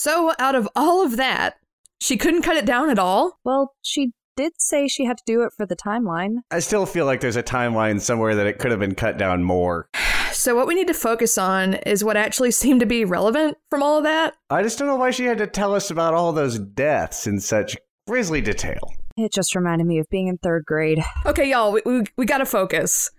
[0.00, 1.56] So, out of all of that,
[2.00, 3.40] she couldn't cut it down at all?
[3.44, 6.36] Well, she did say she had to do it for the timeline.
[6.52, 9.42] I still feel like there's a timeline somewhere that it could have been cut down
[9.42, 9.88] more.
[10.30, 13.82] So, what we need to focus on is what actually seemed to be relevant from
[13.82, 14.34] all of that.
[14.50, 17.40] I just don't know why she had to tell us about all those deaths in
[17.40, 17.76] such
[18.06, 18.92] grisly detail.
[19.16, 21.02] It just reminded me of being in third grade.
[21.26, 23.10] Okay, y'all, we, we, we gotta focus.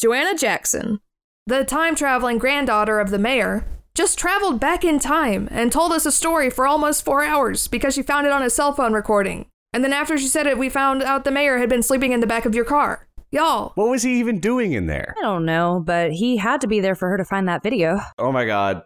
[0.00, 1.00] Joanna Jackson,
[1.46, 6.06] the time traveling granddaughter of the mayor, just traveled back in time and told us
[6.06, 9.46] a story for almost four hours because she found it on a cell phone recording.
[9.72, 12.20] And then after she said it, we found out the mayor had been sleeping in
[12.20, 13.06] the back of your car.
[13.30, 15.14] Y'all, What was he even doing in there?
[15.18, 18.00] I don't know, but he had to be there for her to find that video.
[18.18, 18.82] Oh my god.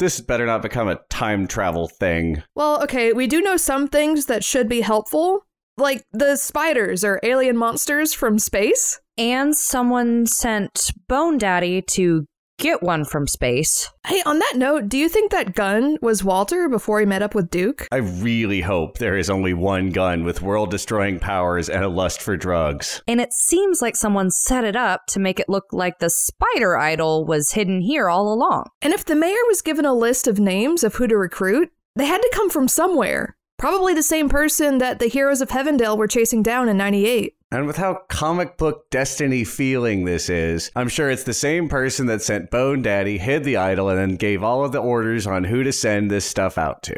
[0.00, 2.42] This better not become a time travel thing.
[2.56, 5.46] well, okay, we do know some things that should be helpful,
[5.76, 9.00] like the spiders or alien monsters from space.
[9.16, 12.26] And someone sent Bone Daddy to
[12.58, 13.90] get one from space.
[14.06, 17.34] Hey, on that note, do you think that gun was Walter before he met up
[17.34, 17.86] with Duke?
[17.92, 22.22] I really hope there is only one gun with world destroying powers and a lust
[22.22, 23.02] for drugs.
[23.06, 26.76] And it seems like someone set it up to make it look like the spider
[26.76, 28.68] idol was hidden here all along.
[28.82, 32.06] And if the mayor was given a list of names of who to recruit, they
[32.06, 33.36] had to come from somewhere.
[33.58, 37.34] Probably the same person that the heroes of Heavendale were chasing down in 98.
[37.52, 42.06] And with how comic book destiny feeling this is, I'm sure it's the same person
[42.06, 45.44] that sent Bone Daddy, hid the idol, and then gave all of the orders on
[45.44, 46.96] who to send this stuff out to.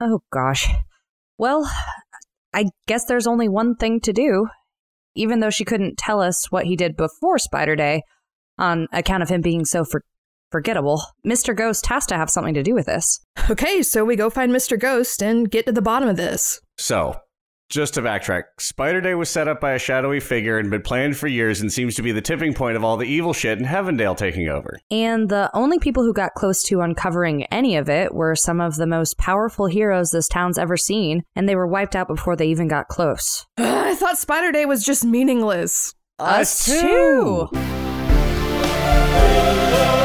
[0.00, 0.68] Oh gosh.
[1.36, 1.68] Well,
[2.54, 4.46] I guess there's only one thing to do.
[5.16, 8.02] Even though she couldn't tell us what he did before Spider Day,
[8.56, 10.04] on account of him being so for-
[10.50, 11.54] forgettable, Mr.
[11.54, 13.20] Ghost has to have something to do with this.
[13.50, 14.78] Okay, so we go find Mr.
[14.78, 16.60] Ghost and get to the bottom of this.
[16.76, 17.16] So,
[17.70, 21.18] just to backtrack, Spider Day was set up by a shadowy figure and been planned
[21.18, 23.66] for years and seems to be the tipping point of all the evil shit in
[23.66, 24.80] Heavendale taking over.
[24.90, 28.76] And the only people who got close to uncovering any of it were some of
[28.76, 32.48] the most powerful heroes this town's ever seen, and they were wiped out before they
[32.48, 33.46] even got close.
[33.58, 35.94] I thought Spider Day was just meaningless.
[36.18, 37.48] Us too.
[37.52, 39.97] And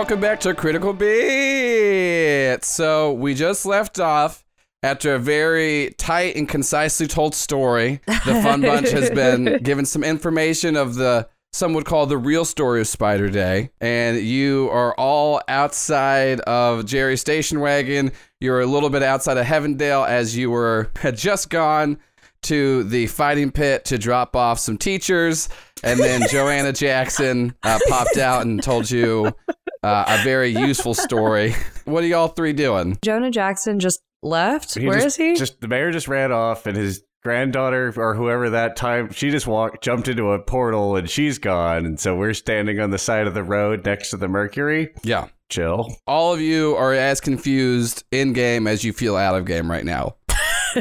[0.00, 2.64] welcome back to Critical Beat.
[2.64, 4.46] So we just left off
[4.82, 8.00] after a very tight and concisely told story.
[8.06, 12.46] The Fun Bunch has been given some information of the some would call the real
[12.46, 18.12] story of Spider Day, and you are all outside of Jerry's station wagon.
[18.40, 21.98] You're a little bit outside of Heavendale as you were had just gone
[22.44, 25.50] to the fighting pit to drop off some teachers,
[25.82, 29.34] and then Joanna Jackson uh, popped out and told you
[29.82, 31.54] uh, a very useful story.
[31.84, 32.98] What are y'all three doing?
[33.02, 34.74] Joanna Jackson just left.
[34.74, 35.34] He Where is just, he?
[35.34, 39.46] Just the mayor just ran off, and his granddaughter or whoever that time she just
[39.48, 41.86] walked, jumped into a portal, and she's gone.
[41.86, 44.90] And so we're standing on the side of the road next to the Mercury.
[45.02, 45.28] Yeah.
[45.48, 45.96] Chill.
[46.06, 49.84] All of you are as confused in game as you feel out of game right
[49.84, 50.14] now.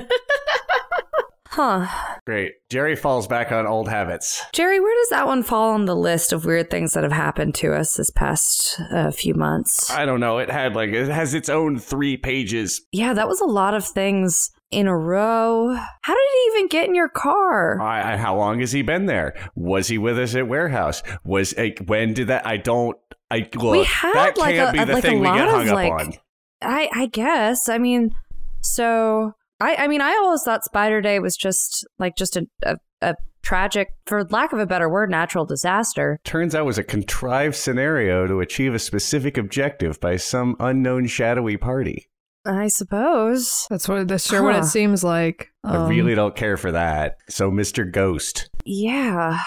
[1.61, 1.87] Huh.
[2.25, 2.53] Great.
[2.69, 4.45] Jerry falls back on old habits.
[4.53, 7.53] Jerry, where does that one fall on the list of weird things that have happened
[7.55, 9.91] to us this past uh, few months?
[9.91, 10.37] I don't know.
[10.37, 12.79] It had like it has its own three pages.
[12.93, 15.75] Yeah, that was a lot of things in a row.
[16.01, 17.81] How did he even get in your car?
[17.81, 19.35] I, I, how long has he been there?
[19.53, 21.03] Was he with us at warehouse?
[21.25, 22.47] Was like, when did that?
[22.47, 22.97] I don't.
[23.29, 23.73] I look.
[23.73, 25.91] We had, that like, can't a- be the like, thing we get of, up like,
[25.91, 26.13] on.
[26.61, 27.67] I I guess.
[27.67, 28.15] I mean,
[28.61, 32.77] so I I mean, I always thought Spider Day was just like just a, a
[33.01, 36.19] a tragic, for lack of a better word, natural disaster.
[36.25, 41.07] Turns out it was a contrived scenario to achieve a specific objective by some unknown
[41.07, 42.09] shadowy party.
[42.45, 43.65] I suppose.
[43.69, 44.61] That's what that's sure what Huh.
[44.61, 45.49] it seems like.
[45.63, 47.17] I Um, really don't care for that.
[47.29, 47.89] So, Mr.
[47.89, 48.49] Ghost.
[48.65, 49.37] Yeah.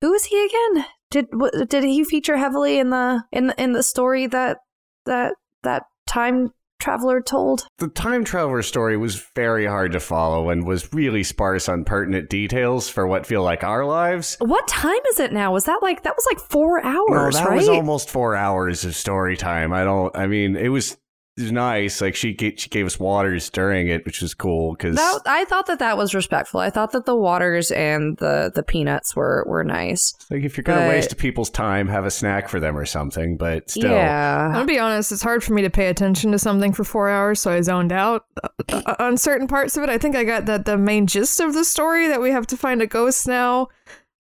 [0.00, 0.84] Who is he again?
[1.10, 4.58] Did w- did he feature heavily in the in the, in the story that
[5.06, 7.66] that that time traveler told?
[7.78, 12.28] The time traveler story was very hard to follow and was really sparse on pertinent
[12.28, 14.36] details for what feel like our lives.
[14.40, 15.52] What time is it now?
[15.52, 17.56] Was that like that was like four hours, No, that right?
[17.56, 19.72] was almost four hours of story time.
[19.72, 20.14] I don't.
[20.16, 20.96] I mean, it was,
[21.38, 22.00] was nice.
[22.00, 25.66] Like she ga- she gave us waters during it, which was cool because I thought
[25.66, 26.60] that that was respectful.
[26.60, 30.12] I thought that the waters and the the peanuts were were nice.
[30.30, 33.36] like if you're gonna but- waste people's time, have a snack for them or something.
[33.36, 36.72] But still, I'm gonna be honest, it's hard for me to pay attention to something
[36.72, 38.26] for four hours, so I zoned out
[38.70, 39.88] uh, on certain parts of it.
[39.88, 42.56] I think I got that the main gist of the story that we have to
[42.56, 43.68] find a ghost now,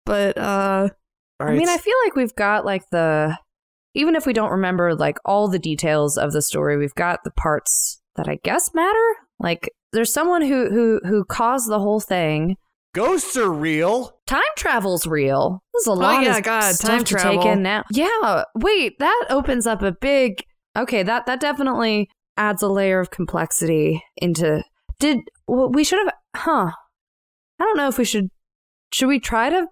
[0.06, 0.88] but uh,
[1.40, 3.36] All I mean, I feel like we've got like the
[3.94, 7.30] even if we don't remember like all the details of the story, we've got the
[7.30, 9.16] parts that I guess matter.
[9.38, 12.56] Like there's someone who who who caused the whole thing.
[12.94, 14.18] Ghosts are real.
[14.26, 15.62] Time travel's real.
[15.72, 17.42] There's a oh, lot Oh, yeah, of God, stuff time to travel.
[17.42, 17.84] take in now.
[17.90, 20.44] Yeah, wait, that opens up a big.
[20.76, 24.62] Okay, that that definitely adds a layer of complexity into.
[24.98, 26.14] Did well, we should have?
[26.36, 26.72] Huh.
[27.58, 28.28] I don't know if we should.
[28.92, 29.66] Should we try to?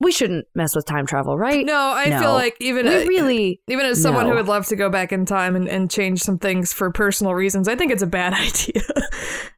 [0.00, 1.66] We shouldn't mess with time travel, right?
[1.66, 2.20] No, I No.
[2.20, 3.60] feel like even we really.
[3.68, 4.30] even as someone no.
[4.30, 7.34] who would love to go back in time and, and change some things for personal
[7.34, 8.82] reasons, I think it's a bad idea.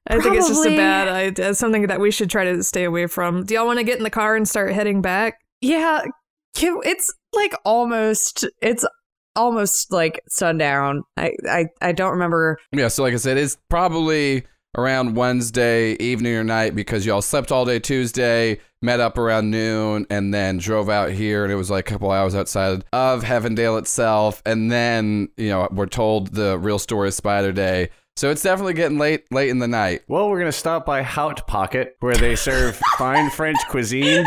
[0.08, 3.06] I think it's just a bad idea, something that we should try to stay away
[3.06, 3.44] from.
[3.44, 5.38] Do y'all want to get in the car and start heading back?
[5.60, 6.04] Yeah,
[6.54, 8.46] Kim, it's like almost.
[8.62, 8.84] It's
[9.36, 11.02] almost like sundown.
[11.16, 12.58] I I I don't remember.
[12.72, 14.44] Yeah, so like I said, it's probably
[14.76, 20.06] around Wednesday evening or night because y'all slept all day Tuesday, met up around noon,
[20.10, 23.78] and then drove out here, and it was like a couple hours outside of Heavendale
[23.78, 27.90] itself, and then you know we're told the real story of Spider Day.
[28.16, 30.02] So it's definitely getting late, late in the night.
[30.08, 34.24] Well, we're gonna stop by Haut Pocket, where they serve fine French cuisine.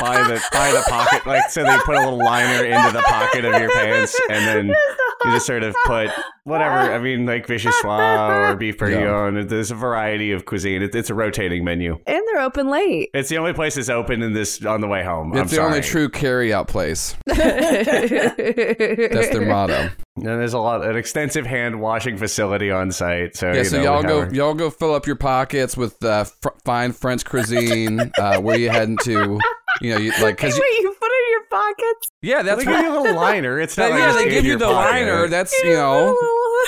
[0.00, 3.44] By the by the pocket, like so they put a little liner into the pocket
[3.44, 6.10] of your pants, and then you just sort of put
[6.44, 6.74] whatever.
[6.74, 7.82] I mean, like vichyssoise
[8.52, 9.46] or beef bourguignon.
[9.46, 10.82] There's a variety of cuisine.
[10.82, 11.98] It, it's a rotating menu.
[12.06, 13.10] And they're open late.
[13.14, 15.32] It's the only place that's open in this on the way home.
[15.32, 17.14] I'm It's the only true carry-out place.
[17.26, 19.90] That's their motto.
[20.16, 23.36] And there's a lot, an extensive hand washing facility on site.
[23.36, 26.02] So Yeah, you so know, y'all go, however- y'all go fill up your pockets with
[26.04, 28.12] uh, fr- fine French cuisine.
[28.18, 29.38] uh, where you heading to?
[29.82, 32.08] You know, you like because Wait, you put it in your pockets?
[32.22, 32.84] yeah, that's They give what.
[32.84, 33.60] you a little liner.
[33.60, 34.90] It's not They, like yeah, they give you the pocket.
[34.90, 35.28] liner.
[35.28, 36.16] That's you know.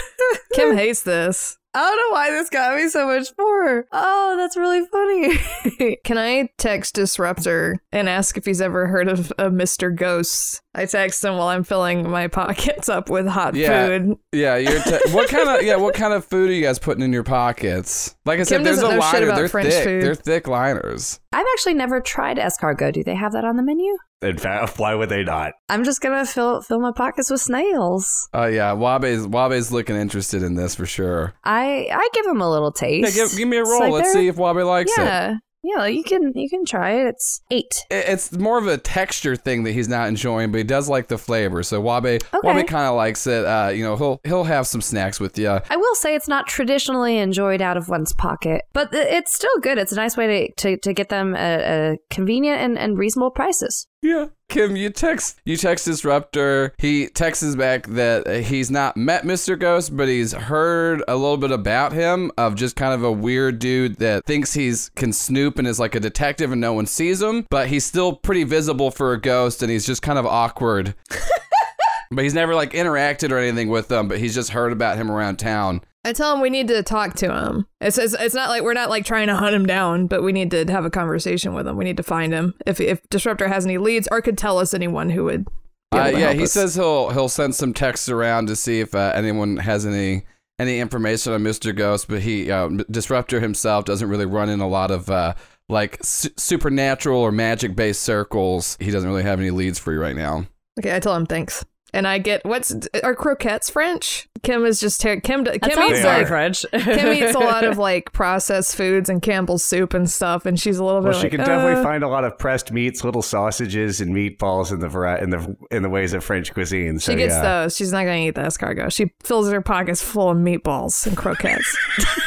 [0.54, 1.56] Kim hates this.
[1.76, 3.84] I don't know why this got me so much more.
[3.90, 5.96] Oh, that's really funny.
[6.04, 9.94] Can I text Disruptor and ask if he's ever heard of a Mr.
[9.94, 10.62] Ghost?
[10.74, 13.86] I text him while I'm filling my pockets up with hot Yeah.
[13.86, 14.16] food.
[14.32, 14.82] Yeah, you're.
[14.82, 15.76] Te- what kind of yeah?
[15.76, 18.16] What kind of food are you guys putting in your pockets?
[18.24, 19.26] Like I said, there's a doesn't know shit liner.
[19.26, 19.84] about They're French thick.
[19.84, 20.02] food.
[20.02, 21.20] They're thick liners.
[21.32, 22.92] I've actually never tried escargot.
[22.94, 23.96] Do they have that on the menu?
[24.22, 25.52] In fact, why would they not?
[25.68, 28.28] I'm just gonna fill fill my pockets with snails.
[28.32, 31.34] Oh yeah, Wabe's Wabe's looking interested in this for sure.
[31.44, 33.02] I I give him a little taste.
[33.16, 33.32] Yeah, taste.
[33.32, 33.80] give, give me a roll.
[33.80, 35.34] like Let's see if Wabe likes it.
[35.64, 35.86] Yeah.
[35.86, 37.06] You can you can try it.
[37.08, 37.74] It's eight.
[37.90, 41.18] It's more of a texture thing that he's not enjoying, but he does like the
[41.18, 41.62] flavor.
[41.62, 42.22] So Wabe, Okay.
[42.42, 43.44] Wabe kind of likes it.
[43.44, 45.48] Uh, you know, he'll he'll have some snacks with you.
[45.48, 49.78] I will say it's not traditionally enjoyed out of one's pocket, but it's still good.
[49.78, 53.30] It's a nice way to, to, to get them at, at convenient and, and reasonable
[53.30, 53.86] prices.
[54.04, 54.26] Yeah.
[54.50, 56.74] Kim, you text you text Disruptor.
[56.76, 59.58] He texts back that he's not met Mr.
[59.58, 63.58] Ghost, but he's heard a little bit about him of just kind of a weird
[63.58, 67.22] dude that thinks he's can snoop and is like a detective and no one sees
[67.22, 70.94] him, but he's still pretty visible for a ghost and he's just kind of awkward.
[72.10, 75.10] but he's never like interacted or anything with them, but he's just heard about him
[75.10, 75.80] around town.
[76.04, 77.66] I tell him we need to talk to him.
[77.80, 80.32] It's, it's it's not like we're not like trying to hunt him down, but we
[80.32, 81.76] need to have a conversation with him.
[81.76, 82.54] We need to find him.
[82.66, 85.48] If if Disruptor has any leads or could tell us anyone who would.
[85.92, 86.52] Uh, yeah, he us.
[86.52, 90.24] says he'll he'll send some texts around to see if uh, anyone has any
[90.58, 91.74] any information on Mr.
[91.74, 95.34] Ghost, but he uh, Disruptor himself doesn't really run in a lot of uh,
[95.68, 98.76] like su- supernatural or magic based circles.
[98.80, 100.46] He doesn't really have any leads for you right now.
[100.78, 101.64] Okay, I tell him thanks.
[101.94, 102.74] And I get what's
[103.04, 104.28] are croquettes French?
[104.42, 105.44] Kim is just ter- Kim.
[105.44, 106.64] Kim sounds eats very like French.
[106.72, 110.76] Kim eats a lot of like processed foods and Campbell's soup and stuff, and she's
[110.76, 113.04] a little bit Well, she like, can definitely uh, find a lot of pressed meats,
[113.04, 116.98] little sausages, and meatballs in the vari- in the in the ways of French cuisine.
[116.98, 117.42] So She gets yeah.
[117.62, 117.76] those.
[117.76, 118.92] She's not going to eat the escargot.
[118.92, 121.78] She fills her pockets full of meatballs and croquettes.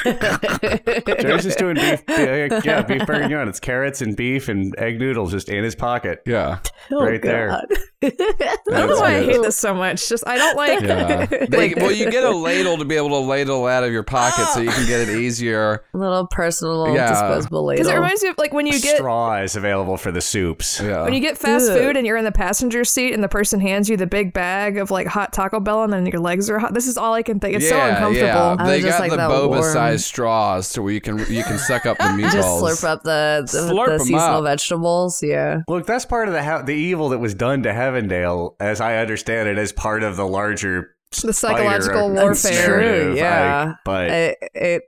[1.22, 2.04] Joe's just doing beef.
[2.08, 3.48] Yeah, yeah, beef bourguignon.
[3.50, 7.52] It's carrots and beef and egg noodles just in his pocket, Yeah, right there.
[8.02, 10.08] I don't know why I hate this so much.
[10.10, 10.82] Just I don't like.
[10.82, 11.26] yeah.
[11.50, 14.46] They, well, you get a ladle to be able to ladle out of your pocket,
[14.54, 15.18] so you can get it ah!
[15.18, 15.84] easier.
[15.94, 17.10] little personal Yeah.
[17.10, 17.84] disposable ladle.
[17.84, 20.80] Because it reminds me of like when you get Straw is available for the soups.
[20.84, 21.78] Yeah, when you get fast Ugh.
[21.78, 24.78] food and you're in the passenger seat and the person hands you the big bag
[24.78, 26.74] of like hot Taco Bell and then your legs are hot.
[26.74, 27.56] This is all I can think.
[27.58, 28.26] It's so uncomfortable.
[28.28, 28.56] yeah.
[28.60, 31.02] I They was just got like the that boba warm- sized straws to where you
[31.02, 32.32] can you can suck up the meatballs.
[32.32, 34.44] just slurp up the the, Slurp the 'em seasonal up.
[34.44, 35.24] vegetables.
[35.24, 35.62] Yeah.
[35.68, 38.98] Look, that's part of the ha- the evil that was done to Heavendale, as I
[38.98, 40.92] understand it, as part of the larger
[41.24, 42.66] the psychological warfare.
[42.66, 43.72] True, yeah.
[43.72, 44.82] I- but It, it,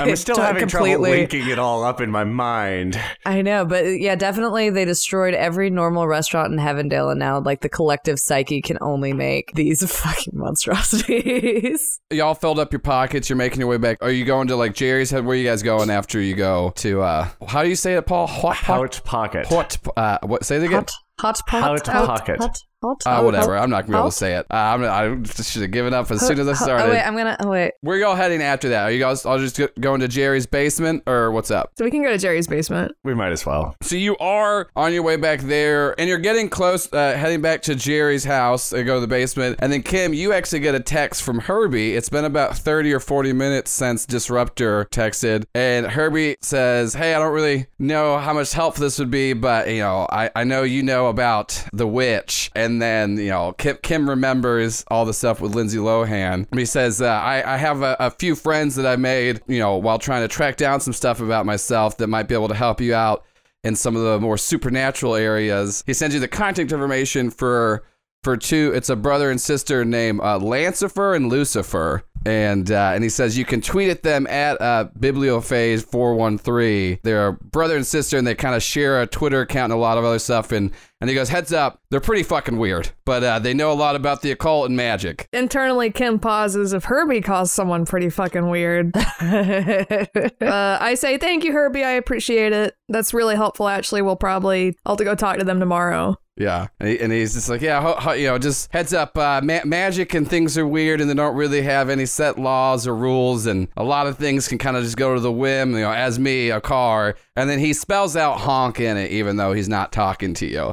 [0.00, 2.98] I'm still took having trouble linking it all up in my mind.
[3.26, 7.60] I know, but yeah, definitely they destroyed every normal restaurant in Heavendale, and now like
[7.60, 12.00] the collective psyche can only make these fucking monstrosities.
[12.10, 13.28] Y'all filled up your pockets.
[13.28, 13.98] You're making your way back.
[14.00, 15.24] Are you going to like Jerry's head?
[15.24, 17.02] Where are you guys going after you go to?
[17.02, 18.26] uh How do you say it, Paul?
[18.26, 19.46] Hot, hot, Pouch pocket.
[19.46, 19.76] hot.
[19.96, 20.44] Uh, what?
[20.44, 20.76] Say it again.
[20.78, 22.38] hot, hot pot, Hot pocket.
[22.40, 23.56] hot, I'll t- Uh, I'll- whatever.
[23.56, 24.46] I'm not gonna be able I'll- to say it.
[24.50, 26.90] Uh, I'm, I should have given up as soon as I Oh, started.
[26.90, 27.36] wait, I'm gonna.
[27.40, 27.72] Oh, wait.
[27.80, 28.82] Where y'all heading after that?
[28.84, 31.70] Are you guys all just go- going to Jerry's basement or what's up?
[31.78, 32.92] So we can go to Jerry's basement.
[33.04, 33.74] We might as well.
[33.82, 37.62] So you are on your way back there, and you're getting close, uh, heading back
[37.62, 39.58] to Jerry's house and go to the basement.
[39.60, 41.94] And then Kim, you actually get a text from Herbie.
[41.96, 47.18] It's been about 30 or 40 minutes since Disruptor texted, and Herbie says, "Hey, I
[47.18, 50.62] don't really know how much help this would be, but you know, I, I know
[50.62, 55.40] you know about the witch." And then you know, Kim, Kim remembers all the stuff
[55.40, 56.46] with Lindsay Lohan.
[56.54, 59.76] He says, uh, I, I have a, a few friends that I made, you know,
[59.76, 62.80] while trying to track down some stuff about myself that might be able to help
[62.80, 63.24] you out
[63.64, 65.82] in some of the more supernatural areas.
[65.86, 67.82] He sends you the contact information for
[68.22, 68.72] for two.
[68.74, 72.02] It's a brother and sister named uh, Lancifer and Lucifer.
[72.26, 76.36] And uh, and he says you can tweet at them at uh, Bibliophase four one
[76.36, 76.98] three.
[77.04, 79.98] They're brother and sister, and they kind of share a Twitter account and a lot
[79.98, 80.50] of other stuff.
[80.50, 83.74] And and he goes, heads up, they're pretty fucking weird, but uh, they know a
[83.74, 85.28] lot about the occult and magic.
[85.32, 88.96] Internally, Kim pauses if Herbie calls someone pretty fucking weird.
[89.20, 91.84] uh, I say, thank you, Herbie.
[91.84, 92.74] I appreciate it.
[92.88, 94.02] That's really helpful, actually.
[94.02, 96.16] We'll probably, I'll have to go talk to them tomorrow.
[96.38, 99.18] Yeah, and, he, and he's just like, yeah, ho, ho, you know, just heads up,
[99.18, 102.86] uh, ma- magic and things are weird, and they don't really have any set laws
[102.86, 105.72] or rules, and a lot of things can kind of just go to the whim,
[105.72, 109.36] you know, as me, a car, and then he spells out honk in it, even
[109.36, 110.72] though he's not talking to you.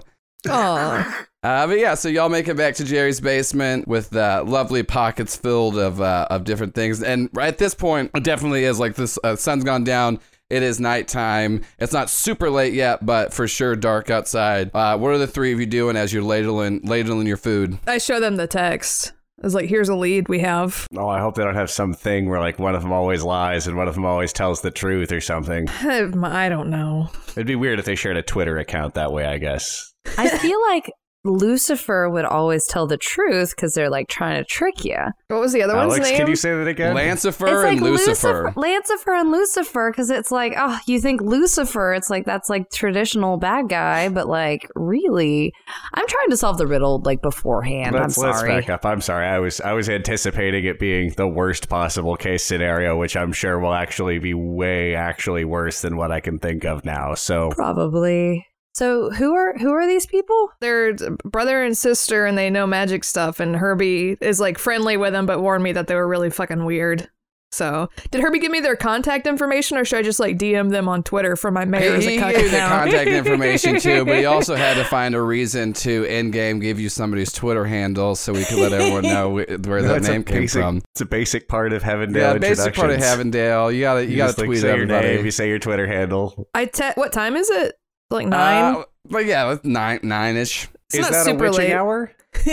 [0.49, 4.81] Oh, Uh, but yeah, so y'all make it back to Jerry's basement with uh, lovely
[4.81, 8.95] pockets filled of uh, of different things, and at this point, it definitely is like
[8.95, 9.19] this.
[9.23, 10.19] Uh, sun's gone down.
[10.49, 11.63] It is nighttime.
[11.79, 14.71] It's not super late yet, but for sure dark outside.
[14.73, 17.77] Uh, what are the three of you doing as you're ladling ladling your food?
[17.87, 19.11] I show them the text.
[19.41, 20.87] I was like, here's a lead we have.
[20.95, 23.75] Oh, I hope they don't have something where like one of them always lies and
[23.75, 25.67] one of them always tells the truth or something.
[25.69, 27.09] I don't know.
[27.31, 29.25] It'd be weird if they shared a Twitter account that way.
[29.25, 29.93] I guess.
[30.17, 30.91] I feel like
[31.25, 34.97] Lucifer would always tell the truth because they're like trying to trick you.
[35.27, 36.17] What was the other one's name?
[36.17, 36.95] can you say that again?
[36.95, 38.53] Lancifer and Lucifer.
[38.55, 41.93] Lancifer and Lucifer, because it's like, oh, you think Lucifer?
[41.93, 45.51] It's like that's like traditional bad guy, but like really,
[45.93, 47.95] I'm trying to solve the riddle like beforehand.
[47.95, 48.61] Let's, I'm let's sorry.
[48.61, 48.85] back up.
[48.85, 49.25] I'm sorry.
[49.25, 53.59] I was I was anticipating it being the worst possible case scenario, which I'm sure
[53.59, 57.15] will actually be way actually worse than what I can think of now.
[57.15, 58.45] So Probably.
[58.75, 60.49] So who are who are these people?
[60.59, 63.39] They're brother and sister, and they know magic stuff.
[63.39, 66.65] And Herbie is like friendly with them, but warned me that they were really fucking
[66.65, 67.09] weird.
[67.53, 70.89] So, did Herbie give me their contact information, or should I just like DM them
[70.89, 73.79] on Twitter for my mayor as He, a he cuck gave you the contact information
[73.79, 77.31] too, but he also had to find a reason to in game give you somebody's
[77.31, 80.41] Twitter handle so we could let everyone know wh- where that That's a name came
[80.41, 80.81] basic- from.
[80.91, 82.15] It's a basic part of Heavendale.
[82.33, 83.35] Yeah, basic part of introductions.
[83.35, 83.73] Heavendale.
[83.73, 85.07] You gotta you, You, gotta just, like, tweet say your everybody.
[85.15, 86.49] name, you say your Twitter handle.
[86.53, 87.75] I te- what time is it?
[88.09, 88.75] Like nine.
[88.75, 90.67] Uh, but yeah, nine nine ish.
[90.87, 91.73] it's Is not that super a witching late.
[91.73, 92.11] hour?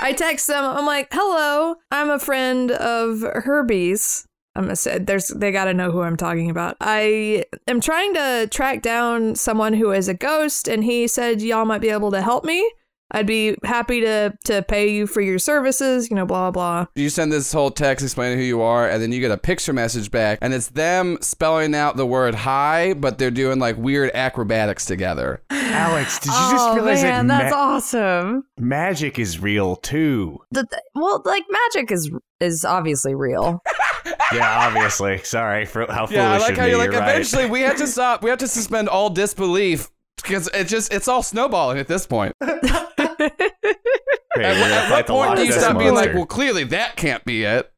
[0.00, 0.62] I text them.
[0.64, 5.74] I'm like, "Hello, I'm a friend of Herbie's." I'm gonna say there's they got to
[5.74, 6.76] know who I'm talking about.
[6.80, 11.64] I am trying to track down someone who is a ghost, and he said y'all
[11.64, 12.68] might be able to help me.
[13.10, 16.10] I'd be happy to to pay you for your services.
[16.10, 16.86] You know, blah blah.
[16.94, 19.72] You send this whole text explaining who you are, and then you get a picture
[19.72, 24.10] message back, and it's them spelling out the word hi, but they're doing like weird
[24.14, 25.42] acrobatics together.
[25.50, 28.44] Alex, did you oh just realize man, that that's awesome.
[28.58, 30.38] magic is real too?
[30.50, 32.10] The, the- well, like magic is
[32.40, 33.62] is obviously real.
[34.32, 35.18] yeah, obviously.
[35.18, 36.24] Sorry for how foolish you are.
[36.24, 36.70] Yeah, I like of how me.
[36.70, 36.92] you're like.
[36.92, 37.08] right.
[37.10, 38.22] Eventually, we have to stop.
[38.22, 42.34] We have to suspend all disbelief because it just it's all snowballing at this point.
[43.20, 46.64] Okay, At, we're at what point Loch do you Ness stop being like, well, clearly
[46.64, 47.72] that can't be it.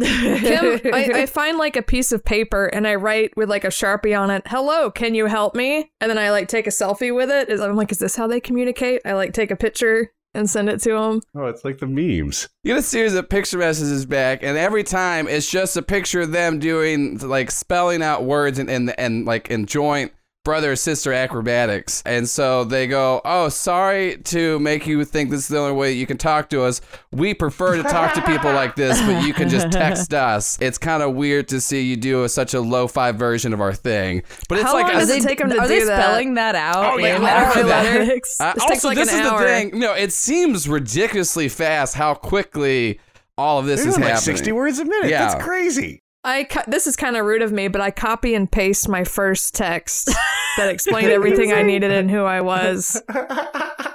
[0.00, 3.68] Kim, I, I find like a piece of paper and I write with like a
[3.68, 4.42] sharpie on it.
[4.46, 5.90] Hello, can you help me?
[6.00, 7.50] And then I like take a selfie with it.
[7.60, 9.02] I'm like, is this how they communicate?
[9.04, 11.20] I like take a picture and send it to them.
[11.34, 12.48] Oh, it's like the memes.
[12.62, 16.20] You get a series of picture messages back, and every time it's just a picture
[16.20, 20.12] of them doing like spelling out words and and, and like in joint
[20.44, 22.02] brother sister acrobatics.
[22.06, 25.92] And so they go, "Oh, sorry to make you think this is the only way
[25.92, 26.80] you can talk to us.
[27.12, 30.56] We prefer to talk to people like this, but you can just text us.
[30.60, 33.74] It's kind of weird to see you do a, such a lo-fi version of our
[33.74, 35.84] thing, but it's How like long a does it take them to are do they
[35.84, 36.02] that?
[36.02, 36.94] spelling that out?
[36.94, 37.56] Oh, yeah, in all that.
[37.56, 38.36] acrobatics?
[38.40, 39.40] Uh, This also, like this an is hour.
[39.40, 39.78] the thing.
[39.78, 42.98] No, it seems ridiculously fast how quickly
[43.36, 44.36] all of this They're is like happening.
[44.36, 45.10] 60 words a minute.
[45.10, 45.28] Yeah.
[45.28, 46.02] That's crazy.
[46.22, 49.04] I co- this is kind of rude of me, but I copy and paste my
[49.04, 50.06] first text
[50.56, 53.00] that explained everything I needed and who I was,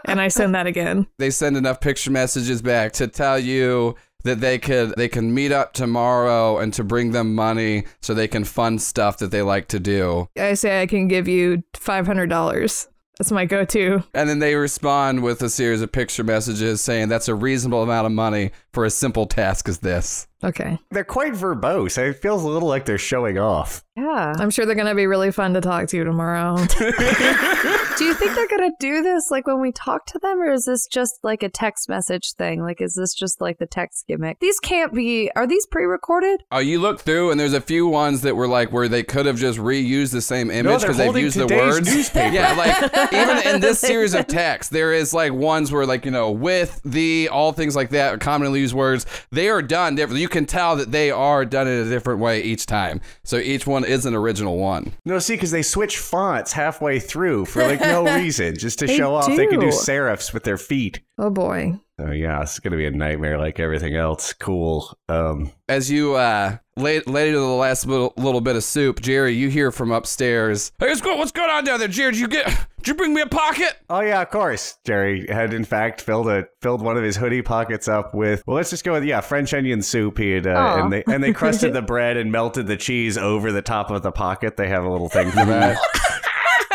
[0.06, 1.08] and I send that again.
[1.20, 5.52] they send enough picture messages back to tell you that they could they can meet
[5.52, 9.68] up tomorrow and to bring them money so they can fund stuff that they like
[9.68, 10.28] to do.
[10.36, 12.88] I say I can give you five hundred dollars.
[13.20, 14.04] That's my go-to.
[14.14, 18.08] And then they respond with a series of picture messages saying that's a reasonable amount
[18.08, 20.28] of money for a simple task as this.
[20.44, 20.78] Okay.
[20.92, 21.98] They're quite verbose.
[21.98, 23.84] It feels a little like they're showing off.
[23.96, 24.34] Yeah.
[24.38, 26.58] I'm sure they're going to be really fun to talk to you tomorrow.
[27.98, 30.66] Do you think they're gonna do this like when we talk to them, or is
[30.66, 32.62] this just like a text message thing?
[32.62, 34.40] Like, is this just like the text gimmick?
[34.40, 35.32] These can't be.
[35.36, 36.44] Are these pre-recorded?
[36.52, 39.26] Oh, you look through and there's a few ones that were like where they could
[39.26, 41.96] have just reused the same image they're because they've used the today's words.
[41.96, 42.34] newspaper.
[42.34, 46.12] Yeah, like even in this series of texts, there is like ones where like you
[46.12, 49.06] know with the all things like that are commonly used words.
[49.32, 50.22] They are done differently.
[50.22, 53.02] You can tell that they are done in a different way each time.
[53.24, 54.94] So each one is an original one.
[55.06, 58.98] No, see, because they switch fonts halfway through for like no reason, just to They
[58.98, 59.72] show off they can do do.
[59.72, 61.00] serifs with their feet.
[61.18, 61.80] oh boy.
[61.98, 64.34] Oh yeah, it's gonna be a nightmare like everything else.
[64.34, 64.98] Cool.
[65.08, 69.32] Um, As you uh lay, lay to the last little, little bit of soup, Jerry,
[69.34, 70.74] you hear from upstairs.
[70.78, 72.12] Hey, what's going, what's going on down there, Jerry?
[72.12, 72.48] Did you get?
[72.78, 73.78] Did you bring me a pocket?
[73.90, 74.78] oh yeah, of course.
[74.86, 78.44] Jerry had in fact filled a filled one of his hoodie pockets up with.
[78.46, 80.18] Well, let's just go with yeah, French onion soup.
[80.18, 80.84] He had, uh, Aw.
[80.84, 84.04] and they and they crusted the bread and melted the cheese over the top of
[84.04, 84.58] the pocket.
[84.58, 85.78] They have a little thing for that.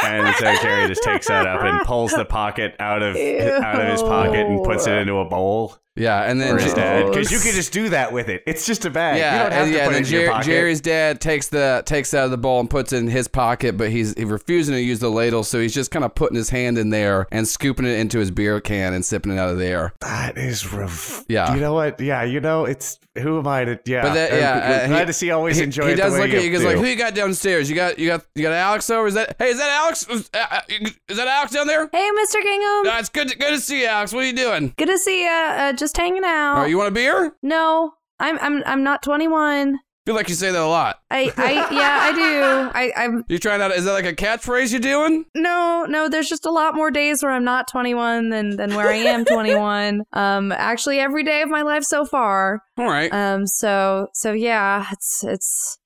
[0.03, 3.89] And so Jerry just takes that up and pulls the pocket out of out of
[3.89, 7.31] his pocket and puts it into a bowl Yeah, and then for his dad because
[7.33, 8.43] you can just do that with it.
[8.47, 9.19] It's just a bag.
[9.19, 10.47] Yeah, you Yeah, don't have and, to yeah, put and it then in your pocket.
[10.47, 13.77] Jerry's dad takes the takes out of the bowl and puts it in his pocket,
[13.77, 16.49] but he's he's refusing to use the ladle, so he's just kind of putting his
[16.51, 19.59] hand in there and scooping it into his beer can and sipping it out of
[19.59, 19.93] there.
[20.01, 21.25] That is rough.
[21.29, 21.55] Yeah.
[21.55, 22.01] You know what?
[22.01, 23.79] Yeah, you know, it's who am I to?
[23.85, 24.03] Yeah.
[24.03, 25.97] But that- I'm yeah, uh, glad he- to see always he, enjoy he it.
[25.97, 26.51] does the way look at you.
[26.51, 27.69] He goes like, "Who you got downstairs?
[27.69, 29.09] You got you got you got Alex over?
[29.09, 29.49] Is that hey?
[29.49, 30.07] Is that Alex?
[30.09, 30.61] Is, uh, uh,
[31.09, 31.89] is that Alex down there?
[31.93, 32.41] Hey, Mr.
[32.41, 32.87] Gingham.
[32.95, 34.13] Uh, it's good to, good to see you, Alex.
[34.15, 34.73] What are you doing?
[34.79, 35.31] Good to see ya.
[35.31, 36.59] Uh, just hanging out.
[36.59, 37.33] Oh, you want a beer?
[37.43, 39.79] no, I'm I'm I'm not 21.
[40.07, 41.01] feel like you say that a lot.
[41.11, 42.71] I I yeah I do.
[42.79, 43.73] I I'm You trying out?
[43.73, 45.25] Is that like a catchphrase you're doing?
[45.35, 46.09] no no.
[46.09, 49.25] There's just a lot more days where I'm not 21 than than where I am
[49.37, 50.03] 21.
[50.13, 52.63] Um, actually, every day of my life so far.
[52.79, 53.13] All right.
[53.13, 55.79] Um, so so yeah, it's it's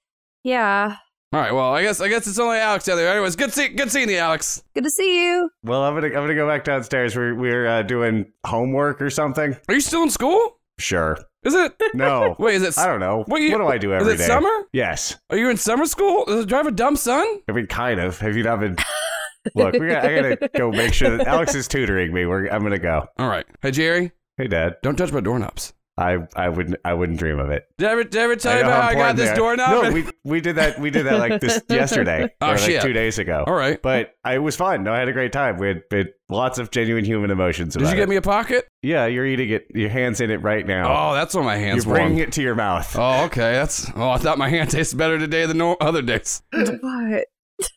[0.42, 0.96] yeah.
[1.34, 1.52] All right.
[1.52, 3.10] Well, I guess I guess it's only Alex down there.
[3.10, 4.62] Anyways, good see good seeing you, Alex.
[4.74, 5.50] Good to see you.
[5.64, 7.16] Well, I'm gonna I'm gonna go back downstairs.
[7.16, 9.56] We're we're uh, doing homework or something.
[9.68, 10.58] Are you still in school?
[10.78, 11.18] Sure.
[11.42, 11.72] Is it?
[11.94, 12.34] No.
[12.38, 12.78] Wait, is it?
[12.78, 13.24] I don't know.
[13.26, 14.26] What you- what do I do Is every it day?
[14.26, 14.48] summer?
[14.72, 15.16] Yes.
[15.30, 16.24] Are you in summer school?
[16.24, 17.26] Does it drive a dumb son?
[17.48, 18.18] I mean, kind of.
[18.20, 18.76] Have you not been?
[19.54, 22.24] Look, we got, I gotta go make sure that Alex is tutoring me.
[22.24, 23.06] We're, I'm gonna go.
[23.18, 23.44] All right.
[23.60, 24.76] Hey Jerry, Hey, Dad.
[24.82, 25.73] don't touch my doorknobs.
[25.96, 27.66] I I wouldn't I wouldn't dream of it.
[27.78, 29.32] Did I ever, did I ever tell I you about how I got this they
[29.32, 29.36] are.
[29.36, 29.84] doorknob?
[29.84, 30.80] No, we we did that.
[30.80, 32.28] We did that like this yesterday.
[32.40, 33.44] Oh, or like two days ago.
[33.46, 33.80] All right.
[33.80, 34.82] But I, it was fun.
[34.82, 35.56] No, I had a great time.
[35.56, 37.74] We had, we had lots of genuine human emotions.
[37.74, 38.08] Did you get it.
[38.08, 38.66] me a pocket?
[38.82, 39.66] Yeah, you're eating it.
[39.72, 41.10] Your hands in it right now.
[41.10, 41.84] Oh, that's what my hands.
[41.84, 42.28] you're hands bringing warm.
[42.28, 42.96] it to your mouth.
[42.98, 43.52] Oh, okay.
[43.52, 43.88] That's.
[43.94, 46.42] Oh, I thought my hand tasted better today than no other days.
[46.52, 47.26] What?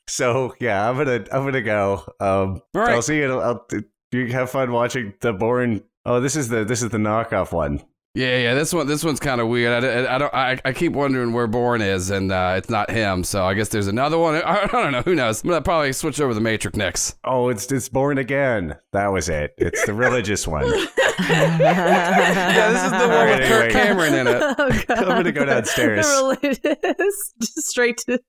[0.07, 2.03] So yeah, I'm gonna I'm gonna go.
[2.19, 2.95] Um, All right.
[2.95, 3.39] I'll see you.
[3.39, 3.67] I'll,
[4.11, 5.83] you have fun watching the Born.
[6.05, 7.83] Oh, this is the this is the knockoff one.
[8.17, 8.53] Yeah, yeah.
[8.55, 9.83] This one, this one's kind of weird.
[9.83, 10.33] I, I, I don't.
[10.33, 13.23] I, I keep wondering where Bourne is, and uh, it's not him.
[13.23, 14.33] So I guess there's another one.
[14.35, 15.03] I, I don't know.
[15.03, 15.43] Who knows?
[15.43, 17.15] I'm gonna probably switch over the Matrix next.
[17.23, 18.75] Oh, it's it's Born Again.
[18.91, 19.53] That was it.
[19.59, 20.65] It's the religious one.
[21.19, 23.71] Yeah, this is the one All right, with Kirk anyway.
[23.73, 24.35] Cameron in it.
[24.39, 24.55] Oh,
[24.87, 24.97] God.
[24.99, 26.05] I'm gonna go downstairs.
[26.05, 27.33] Religious.
[27.41, 28.19] Just straight to.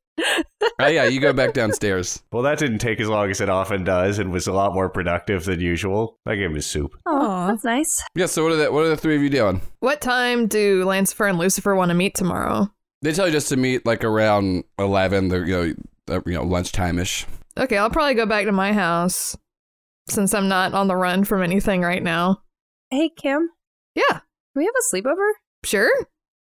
[0.80, 2.22] Oh yeah, you go back downstairs.
[2.32, 4.88] Well, that didn't take as long as it often does, and was a lot more
[4.88, 6.18] productive than usual.
[6.26, 6.92] I gave him his soup.
[7.06, 8.02] Oh, that's nice.
[8.14, 8.26] Yeah.
[8.26, 9.60] So what are the what are the three of you doing?
[9.80, 12.70] What time do Lucifer and Lucifer want to meet tomorrow?
[13.02, 15.28] They tell you just to meet like around eleven.
[15.28, 15.74] The you
[16.08, 17.26] know uh, you know lunchtime ish.
[17.56, 19.36] Okay, I'll probably go back to my house
[20.08, 22.42] since I'm not on the run from anything right now.
[22.90, 23.48] Hey, Kim.
[23.94, 24.20] Yeah, Can
[24.54, 25.30] we have a sleepover?
[25.64, 25.90] sure.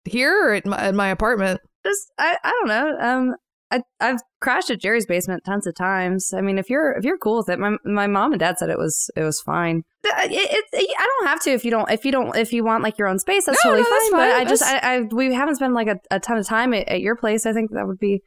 [0.04, 1.60] Here or at my, at my apartment?
[1.84, 2.98] Just I, I don't know.
[3.00, 3.34] Um,
[3.70, 6.32] I I've crashed at Jerry's basement tons of times.
[6.36, 8.68] I mean, if you're if you're cool with it, my my mom and dad said
[8.70, 9.84] it was it was fine.
[10.04, 12.52] Uh, it, it, it- I don't have to if you don't if you don't if
[12.52, 13.46] you want like your own space.
[13.46, 14.30] That's No, totally no, that's fine.
[14.30, 14.36] But.
[14.40, 17.00] I just I, I we haven't spent like a, a ton of time at, at
[17.00, 17.46] your place.
[17.46, 18.22] I think that would be.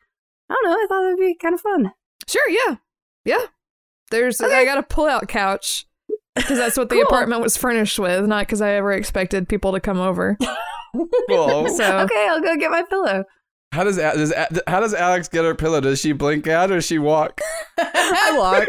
[0.49, 0.75] I don't know.
[0.77, 1.91] I thought that'd be kind of fun.
[2.27, 2.75] Sure, yeah.
[3.25, 3.45] Yeah.
[4.12, 5.88] There's I got a pull-out couch
[6.36, 7.03] because that's what the Cool.
[7.06, 10.38] apartment was furnished with, not because I ever expected people to come over.
[11.27, 13.23] Well, So Okay, I'll go get my pillow.
[13.74, 14.34] How does, does
[14.68, 15.82] how does Alex get her pillow?
[15.82, 17.42] Does she blink out or does she walk?
[17.80, 18.68] I walk.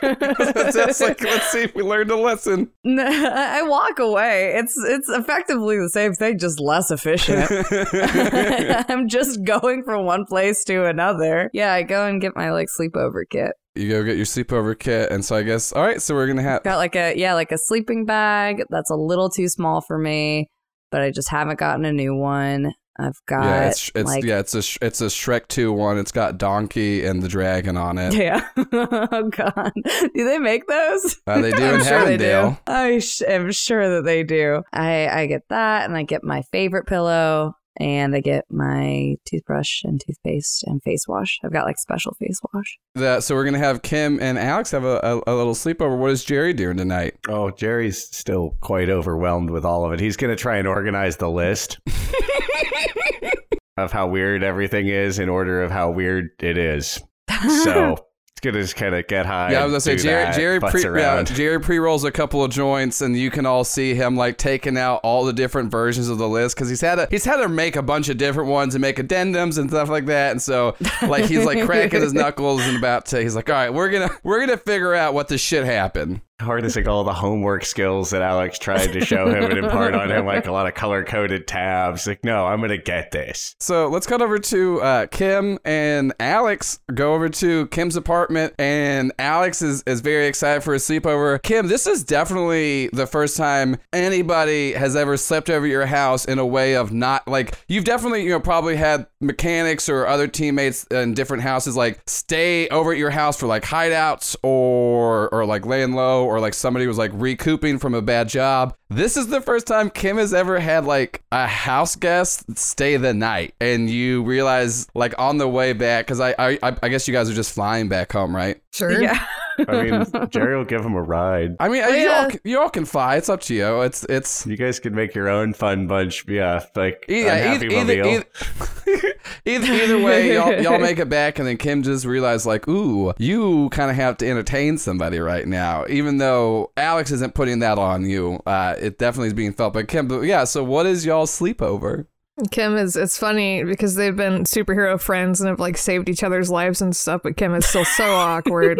[0.18, 2.70] That's like let's see if we learned a lesson.
[2.82, 4.54] No, I walk away.
[4.56, 7.50] It's it's effectively the same thing, just less efficient.
[8.90, 11.50] I'm just going from one place to another.
[11.52, 13.52] Yeah, I go and get my like sleepover kit.
[13.74, 16.00] you go get your sleepover kit, and so I guess all right.
[16.00, 19.28] So we're gonna have Got like a yeah, like a sleeping bag that's a little
[19.28, 20.48] too small for me,
[20.90, 22.72] but I just haven't gotten a new one.
[22.98, 25.98] I've got yeah, it's it's like yeah, it's a it's a Shrek Two one.
[25.98, 28.14] It's got Donkey and the dragon on it.
[28.14, 28.48] yeah.
[28.56, 31.20] oh god, do they make those?
[31.26, 32.24] Uh, they do I'm in sure they do.
[32.24, 32.60] Heavendale.
[32.66, 34.62] I sh- am sure that they do.
[34.72, 39.82] I I get that, and I get my favorite pillow, and I get my toothbrush
[39.84, 41.38] and toothpaste and face wash.
[41.44, 42.78] I've got like special face wash.
[42.94, 45.98] That so we're gonna have Kim and Alex have a, a, a little sleepover.
[45.98, 47.14] What is Jerry doing tonight?
[47.28, 50.00] Oh, Jerry's still quite overwhelmed with all of it.
[50.00, 51.78] He's going to try and organize the list
[53.76, 57.02] of how weird everything is in order of how weird it is.
[57.64, 58.05] So
[58.52, 59.52] to just kind of get high.
[59.52, 60.24] Yeah, I was gonna say Jerry.
[60.24, 61.22] that, Jerry pre yeah.
[61.22, 64.76] Jerry pre rolls a couple of joints, and you can all see him like taking
[64.76, 67.48] out all the different versions of the list because he's had to he's had to
[67.48, 70.32] make a bunch of different ones and make addendums and stuff like that.
[70.32, 73.72] And so like he's like cracking his knuckles and about to he's like, all right,
[73.72, 76.20] we're gonna we're gonna figure out what this shit happened.
[76.40, 80.26] Harnessing all the homework skills that Alex tried to show him and impart on him,
[80.26, 82.06] like a lot of color coded tabs.
[82.06, 83.54] Like, no, I'm to get this.
[83.60, 86.80] So let's cut over to uh, Kim and Alex.
[86.92, 91.40] Go over to Kim's apartment, and Alex is, is very excited for a sleepover.
[91.42, 96.38] Kim, this is definitely the first time anybody has ever slept over your house in
[96.38, 100.84] a way of not like you've definitely you know probably had mechanics or other teammates
[100.84, 105.64] in different houses like stay over at your house for like hideouts or or like
[105.64, 108.74] laying low or like somebody was like recouping from a bad job.
[108.88, 113.14] This is the first time Kim has ever had like a house guest stay the
[113.14, 117.12] night, and you realize like on the way back because I, I I guess you
[117.12, 118.60] guys are just flying back home, right?
[118.72, 119.00] Sure.
[119.00, 119.24] Yeah.
[119.68, 121.56] I mean, Jerry will give him a ride.
[121.60, 122.22] I mean, Oh, you, yeah.
[122.24, 123.16] all, can- you all can fly.
[123.16, 123.80] It's up to you.
[123.82, 126.24] It's it's You guys can make your own fun bunch.
[126.28, 129.14] Yeah, like Yeah, unhappy either, either, either,
[129.44, 133.12] either, either way, y'all, y'all make it back, and then Kim just realized, like, ooh,
[133.18, 135.84] you kind of have to entertain somebody right now.
[135.88, 139.82] Even though Alex isn't putting that on you, uh, it definitely is being felt by
[139.82, 140.08] Kim.
[140.08, 142.06] But yeah, so what is y'all sleepover?
[142.50, 146.50] Kim is it's funny because they've been superhero friends and have like saved each other's
[146.50, 148.78] lives and stuff, but Kim is still so awkward.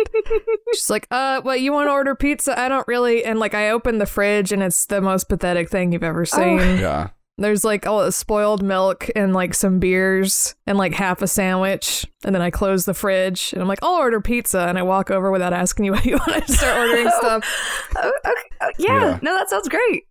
[0.75, 2.59] She's like, uh, what you want to order pizza?
[2.59, 5.93] I don't really and like I open the fridge and it's the most pathetic thing
[5.93, 6.59] you've ever seen.
[6.79, 7.11] Yeah.
[7.39, 12.07] There's like all spoiled milk and like some beers and like half a sandwich.
[12.25, 14.61] And then I close the fridge and I'm like, I'll order pizza.
[14.61, 17.89] And I walk over without asking you what you want to start ordering stuff.
[17.97, 18.41] Oh, okay.
[18.63, 19.01] Oh, yeah.
[19.01, 19.19] Yeah.
[19.23, 20.05] No, that sounds great.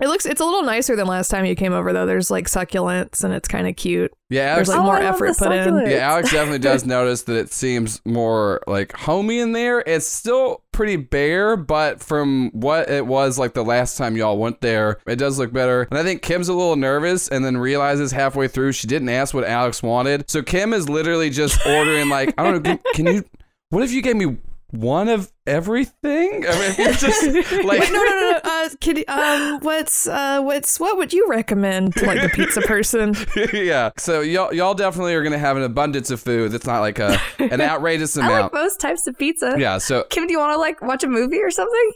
[0.00, 2.06] It looks, it's a little nicer than last time you came over though.
[2.06, 4.12] There's like succulents and it's kind of cute.
[4.30, 5.90] Yeah, There's like Oh, more I effort put in.
[5.90, 9.80] yeah, Alex definitely does notice that it seems more like homey in there.
[9.80, 14.60] It's still pretty bare, but from what it was like the last time y'all went
[14.60, 15.88] there, it does look better.
[15.90, 19.34] And I think Kim's a little nervous and then realizes halfway through she didn't ask
[19.34, 20.30] what Alex wanted.
[20.30, 23.24] So Kim is literally just ordering like, I don't know, can, can you
[23.70, 24.36] what if you gave me
[24.70, 26.44] one of everything?
[26.46, 27.26] I mean, you're just
[27.64, 28.40] like Wait, no, no, no, no.
[28.44, 33.14] Uh, kid, um, what's, uh, what's, what would you recommend to like the pizza person?
[33.52, 33.90] yeah.
[33.96, 36.52] So y'all y'all definitely are gonna have an abundance of food.
[36.52, 38.32] That's not like a an outrageous amount.
[38.32, 38.64] I like amount.
[38.64, 39.54] most types of pizza.
[39.58, 39.78] yeah.
[39.78, 41.92] So Kim, do you want to like watch a movie or something?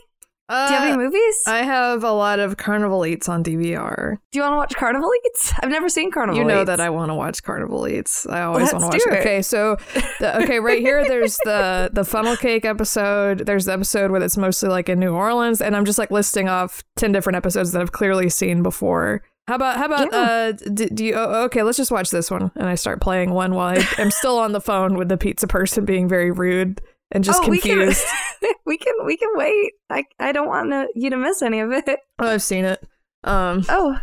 [0.49, 1.35] Uh, Do you have any movies?
[1.47, 4.17] I have a lot of Carnival Eats on DVR.
[4.31, 5.53] do you want to watch Carnival Eats?
[5.61, 6.43] I've never seen Carnival Eats.
[6.43, 6.67] You know Eats.
[6.67, 8.27] that I want to watch Carnival Eats.
[8.27, 9.13] I always want to watch it.
[9.13, 9.19] it.
[9.21, 9.77] Okay, so
[10.19, 13.45] the, okay, right here there's the the funnel cake episode.
[13.45, 16.49] There's the episode where it's mostly like in New Orleans, and I'm just like listing
[16.49, 19.23] off ten different episodes that I've clearly seen before.
[19.47, 20.19] How about how about Yeah.
[20.19, 23.31] uh do, do you oh, okay let's just watch this one and I start playing
[23.31, 26.79] one while I, I'm still on the phone with the pizza person being very rude
[27.11, 28.05] and just oh, confused.
[28.65, 29.73] We can, we can wait.
[29.89, 31.85] I I don't want to, you to miss any of it.
[32.19, 32.81] oh, I've seen it.
[33.23, 33.97] Um, Oh,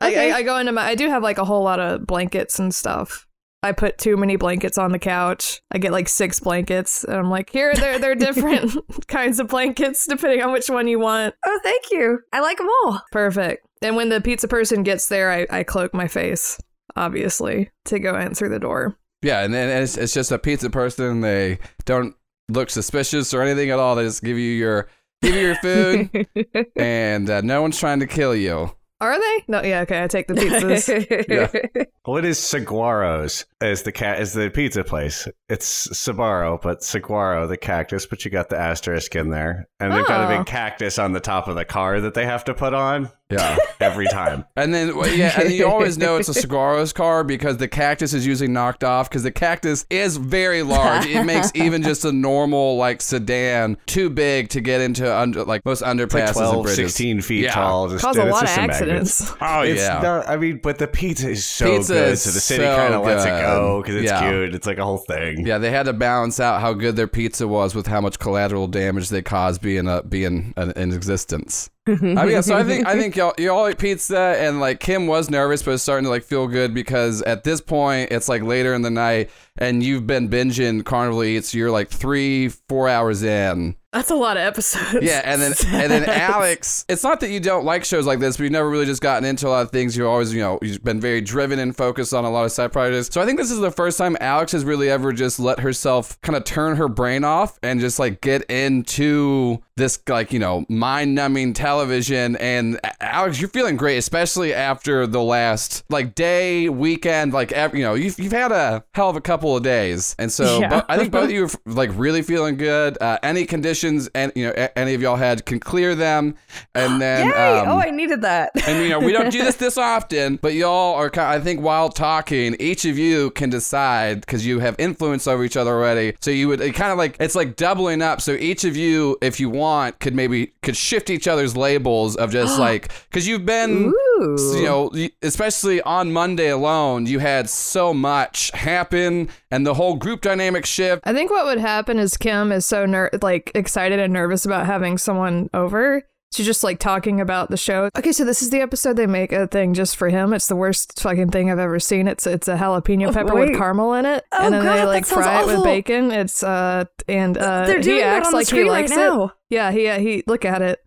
[0.00, 0.32] I, Okay.
[0.32, 0.82] I, I go into my.
[0.84, 3.26] I do have like a whole lot of blankets and stuff.
[3.62, 5.62] I put too many blankets on the couch.
[5.72, 8.74] I get like six blankets, and I'm like, here they're they're different
[9.08, 11.34] kinds of blankets depending on which one you want.
[11.46, 12.18] oh, thank you.
[12.32, 13.00] I like them all.
[13.12, 13.66] Perfect.
[13.82, 16.58] And when the pizza person gets there, I, I cloak my face,
[16.96, 18.96] obviously, to go answer the door.
[19.22, 21.20] yeah, and then it's, it's just a pizza person.
[21.20, 22.14] They don't
[22.48, 23.96] look suspicious or anything at all.
[23.96, 24.88] They just give you your
[25.22, 26.28] give you your food,
[26.76, 28.70] and uh, no one's trying to kill you.
[29.00, 29.44] Are they?
[29.48, 30.02] No, yeah, okay.
[30.02, 31.86] I take the pizzas.
[32.06, 35.26] Well, it is Saguaro's as the cat is the pizza place.
[35.48, 39.66] It's Sabaro, but Saguaro, the cactus, but you got the asterisk in there.
[39.80, 42.44] And they've got a big cactus on the top of the car that they have
[42.44, 44.44] to put on Yeah, every time.
[44.54, 48.26] and then yeah, and you always know it's a Saguaro's car because the cactus is
[48.26, 51.06] usually knocked off because the cactus is very large.
[51.06, 55.64] It makes even just a normal like sedan too big to get into under like
[55.64, 56.76] most underpasses It's like and 12, bridges.
[56.94, 57.52] 16 feet Yeah.
[57.54, 57.88] tall.
[57.88, 58.80] Just, Cause a and it's lot of just magnets.
[59.22, 59.36] accidents.
[59.40, 60.00] Oh It's yeah.
[60.02, 62.76] not- I mean, but the pizza is so Pizza good, is so the city so
[62.76, 64.28] kind of lets it go because it's Yeah.
[64.30, 64.54] cute.
[64.54, 65.46] It's like a whole thing.
[65.46, 68.66] Yeah, they had to balance out how good their pizza was with how much collateral
[68.68, 71.70] damage they caused being a, being an, in existence.
[71.86, 75.06] I mean, yeah, so I think I think y'all y'all ate pizza and like Kim
[75.06, 78.42] was nervous, but it's starting to like feel good because at this point it's like
[78.42, 81.54] later in the night and you've been binging Carnival Eats.
[81.54, 83.76] You're like three, four hours in.
[83.92, 85.06] That's a lot of episodes.
[85.06, 86.84] Yeah, and then and then Alex.
[86.88, 89.24] It's not that you don't like shows like this, but you've never really just gotten
[89.24, 89.96] into a lot of things.
[89.96, 92.72] You've always, you know, you've been very driven and focused on a lot of side
[92.72, 93.10] projects.
[93.12, 96.20] So I think this is the first time Alex has really ever just let herself
[96.22, 100.64] kind of turn her brain off and just like get into this like you know
[100.68, 107.50] mind-numbing television and alex you're feeling great especially after the last like day weekend like
[107.72, 110.82] you know you've, you've had a hell of a couple of days and so Yeah.
[110.88, 114.46] i think both of you are like really feeling good uh, any conditions and you
[114.46, 116.36] know any of y'all had can clear them
[116.76, 117.32] and then Yay!
[117.60, 118.50] um, oh, I needed that.
[118.68, 121.10] and you know we don't do this this often, but y'all are.
[121.10, 125.42] kind I think while talking, each of you can decide because you have influence over
[125.44, 126.14] each other already.
[126.20, 128.20] So you would kind of like it's like doubling up.
[128.20, 129.63] So each of you, if you want,
[129.98, 133.92] could maybe could shift each other's labels of just like because you've been.
[133.92, 134.36] Ooh.
[134.56, 140.20] You know, especially on Monday alone, you had so much happen, and the whole group
[140.20, 141.02] dynamic shift.
[141.04, 144.66] I think what would happen is Kim is so ner- like excited and nervous about
[144.66, 146.04] having someone over.
[146.34, 147.88] She's just like talking about the show.
[147.96, 150.32] Okay, so this is the episode they make a thing just for him.
[150.32, 152.08] It's the worst fucking thing I've ever seen.
[152.08, 153.50] It's it's a jalapeno pepper wait.
[153.50, 156.10] with caramel in it, Oh, and then God, they like fry it with bacon.
[156.10, 159.30] It's uh and uh They're doing he acts like he screen right likes it.
[159.50, 160.80] Yeah, he uh, he look at it.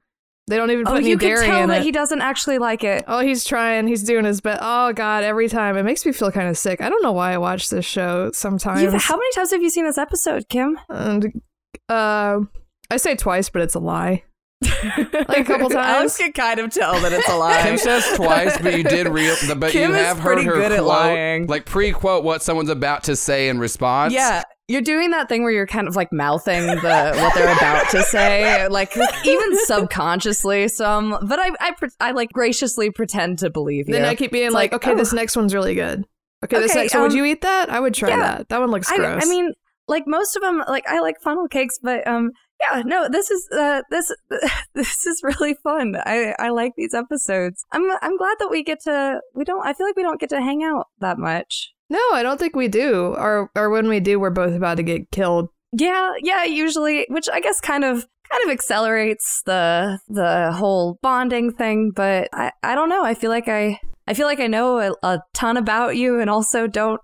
[0.50, 1.84] They don't even put Oh, any you can tell in that it.
[1.84, 3.04] he doesn't actually like it.
[3.06, 3.86] Oh, he's trying.
[3.88, 4.60] He's doing his best.
[4.62, 6.80] Oh God, every time it makes me feel kind of sick.
[6.82, 8.82] I don't know why I watch this show sometimes.
[8.82, 10.80] You've, how many times have you seen this episode, Kim?
[10.90, 11.42] and
[11.90, 12.40] uh,
[12.90, 14.24] I say twice, but it's a lie.
[14.64, 15.76] like a couple times.
[15.76, 17.62] Alex can kind of tell that it's a lie.
[17.62, 19.36] Kim says twice, but you did real.
[19.56, 21.48] But Kim you have heard her good at quote, lying.
[21.48, 24.14] like pre-quote what someone's about to say in response.
[24.14, 27.90] Yeah, you're doing that thing where you're kind of like mouthing the what they're about
[27.92, 30.68] to say, like even subconsciously.
[30.70, 33.94] Some, but I, I, I like graciously pretend to believe you.
[33.94, 34.96] then I keep being like, like, okay, oh.
[34.96, 36.04] this next one's really good.
[36.44, 37.70] Okay, this Okay, next one, would um, you eat that?
[37.70, 38.20] I would try yeah.
[38.20, 38.50] that.
[38.50, 39.24] That one looks I, gross.
[39.24, 39.54] I mean,
[39.88, 43.48] like most of them, like I like funnel cakes, but um, yeah, no, this is
[43.52, 44.12] uh, this
[44.74, 45.96] this is really fun.
[46.06, 47.66] I I like these episodes.
[47.72, 49.20] I'm I'm glad that we get to.
[49.34, 49.66] We don't.
[49.66, 51.74] I feel like we don't get to hang out that much.
[51.90, 53.16] no, I don't think we do.
[53.16, 55.50] Or or when we do, we're both about to get killed.
[55.74, 61.52] Yeah, yeah, usually, which I guess kind of kind of accelerates the the whole bonding
[61.52, 63.04] thing, but I I don't know.
[63.04, 66.30] I feel like I I feel like I know a, a ton about you and
[66.30, 67.02] also don't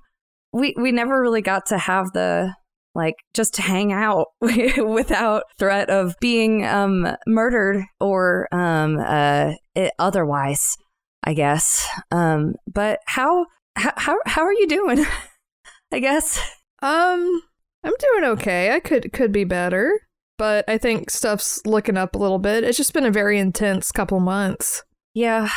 [0.52, 2.54] we we never really got to have the
[2.96, 9.54] like just hang out without threat of being um murdered or um uh
[10.00, 10.78] otherwise,
[11.24, 11.88] I guess.
[12.12, 15.06] Um but how how how, how are you doing?
[15.92, 16.40] I guess.
[16.82, 17.42] Um,
[17.84, 18.74] I'm doing okay.
[18.74, 20.00] I could could be better,
[20.38, 22.64] but I think stuff's looking up a little bit.
[22.64, 24.84] It's just been a very intense couple months.
[25.14, 25.50] Yeah,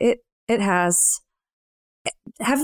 [0.00, 0.18] it
[0.48, 1.20] it has.
[2.40, 2.60] Have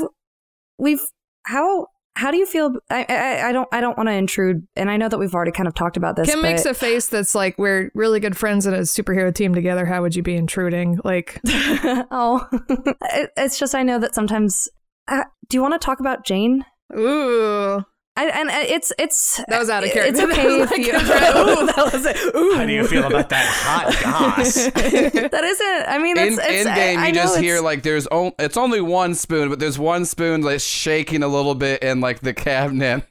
[0.78, 1.02] we've
[1.46, 2.72] how how do you feel?
[2.90, 5.52] I I, I don't I don't want to intrude, and I know that we've already
[5.52, 6.28] kind of talked about this.
[6.28, 9.86] Kim makes a face that's like, we're really good friends and a superhero team together.
[9.86, 10.98] How would you be intruding?
[11.04, 14.68] Like, oh, it, it's just I know that sometimes.
[15.06, 16.64] Uh, do you want to talk about Jane?
[16.98, 17.84] ooh,
[18.18, 20.10] I, and uh, it's it's that was out of character.
[20.24, 20.92] It's okay if Like, you.
[20.94, 22.16] ooh, that was it.
[22.34, 22.54] Ooh.
[22.56, 23.94] How do you feel about that hot
[24.36, 24.54] goss?
[24.54, 25.88] that isn't.
[25.88, 28.32] I mean, In, it's, it's in game, I, you I just hear like there's on,
[28.38, 32.18] it's only one spoon, but there's one spoon like shaking a little bit in like
[32.20, 33.04] the cabinet.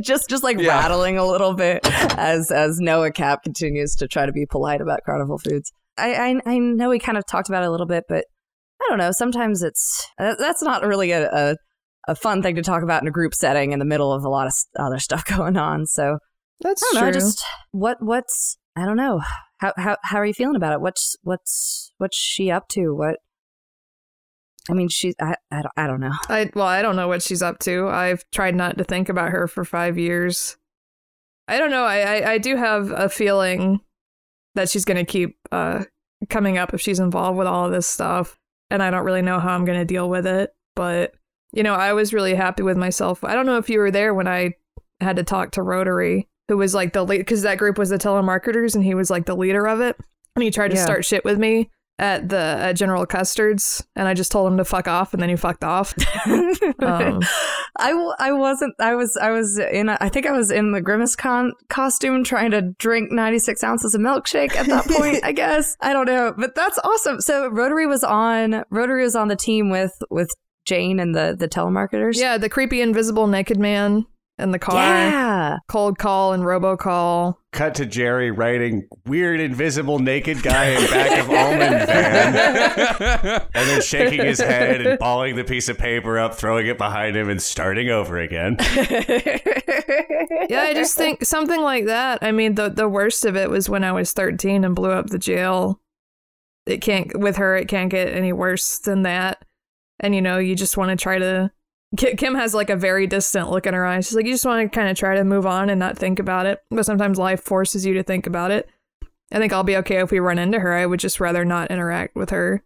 [0.00, 0.68] just just like Yeah.
[0.78, 1.80] rattling a little bit
[2.18, 5.72] as as Noah Cappe continues to try to be polite about carnival foods.
[5.96, 8.26] I I, I know we kind of talked about it a little bit, but
[8.82, 9.12] I don't know.
[9.12, 11.56] Sometimes it's uh, that's not really a, a
[12.08, 14.28] a fun thing to talk about in a group setting in the middle of a
[14.28, 15.86] lot of other stuff going on.
[15.86, 16.18] So
[16.60, 17.10] That's I don't know.
[17.12, 17.20] true.
[17.20, 19.20] Just what what's I don't know.
[19.58, 20.80] How how how are you feeling about it?
[20.80, 22.94] What's what's what's she up to?
[22.94, 23.16] What
[24.70, 26.12] I mean, she I I don't, I don't know.
[26.28, 27.88] I well, I don't know what she's up to.
[27.88, 30.56] I've tried not to think about her for five years.
[31.48, 31.84] I don't know.
[31.84, 33.80] I I, I do have a feeling
[34.54, 35.84] that she's going to keep uh,
[36.28, 38.38] coming up if she's involved with all of this stuff,
[38.70, 40.50] and I don't really know how I'm going to deal with it.
[40.74, 41.14] But
[41.52, 43.22] you know, I was really happy with myself.
[43.24, 44.54] I don't know if you were there when I
[45.00, 47.98] had to talk to Rotary, who was like the lead because that group was the
[47.98, 49.96] telemarketers, and he was like the leader of it,
[50.36, 50.82] and he tried to Yeah.
[50.84, 54.64] start shit with me at the at General Custard's, and I just told him to
[54.64, 55.94] fuck off, and then he fucked off.
[56.78, 57.20] Um,
[57.78, 60.72] I, w- I wasn't I was I was in a, I think I was in
[60.72, 65.32] the Grimace con costume trying to drink 96 ounces of milkshake at that point I
[65.32, 69.36] guess I don't know but that's awesome so Rotary was on Rotary was on the
[69.36, 70.30] team with with
[70.64, 74.06] Jane and the the telemarketers Yeah, the creepy invisible naked man
[74.38, 74.76] in the car.
[74.76, 75.58] Yeah.
[75.68, 77.36] Cold call and robocall.
[77.52, 82.34] Cut to Jerry writing weird invisible naked guy in back of almond van,
[83.54, 87.14] and then shaking his head and balling the piece of paper up, throwing it behind
[87.14, 88.56] him, and starting over again.
[90.48, 92.18] Yeah, I just think something like that.
[92.22, 95.08] I mean, the the worst of it was when I was 13 and blew up
[95.08, 95.80] the jail.
[96.66, 97.56] It can't with her.
[97.56, 99.44] It can't get any worse than that.
[100.02, 101.50] And you know, you just want to try to.
[101.96, 104.06] Kim has like a very distant look in her eyes.
[104.06, 106.18] She's like, you just want to kind of try to move on and not think
[106.18, 106.58] about it.
[106.70, 108.68] But sometimes life forces you to think about it.
[109.30, 110.72] I think I'll be okay if we run into her.
[110.72, 112.62] I would just rather not interact with her.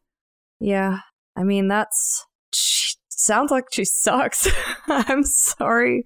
[0.61, 0.99] Yeah.
[1.37, 2.25] I mean, that's.
[2.55, 4.49] She sounds like she sucks.
[4.87, 6.05] I'm sorry.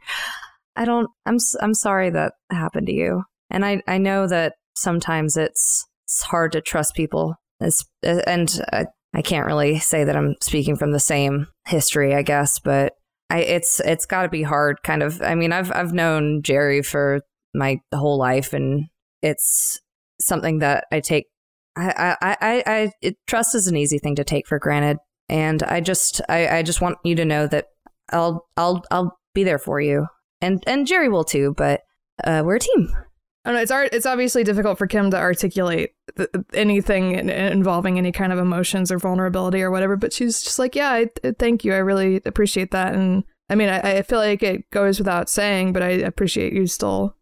[0.77, 1.09] I don't.
[1.27, 1.39] I'm.
[1.61, 3.23] I'm sorry that happened to you.
[3.51, 3.83] And I.
[3.87, 5.87] I know that sometimes it's.
[6.05, 7.37] It's hard to trust people.
[7.61, 12.23] It's, and I, I can't really say that I'm speaking from the same history, I
[12.23, 12.95] guess, but
[13.29, 13.41] I.
[13.41, 13.81] It's.
[13.81, 14.83] It's got to be hard.
[14.83, 15.21] Kind of.
[15.23, 15.73] I mean, I've.
[15.73, 17.21] I've known Jerry for
[17.55, 18.87] my whole life, and
[19.23, 19.81] it's
[20.21, 21.27] something that I take
[21.77, 25.63] I, I, I, I it, trust is an easy thing to take for granted, and
[25.63, 27.67] I just, I, I just want you to know that
[28.13, 30.07] I'll, I'll, I'll be there for you,
[30.41, 31.55] and and Jerry will too.
[31.57, 31.83] But
[32.25, 32.93] uh, we're a team.
[33.45, 33.63] I don't know.
[33.63, 33.89] It's art.
[33.93, 38.93] It's obviously difficult for Kim to articulate th- anything in- involving any kind of emotions
[38.93, 39.97] or vulnerability or whatever.
[39.97, 41.73] But she's just like, yeah, I, I- thank you.
[41.73, 42.95] I really appreciate that.
[42.95, 46.67] And I mean, I, I feel like it goes without saying, but I appreciate you
[46.67, 47.17] still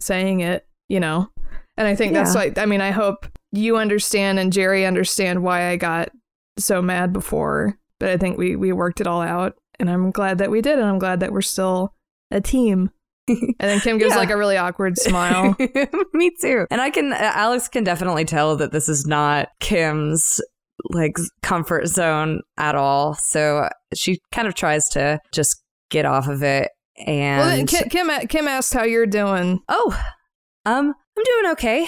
[0.00, 0.66] saying it.
[0.88, 1.30] You know,
[1.76, 2.50] and I think that's Yeah.
[2.54, 2.62] why.
[2.62, 6.10] I mean, I hope you understand and Jerry understand why I got
[6.58, 7.78] so mad before.
[7.98, 10.78] But I think we we worked it all out, and I'm glad that we did,
[10.78, 11.94] and I'm glad that we're still
[12.30, 12.90] a team.
[13.28, 14.18] And then Kim gives Yeah.
[14.18, 15.56] like a really awkward smile.
[16.12, 16.66] Me too.
[16.70, 20.40] And I can, uh, Alex can definitely tell that this is not Kim's
[20.90, 23.14] like comfort zone at all.
[23.14, 26.70] So she kind of tries to just get off of it.
[27.06, 29.60] And Well, then Kim, Kim Kim asked how you're doing.
[29.68, 29.98] Oh,
[30.66, 31.86] um, I'm doing okay.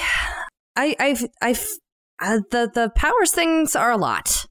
[0.76, 1.66] I, I've, I've,
[2.20, 4.46] uh, the the powers things are a lot,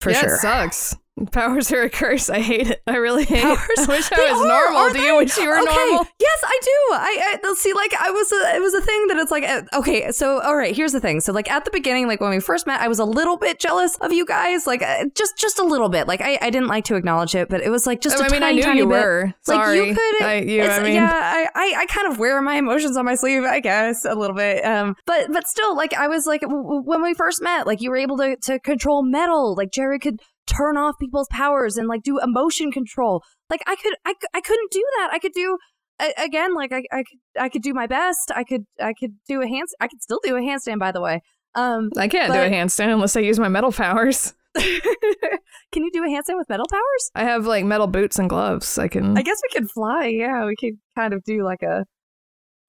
[0.00, 0.34] for yeah, sure.
[0.34, 0.96] it sucks.
[1.26, 2.30] Powers are a curse.
[2.30, 2.82] I hate it.
[2.86, 3.78] I really hate Powers- it.
[3.88, 4.92] I wish They I was are, normal.
[4.92, 5.64] Do you wish you were okay.
[5.74, 6.06] normal?
[6.20, 6.70] Yes, I do.
[6.94, 7.72] I, I see.
[7.72, 8.32] Like, I was.
[8.32, 9.44] A, it was a thing that it's like.
[9.44, 10.74] uh, Okay, so all right.
[10.74, 11.20] Here's the thing.
[11.20, 13.58] So, like at the beginning, like when we first met, I was a little bit
[13.58, 14.66] jealous of you guys.
[14.66, 16.06] Like, uh, just just a little bit.
[16.08, 18.20] Like, I, I didn't like to acknowledge it, but it was like just.
[18.20, 18.90] I a mean, I tiny, knew tiny you bit.
[18.92, 19.34] were.
[19.46, 20.22] Like you could.
[20.22, 23.14] I, you, I mean, yeah, I, I, I kind of wear my emotions on my
[23.14, 24.64] sleeve, I guess, a little bit.
[24.64, 27.96] Um, but but still, like I was like when we first met, like you were
[27.96, 29.54] able to to control metal.
[29.54, 33.22] Like Jerry could turn off people's powers and like do emotion control.
[33.50, 35.10] Like I could, I, I couldn't do that.
[35.12, 35.58] I could do
[36.00, 38.32] a- again, like I, I could, I could do my best.
[38.34, 39.68] I could, I could do a hand.
[39.80, 41.22] I could still do a handstand, by the way.
[41.54, 44.34] Um, I can't do a handstand unless I use my metal powers.
[44.58, 47.10] can you do a handstand with metal powers?
[47.14, 48.78] I have like metal boots and gloves.
[48.78, 50.06] I can I guess we could fly.
[50.06, 51.84] Yeah, we could kind of do like a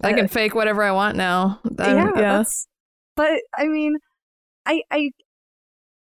[0.02, 1.60] I can fake whatever I want now.
[1.66, 2.44] Um, yeah, yeah.
[3.16, 3.98] But I mean,
[4.66, 5.10] I I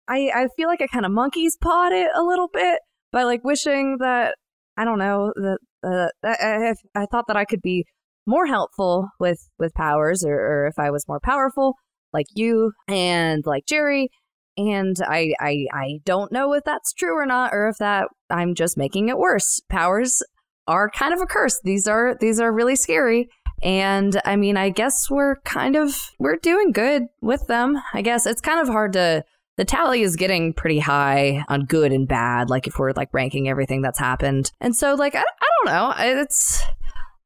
[0.08, 2.80] I I feel like I kind of monkey's pawed it a little bit
[3.12, 4.34] by like wishing that
[4.76, 7.84] I don't know that uh, I, I thought that I could be
[8.26, 11.74] more helpful with with powers, or, or if I was more powerful
[12.12, 14.08] like you and like Jerry.
[14.56, 18.54] And I, I I don't know if that's true or not, or if that I'm
[18.54, 19.60] just making it worse.
[19.68, 20.22] Powers
[20.68, 21.60] are kind of a curse.
[21.64, 23.28] These are these are really scary.
[23.62, 27.76] And I mean, I guess we're kind of we're doing good with them.
[27.92, 29.24] I guess it's kind of hard to
[29.56, 33.48] the tally is getting pretty high on good and bad like if we're like ranking
[33.48, 34.50] everything that's happened.
[34.60, 35.94] And so like I, I don't know.
[36.20, 36.62] It's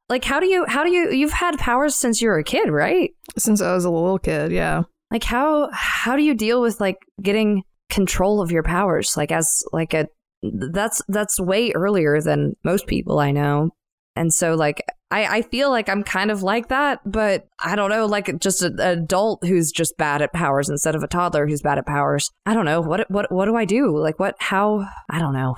[0.08, 2.70] like how do you how do you you've had powers since you were a kid,
[2.70, 3.10] right?
[3.36, 4.82] Since I was a little kid, yeah.
[5.10, 9.62] Like how how do you deal with like getting control of your powers like as
[9.72, 10.06] like a
[10.42, 13.70] that's that's way earlier than most people I know.
[14.16, 17.88] And so like I, I feel like I'm kind of like that, but I don't
[17.88, 21.62] know, like just an adult who's just bad at powers instead of a toddler who's
[21.62, 22.30] bad at powers.
[22.44, 22.82] I don't know.
[22.82, 23.96] What what what do I do?
[23.98, 25.56] Like what how I don't know.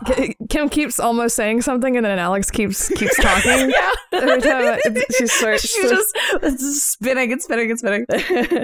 [0.49, 3.73] Kim keeps almost saying something, and then Alex keeps keeps talking.
[4.13, 8.07] Every time I- she starts- She's just it's spinning and spinning and spinning.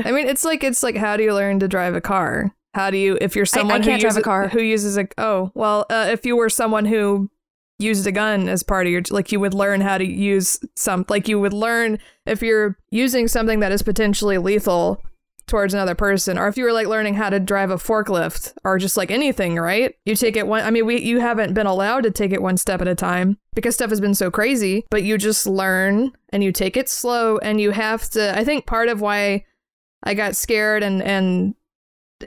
[0.07, 2.55] I mean, it's like it's like how do you learn to drive a car?
[2.75, 4.49] How do you if you're someone can't who drive a uses, car.
[4.49, 7.31] who uses a oh well uh, if you were someone who
[7.79, 11.05] used a gun as part of your like you would learn how to use some
[11.09, 15.03] like you would learn if you're using something that is potentially lethal
[15.47, 18.79] towards another person or if you were like learning how to drive a forklift or
[18.79, 19.95] just like anything right?
[20.05, 22.57] You take it one i mean we you haven't been allowed to take it one
[22.57, 26.43] step at a time because stuff has been so crazy but you just learn and
[26.43, 29.45] you take it slow and you have to i think part of why
[30.03, 31.55] i got scared and and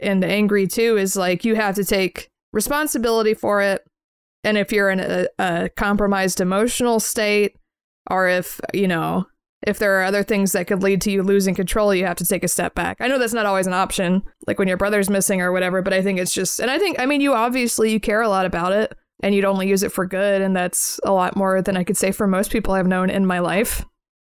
[0.01, 3.85] and angry too is like you have to take responsibility for it
[4.49, 7.55] and if you're in a, a compromised emotional state
[8.09, 9.25] or if, you know,
[9.67, 12.25] if there are other things that could lead to you losing control, you have to
[12.25, 12.97] take a step back.
[12.99, 15.93] I know that's not always an option, like when your brother's missing or whatever, but
[15.93, 18.45] I think it's just, and I think, I mean, you obviously you care a lot
[18.45, 21.75] about it and you'd only use it for good, and that's a lot more than
[21.77, 23.85] I could say for most people I've known in my life.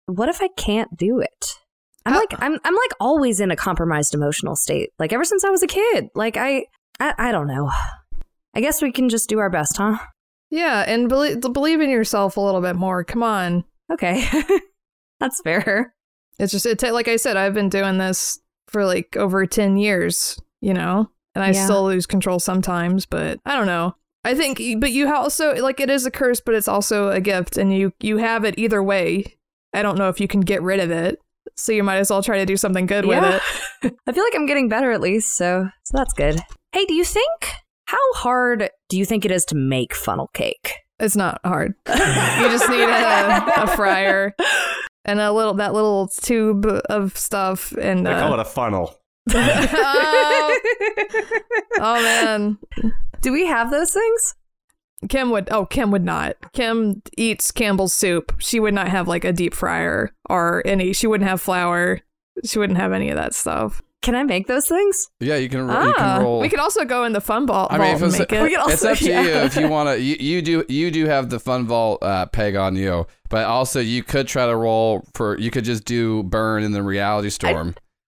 [0.06, 1.46] What if I can't do it?
[2.04, 4.90] I'm How- like I'm I'm like always in a compromised emotional state.
[4.98, 6.08] Like ever since I was a kid.
[6.16, 6.66] Like I
[6.98, 7.70] I, I don't know.
[8.54, 9.98] I guess we can just do our best, huh?
[10.50, 13.04] Yeah, and believe, believe in yourself a little bit more.
[13.04, 13.64] Come on.
[13.92, 14.26] Okay.
[15.20, 15.94] That's fair.
[16.38, 19.76] It's just it ta- like I said, I've been doing this for like over 10
[19.76, 21.64] years, you know, and I Yeah.
[21.64, 23.94] still lose control sometimes, but I don't know.
[24.24, 27.56] I think but you also like it is a curse, but it's also a gift
[27.56, 29.24] and you you have it either way.
[29.74, 31.18] I don't know if you can get rid of it.
[31.56, 33.42] So you might as well try to do something good with it.
[34.06, 36.40] I feel like I'm getting better at least, so so that's good.
[36.72, 37.28] Hey, do you think
[37.86, 40.74] how hard do you think it is to make funnel cake?
[40.98, 41.74] It's not hard.
[41.88, 44.34] you just need a, a fryer
[45.04, 48.98] and a little that little tube of stuff and They uh, call it a funnel.
[49.34, 50.60] oh,
[51.80, 52.58] oh man.
[53.20, 54.34] Do we have those things?
[55.08, 56.36] Kim would oh Kim would not.
[56.52, 58.36] Kim eats Campbell's soup.
[58.38, 62.00] She would not have like a deep fryer or any she wouldn't have flour.
[62.44, 63.82] She wouldn't have any of that stuff.
[64.02, 65.06] Can I make those things?
[65.20, 66.40] Yeah, you can, you Ah, can roll.
[66.40, 67.72] we could also go in the fun vault.
[67.72, 68.42] I mean, vault if and it's, make it.
[68.42, 69.22] We could also- it's up to yeah.
[69.22, 70.00] you if you want to.
[70.00, 73.80] You, you do you do have the fun vault uh, peg on you, but also
[73.80, 75.38] you could try to roll for.
[75.38, 77.74] You could just do burn in the reality storm,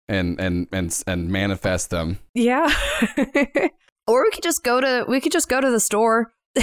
[0.07, 2.19] and and and and manifest them.
[2.33, 2.73] Yeah.
[4.07, 6.31] or we could just go to we could just go to the store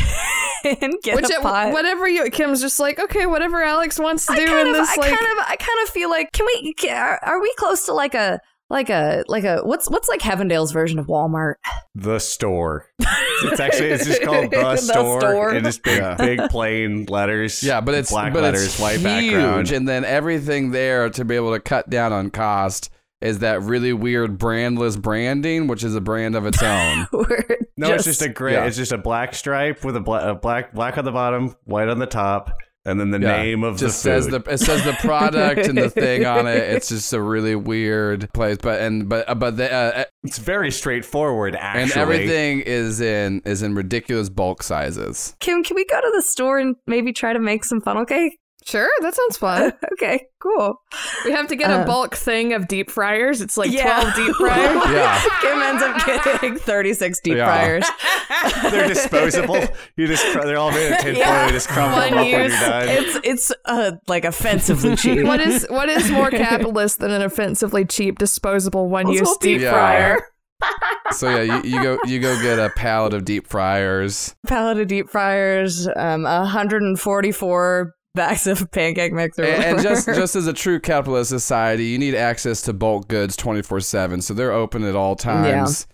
[0.65, 1.73] and get Which a it- pot.
[1.73, 4.75] whatever you Kim's just like, okay, whatever Alex wants to I do kind in of,
[4.81, 6.73] this I like kind of, I kind of feel like, can we?
[6.75, 8.41] Can, are, are we close to like a,
[8.71, 11.55] like a, like a, what's, what's like Heavendale's version of Walmart?
[11.95, 12.87] The store.
[13.43, 15.51] It's actually it's just called the, The store, store.
[15.53, 16.15] and just big Yeah.
[16.15, 17.63] big plain letters.
[17.63, 19.71] Yeah, but it's black but letters, it's white huge, background.
[19.73, 22.91] and then everything there to be able to cut down on cost
[23.23, 27.07] is that really weird brandless branding, which is a brand of its own.
[27.15, 27.47] We're
[27.79, 28.53] No, it's just a gray.
[28.53, 28.67] yeah.
[28.67, 31.89] It's just a black stripe with a, bla- a black black on the bottom, white
[31.89, 32.51] on the top,
[32.91, 35.67] and then the Yeah, name of the just the says the it says the product
[35.67, 36.57] and the thing on it.
[36.59, 40.71] It's just a really weird place, but and but uh, but the, uh, it's very
[40.71, 41.83] straightforward, actually.
[41.83, 45.35] and everything is in is in ridiculous bulk sizes.
[45.41, 48.39] Kim, can we go to the store and maybe try to make some funnel cake?
[48.71, 49.73] Sure, that sounds fun.
[49.95, 50.77] okay, cool.
[51.25, 53.41] we have to get a bulk thing of deep fryers.
[53.41, 54.01] It's like Yeah.
[54.13, 54.83] 12 deep fryers.
[54.91, 55.23] Yeah.
[55.43, 57.45] Kim ends up getting 36 deep Yeah.
[57.47, 57.85] fryers.
[58.73, 59.59] They're disposable.
[59.97, 61.19] You just cr- they're all made of tinfoil.
[61.19, 61.47] Yeah.
[61.47, 62.89] You just crumple One them up when you're done.
[62.89, 65.25] It's it's uh, like offensively cheap.
[65.27, 69.61] what is what is more capitalist than an offensively cheap disposable one use Also deep
[69.63, 69.73] Yeah.
[69.73, 70.27] fryer?
[71.13, 74.35] So yeah, you, you go you go get a pallet of deep fryers.
[74.47, 79.45] pallet of deep fryers, um, 144 bags of pancake mixer.
[79.45, 83.37] And, and just just as a true capitalist society, you need access to bulk goods
[83.37, 84.21] twenty four seven.
[84.23, 85.87] So they're open at all times.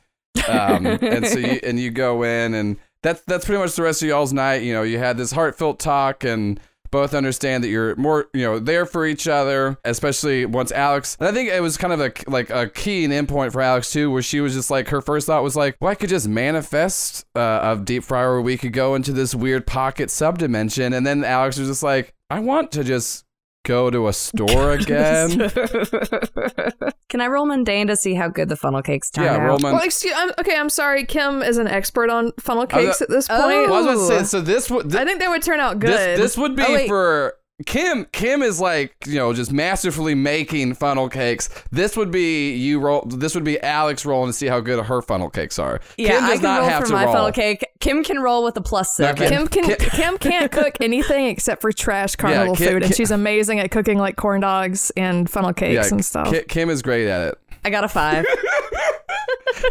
[0.49, 4.03] Um, and so you and you go in and that's that's pretty much the rest
[4.03, 4.63] of y'all's night.
[4.63, 6.61] You know, you had this heartfelt talk and
[6.97, 11.29] both understand that you're more you know there for each other especially once alex and
[11.29, 13.93] i think it was kind of a like a key and end point for alex
[13.93, 16.27] too where she was just like her first thought was like well i could just
[16.27, 21.07] manifest uh, a deep fryer where we could go into this weird pocket subdimension and
[21.07, 23.26] then alex was just like i want to just
[23.67, 25.51] go to a store again
[27.09, 29.43] Can I roll mundane to see how good the funnel cakes turn yeah out?
[29.43, 30.15] roman Well, excuse.
[30.17, 31.05] I'm, okay, I'm sorry.
[31.05, 33.41] Kim is an expert on funnel I was- cakes at this point.
[33.43, 33.71] Oh.
[33.71, 35.79] well, I was about to say, so this would I think they would turn out
[35.79, 35.91] good.
[35.91, 36.89] This, this would be Oh, wait.
[36.89, 37.35] for
[37.65, 38.05] Kim.
[38.13, 41.49] Kim is like you know just masterfully making funnel cakes.
[41.71, 43.03] This would be you roll.
[43.07, 45.81] This would be Alex rolling to see how good her funnel cakes are.
[45.97, 47.15] Yeah, Kim does I can not roll have for to my roll.
[47.15, 47.65] funnel cake.
[47.81, 49.29] Kim can roll with a plus seven.
[49.29, 52.95] Kim- Kim can Kim- Kim can't cook anything except for trash carnival Kim- food, and
[52.95, 56.35] she's amazing at cooking like corn dogs and funnel cakes Yeah, and stuff.
[56.49, 57.39] Kim is great at it.
[57.65, 58.25] I got a five.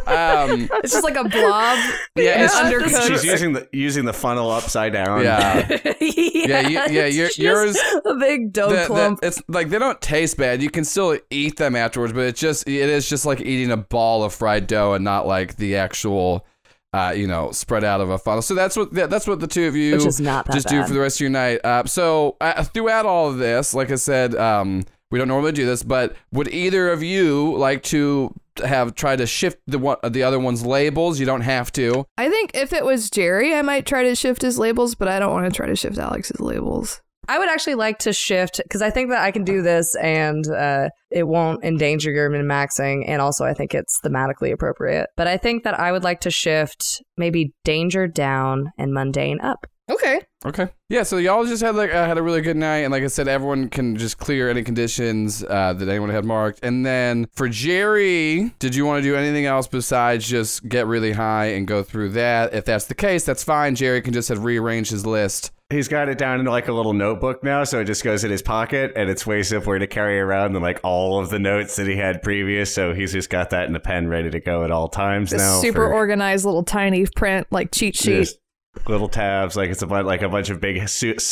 [0.08, 1.78] Um, It's just like a blob.
[2.16, 3.08] yeah, it's, undercooked.
[3.08, 5.24] She's using the using the funnel upside down.
[5.24, 5.68] yeah.
[6.02, 9.20] yeah, yeah, you're- it's yours- a big dough The- the- clump.
[9.24, 10.62] it's like they don't taste bad.
[10.62, 13.78] You can still eat them afterwards, but it's just it is just like eating a
[13.78, 16.46] ball of fried dough and not like the actual,
[16.93, 18.41] uh, you know, spread out of a funnel.
[18.41, 20.68] So that's what that- that's what the two of you Which is not that just
[20.68, 21.60] do for the rest of your night.
[21.64, 25.66] Uh, so uh, throughout all of this, like I said, um, we don't normally do
[25.66, 28.34] this, but would either of you like to
[28.64, 31.20] have tried to shift the one the other one's labels?
[31.20, 32.06] You don't have to.
[32.18, 35.20] I think if it was Jerry, I might try to shift his labels, but I
[35.20, 37.01] don't want to try to shift Alex's labels.
[37.28, 40.47] I would actually like to shift because I think that I can do this and
[40.47, 43.03] uh, it won't endanger your min maxing.
[43.08, 45.08] And also, I think it's thematically appropriate.
[45.18, 49.66] But I think that I would like to shift maybe danger down and mundane up.
[49.90, 50.22] Okay.
[50.46, 50.70] Okay.
[50.90, 51.04] Yeah.
[51.04, 53.28] So y'all just had like uh, had a really good night, and like I said,
[53.28, 56.60] everyone can just clear any conditions uh, that anyone had marked.
[56.64, 61.12] And then for Jerry, did you want to do anything else besides just get really
[61.14, 62.54] high and go through that?
[62.54, 63.76] If that's the case, that's fine.
[63.76, 65.52] Jerry can just have rearranged his list.
[65.72, 68.30] He's got it down in like a little notebook now, so it just goes in
[68.30, 71.76] his pocket, and it's way simpler to carry around than like all of the notes
[71.78, 72.74] that he had previous.
[72.74, 75.42] So he's just got that in a pen ready to go at all times This
[75.42, 75.60] now.
[75.62, 78.18] super for organized little tiny print, like cheat sheet.
[78.20, 78.38] just
[78.88, 80.78] little tabs, like it's a bunch, like a bunch of big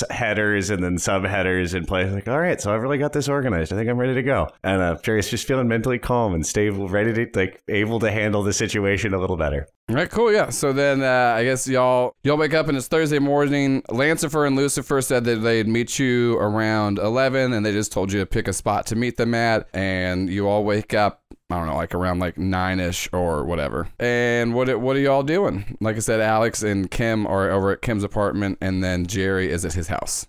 [0.09, 2.11] headers and then subheaders in place.
[2.11, 3.73] Like, all right, so I've really got this organized.
[3.73, 4.49] I think I'm ready to go.
[4.63, 8.43] And uh, Jerry's just feeling mentally calm and stable, ready to like able to handle
[8.43, 9.67] the situation a little better.
[9.89, 10.31] All right, cool.
[10.31, 10.49] Yeah.
[10.49, 13.81] So then uh, I guess y'all y'all wake up and it's Thursday morning.
[13.89, 18.19] Lancifer and Lucifer said that they'd meet you around eleven, and they just told you
[18.19, 19.67] to pick a spot to meet them at.
[19.73, 21.22] And you all wake up.
[21.53, 23.87] I don't know, like around like nine ish or whatever.
[23.99, 25.77] And what what are y'all doing?
[25.79, 29.63] Like I said, Alex and Kim are over at Kim's apartment, and then Jerry is
[29.63, 30.25] at his house.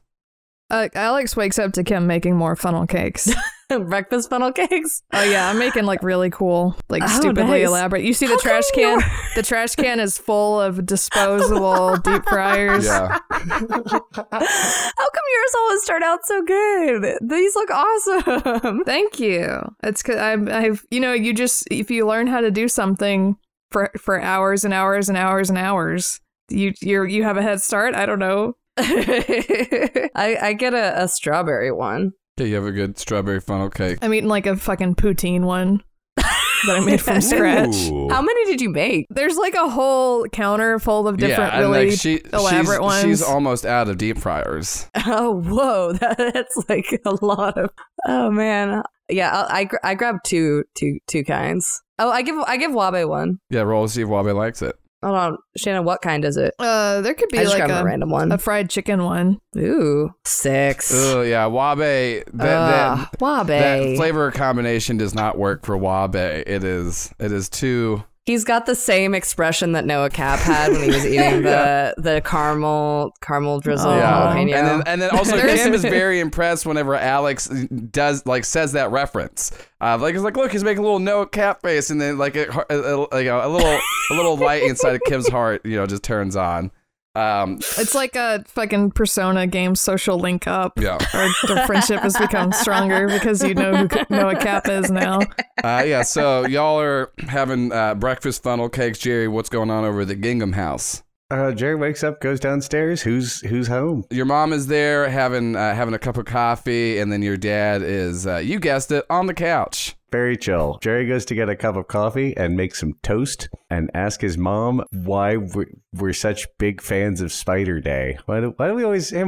[0.69, 3.33] Uh, Alex wakes up to Kim making more funnel cakes.
[3.89, 5.03] Breakfast funnel cakes.
[5.13, 7.67] oh yeah, I'm making like really cool, like Oh, stupidly nice.
[7.69, 8.05] elaborate.
[8.05, 8.99] You see the How trash can?
[9.01, 9.05] you're-
[9.37, 12.85] The trash can is full of disposable deep fryers.
[12.85, 13.19] Yeah.
[13.31, 17.19] How come yours always start out so good?
[17.23, 18.85] These look awesome.
[18.85, 19.61] Thank you.
[19.83, 23.37] It's cause I've, I've, you know, you just if you learn how to do something
[23.71, 27.61] for for hours and hours and hours and hours, you you you have a head
[27.63, 27.95] start.
[27.95, 28.55] I don't know.
[28.77, 30.09] I,
[30.41, 32.13] I get a, a strawberry one.
[32.39, 33.99] Okay, you have a good strawberry funnel cake.
[34.03, 35.85] I'm eating like a fucking poutine one
[36.17, 37.75] that I made from scratch.
[37.91, 38.09] Ooh.
[38.09, 39.07] How many did you make?
[39.09, 42.81] There's like a whole counter full of different yeah, and really like she, elaborate she's,
[42.81, 43.03] ones.
[43.03, 44.89] She's almost out of deep fryers.
[45.07, 47.71] Oh, whoa, that's like a lot of.
[48.07, 51.83] Oh man, yeah, I I, I grabbed two two two kinds.
[51.99, 53.39] Oh, I give I give Wabe one.
[53.51, 54.75] Yeah, roll to see if Wabe likes it.
[55.05, 56.55] Hold on, Shannon, what kind is it?
[56.59, 58.33] uh, there could be I just like grabbed a, a, random one.
[58.33, 59.39] a fried chicken one.
[59.57, 60.91] Ooh, six.
[60.95, 62.25] Oh yeah, Wabe.
[62.33, 63.47] That, Ugh, that, Wabe.
[63.49, 66.15] that flavor combination does not work for Wabe.
[66.17, 68.03] It is it is too.
[68.27, 72.23] He's got the same expression that Noah Cappe had when he was eating the the
[72.25, 73.97] caramel caramel drizzle Oh.
[73.97, 74.55] Yeah, jalapeno.
[74.55, 78.73] and then and then also There's- Kim is very impressed whenever Alex does like says
[78.73, 79.53] that reference.
[79.81, 82.35] Uh, like it's like look, he's making a little Noah Cappe face, and then like
[82.37, 83.79] a, a, a, a, a little
[84.11, 86.71] a little light inside of Kim's heart, you know, just turns on.
[87.17, 90.73] Um, It's like a fucking persona game social link up.
[90.81, 95.21] yeah, Our, our friendship has become stronger because you know who Noah Cappe is now.
[95.63, 96.03] uh, yeah.
[96.03, 99.29] So y'all are having uh, breakfast funnel cakes, Jerry.
[99.29, 101.03] What's going on over at the Gingham house?
[101.31, 103.03] Uh, Jerry wakes up, goes downstairs.
[103.03, 104.05] Who's who's home?
[104.11, 107.83] Your mom is there having uh, having a cup of coffee, and then your dad
[107.83, 109.97] is, uh, you guessed it, on the couch.
[110.13, 110.79] Very chill.
[110.81, 114.39] Jerry goes to get a cup of coffee and make some toast and ask his
[114.39, 118.19] mom why we're, we're such big fans of Spider Day.
[118.27, 119.25] Why do, why do we always, hey,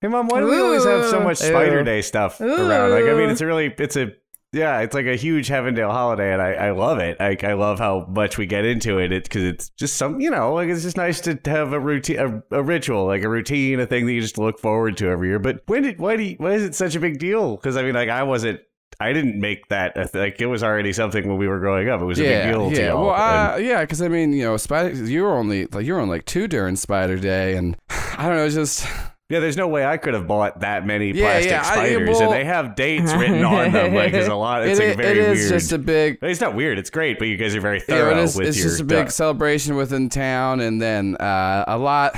[0.00, 1.46] hey mom, why do we always have so much Ooh.
[1.46, 2.92] Spider Day stuff around?
[2.92, 4.12] Like, I mean, it's a really, it's a,
[4.52, 7.20] yeah, it's like a huge Heavendale holiday, and I, I love it.
[7.20, 9.12] Like, I love how much we get into it.
[9.12, 12.18] It's because it's just some, you know, like it's just nice to have a routine,
[12.18, 15.28] a, a ritual, like a routine, a thing that you just look forward to every
[15.28, 15.38] year.
[15.38, 17.56] But when did, why do, you, why is it such a big deal?
[17.56, 18.60] Because I mean, like, I wasn't.
[19.00, 21.88] I didn't make that a th- like it was already something when we were growing
[21.88, 22.00] up.
[22.00, 22.94] It was a big deal to yeah.
[22.94, 25.92] Well, And- uh, yeah, because I mean, you know, Spider, you were only like you
[25.94, 28.86] were on like two during Spider Day, and I don't know, it's just
[29.30, 32.08] yeah, there's no way I could have bought that many Yeah, plastic yeah, I- spiders,
[32.08, 33.94] well- and they have dates written on them.
[33.94, 34.66] Like, there's a lot.
[34.66, 35.52] It's it, like i- very it is weird.
[35.52, 36.18] just a big.
[36.22, 36.78] it's not weird.
[36.78, 38.68] It's great, but you guys are very Yeah, thorough it is, with it's your.
[38.68, 39.10] just a big duck.
[39.10, 42.16] celebration within town, and then uh, a lot,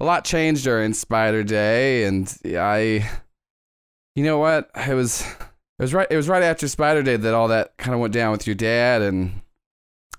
[0.00, 3.08] a lot changed during Spider Day, and I,
[4.14, 7.34] you know what, it was, it was right, it was right after Spider Day that
[7.34, 9.40] all that kind of went down with your dad, and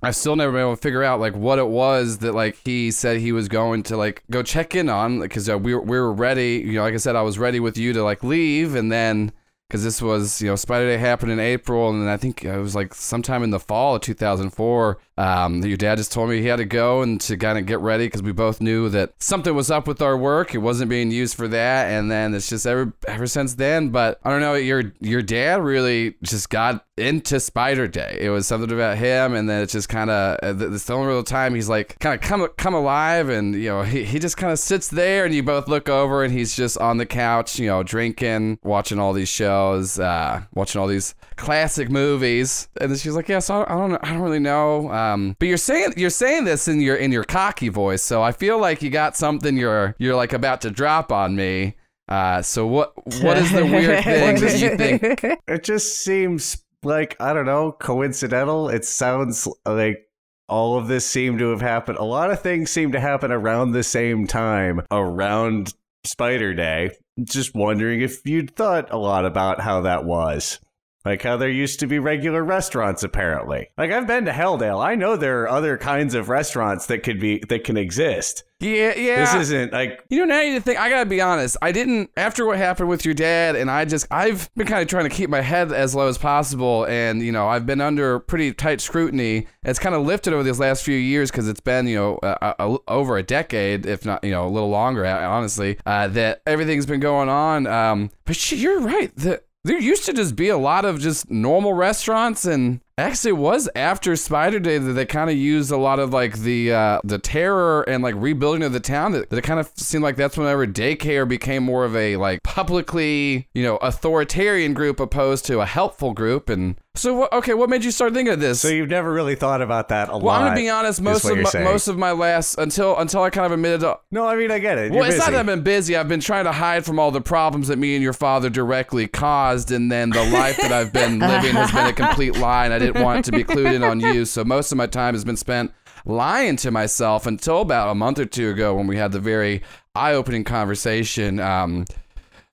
[0.06, 2.92] I've still never been able to figure out like what it was that like he
[2.92, 6.00] said he was going to like go check in on because uh, we were we
[6.00, 8.76] were ready, you know, like I said, I was ready with you to like leave,
[8.76, 9.32] and then.
[9.68, 12.56] Because this was, you know, Spider Day happened in April, and then I think it
[12.56, 15.00] was like sometime in the fall of 2004.
[15.18, 17.80] Um, your dad just told me he had to go and to kind of get
[17.80, 20.54] ready because we both knew that something was up with our work.
[20.54, 23.90] It wasn't being used for that, and then it's just ever ever since then.
[23.90, 28.18] But I don't know, your your dad really just got into Spider Day.
[28.22, 31.24] It was something about him, and then it's just kind of it's the only real
[31.24, 34.54] time he's like kind of come come alive, and you know he he just kind
[34.54, 37.68] of sits there, and you both look over, and he's just on the couch, you
[37.68, 43.16] know, drinking, watching all these shows, uh, watching all these classic movies, and then she's
[43.16, 45.94] like, "Yeah, so I don't, I don't, I don't really know." Um, but you're saying
[45.98, 49.18] you're saying this in your in your cocky voice, so I feel like you got
[49.18, 51.76] something you're you're like about to drop on me.
[52.08, 55.40] Uh, so what what is the weird thing that you think?
[55.48, 58.70] It just seems like I don't know, coincidental.
[58.70, 60.08] It sounds like
[60.48, 61.98] all of this seemed to have happened.
[61.98, 65.74] A lot of things seem to happen around the same time around
[66.04, 66.92] Spider Day.
[67.24, 70.60] Just wondering if you'd thought a lot about how that was.
[71.06, 73.70] Like how there used to be regular restaurants, apparently.
[73.78, 74.84] Like I've been to Helldale.
[74.84, 78.44] I know there are other kinds of restaurants that could be that can exist.
[78.60, 79.18] Yeah, yeah.
[79.18, 81.58] This isn't like You know, now you think I gotta be honest.
[81.62, 84.88] I didn't after what happened with your dad, and I just I've been kind of
[84.88, 88.20] trying to keep my head as low as possible, and you know I've been under
[88.20, 89.48] pretty tight scrutiny.
[89.64, 92.54] It's kind of lifted over these last few years because it's been you know uh,
[92.58, 95.78] uh, over a decade, if not you know a little longer, honestly.
[95.86, 97.68] Uh, that everything's been going on.
[97.68, 99.16] Um, but you're right.
[99.16, 103.34] The there used to just be a lot of just normal restaurants and actually it
[103.34, 107.00] was after spider day that they kind of used a lot of like the uh,
[107.04, 110.16] the terror and like rebuilding of the town that, that it kind of seemed like
[110.16, 115.60] that's whenever daycare became more of a like publicly you know authoritarian group opposed to
[115.60, 118.68] a helpful group and so what okay what made you start thinking of this so
[118.70, 120.24] you've never really thought about that a well lot.
[120.24, 121.66] Well, I'm gonna be honest most of my, saying.
[121.66, 124.60] most of my last until until i kind of admitted to, No, I mean I
[124.60, 124.92] get it.
[124.92, 125.96] well, You're it's not that I've been busy.
[125.96, 129.08] I've been trying to hide from all the problems that me and your father directly
[129.08, 132.74] caused, and then the life that I've been living has been a complete lie, and
[132.74, 134.26] I didn't want it to be clued in on you.
[134.26, 135.72] So most of my time has been spent
[136.06, 139.62] lying to myself until about a month or two ago when we had the very
[139.96, 141.40] eye-opening conversation.
[141.40, 141.86] Um,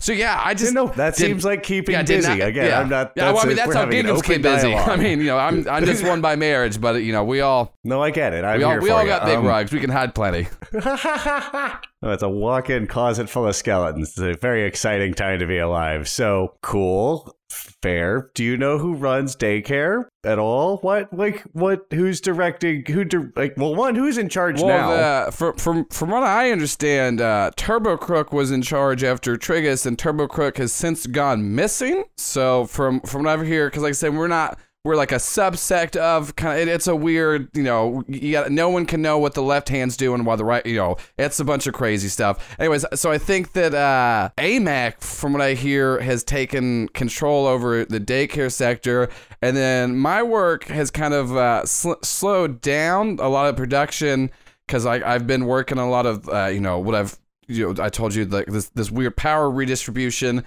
[0.02, 2.28] so yeah, I just no, that did- seems like keeping yeah, busy.
[2.28, 2.80] not- Again, yeah.
[2.80, 3.12] I'm not.
[3.16, 4.68] Yeah, well, I mean that's how having an kingdoms open keep busy.
[4.70, 4.88] dialogue.
[4.90, 7.74] I mean, you know, I'm I'm just one by marriage, but you know, we all
[7.84, 8.44] no, I get it.
[8.44, 9.08] I'm we all we all you.
[9.08, 9.72] got big Um, rugs.
[9.72, 10.48] We can hide plenty.
[12.04, 14.08] Oh, it's a walk-in closet full of skeletons.
[14.08, 16.08] It's a very exciting time to be alive.
[16.08, 18.30] So cool, fair.
[18.34, 20.78] Do you know who runs daycare at all?
[20.78, 21.86] What, like, what?
[21.90, 22.84] Who's directing?
[22.86, 23.04] Who?
[23.04, 24.90] Di- like, well, one, who's in charge now?
[24.90, 29.36] Well, the, from from from what I understand, uh, Turbo Crook was in charge after
[29.36, 32.04] Trigus, and Turbo Crook has since gone missing.
[32.16, 35.16] So from from what I've heard, because like I said, we're not we're like a
[35.16, 36.68] subsect of kind of.
[36.68, 39.68] It, it's a weird, you know, you got no one can know what the left
[39.68, 42.56] hand's doing while the right, you know, it's a bunch of crazy stuff.
[42.58, 47.84] Anyways, so I think that uh, AMAC, from what I hear, has taken control over
[47.84, 49.08] the daycare sector,
[49.40, 54.30] and then my work has kind of uh, sl- slowed down a lot of production
[54.66, 57.88] because I've been working a lot of uh, you know what I've you know I
[57.88, 60.44] told you like this this weird power redistribution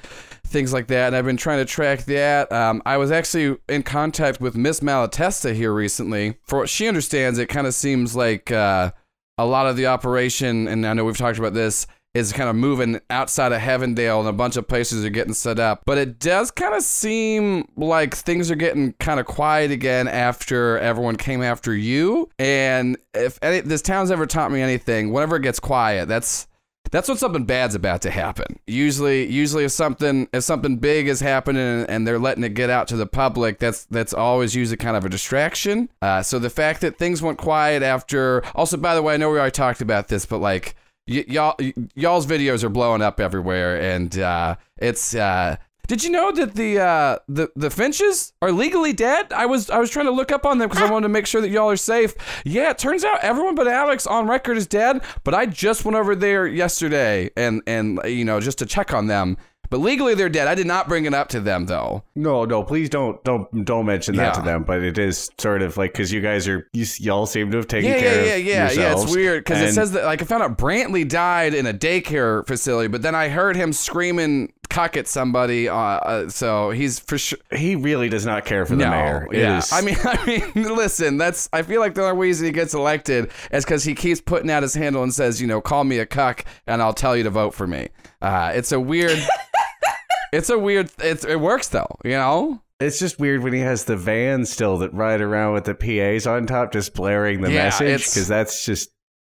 [0.56, 3.84] things like that and I've been trying to track that um, I was actually in
[3.84, 8.54] contact with Miss Malatesta here recently for what she understands it kind of seems like
[8.54, 8.94] uh,
[9.38, 12.56] a lot of the operation and I know we've talked about this is kind of
[12.56, 15.82] moving outside of Heavendale and a bunch of places are getting set up.
[15.86, 20.80] But it does kind of seem like things are getting kind of quiet again after
[20.80, 22.30] everyone came after you.
[22.40, 26.48] And if any, this town's ever taught me anything, whenever it gets quiet, that's
[26.96, 28.58] that's when something bad's about to happen.
[28.68, 32.88] Usually, usually if something if something big is happening and they're letting it get out
[32.88, 35.90] to the public, that's that's always usually kind of a distraction.
[36.02, 39.30] Uh, so the fact that things went quiet after, also by the way, I know
[39.30, 43.20] we already talked about this, but like y- y'all y- y'all's videos are blowing up
[43.20, 45.14] everywhere, and uh, it's.
[45.14, 45.58] Uh,
[45.88, 49.32] did you know that the uh, the the Finches are legally dead?
[49.34, 51.26] I was I was trying to look up on them because I wanted to make
[51.28, 52.16] sure that y'all are safe.
[52.46, 55.02] Yeah, it turns out everyone but Alex on record is dead.
[55.24, 59.08] But I just went over there yesterday and and you know just to check on
[59.08, 59.38] them.
[59.72, 60.48] But legally they're dead.
[60.48, 62.04] I did not bring it up to them though.
[62.16, 64.32] no, no, please don't, don't, don't mention that Yeah.
[64.34, 64.64] to them.
[64.64, 67.68] But it is sort of like because you guys are, you, y'all seem to have
[67.68, 68.92] taken Yeah, care yeah, yeah, of yeah, yeah.
[68.94, 72.46] It's weird because it says that like I found out Brantley died in a daycare
[72.46, 75.68] facility, but then I heard him screaming cuck at somebody.
[75.70, 77.40] Uh, uh, so he's for sure.
[77.52, 79.28] he really does not care for the no, mayor.
[79.32, 79.58] It yeah.
[79.60, 81.18] is- I mean, I mean, listen.
[81.18, 81.50] That's.
[81.54, 84.64] I feel like the only reason he gets elected is because he keeps putting out
[84.64, 87.30] his handle and says, you know, call me a cuck and I'll tell you to
[87.30, 87.90] vote for me.
[88.22, 89.18] Uh, it's a weird.
[90.34, 90.92] it's a weird.
[91.00, 91.98] It's, it works though.
[92.04, 92.62] You know.
[92.82, 96.28] It's just weird when he has the van still that ride around with the PAs
[96.28, 98.90] on top, just blaring the Yeah, message because that's just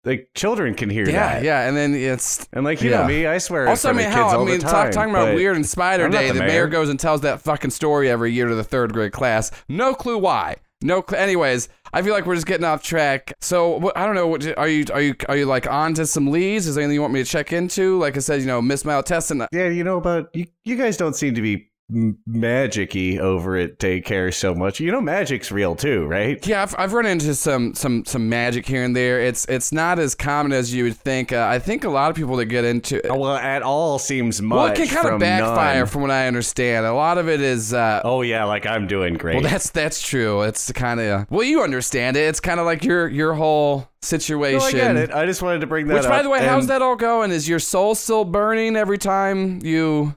[0.04, 1.42] like children can hear Yeah, that.
[1.44, 1.62] yeah.
[1.62, 3.02] Yeah, and then it's And like you Yeah.
[3.02, 3.68] know me, I swear.
[3.68, 4.40] Also, I mean, how?
[4.40, 6.48] I mean, time, talking about weird and Spider I'm Day, the the, mayor.
[6.48, 6.66] mayor.
[6.68, 9.50] goes and tells that fucking story every year to the third grade class.
[9.68, 10.56] No clue why.
[10.80, 11.02] No.
[11.08, 13.32] Cl- anyways, I feel like we're just getting off track.
[13.40, 14.28] So what, I don't know.
[14.28, 16.66] What, are you are you are you like on to some leads?
[16.68, 17.98] Is there anything you want me to check into?
[17.98, 19.48] Like I said, you know, Miss Malatesta.
[19.52, 20.46] Yeah, you know about you.
[20.64, 24.80] You guys don't seem to be magic-y over at daycare so much.
[24.80, 26.44] You know, magic's real too, right?
[26.46, 29.20] Yeah, I've, I've run into some some some magic here and there.
[29.20, 31.32] It's it's not as common as you would think.
[31.32, 34.56] Uh, I think a lot of people that get into Well, at all seems much.
[34.56, 35.86] well, it can kind of backfire none.
[35.86, 36.86] from what I understand.
[36.86, 39.40] A lot of it is uh, Oh yeah, like I'm doing great.
[39.40, 40.42] Well, that's that's true.
[40.42, 42.28] It's kind of well, you understand it.
[42.28, 44.58] It's kind of like your your whole situation.
[44.78, 45.12] no, I get it.
[45.12, 45.98] I just wanted to bring that up.
[46.00, 46.12] Which, up.
[46.12, 47.30] by the way, how's that all going?
[47.30, 50.14] Is your soul still burning every time you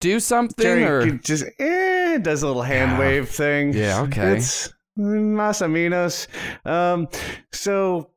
[0.00, 0.62] do something?
[0.62, 2.98] Jerry or just eh, does a little hand Yeah.
[2.98, 3.72] wave thing.
[3.72, 4.36] Yeah, okay.
[4.36, 6.70] It's más o.
[6.70, 7.08] Um,
[7.52, 8.10] so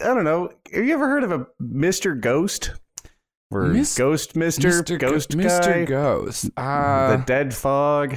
[0.00, 0.50] I don't know.
[0.72, 2.18] Have you ever heard of a Mr.
[2.18, 2.72] Ghost?
[3.50, 4.98] Or Mis- Ghost Mister, Mr.
[4.98, 5.86] Ghost Go- Mr.
[5.86, 6.50] Ghost.
[6.56, 8.16] Uh, the Dead Fog.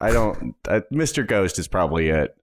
[0.00, 0.54] I don't.
[0.66, 1.26] Uh, Mr.
[1.26, 2.34] Ghost is probably it.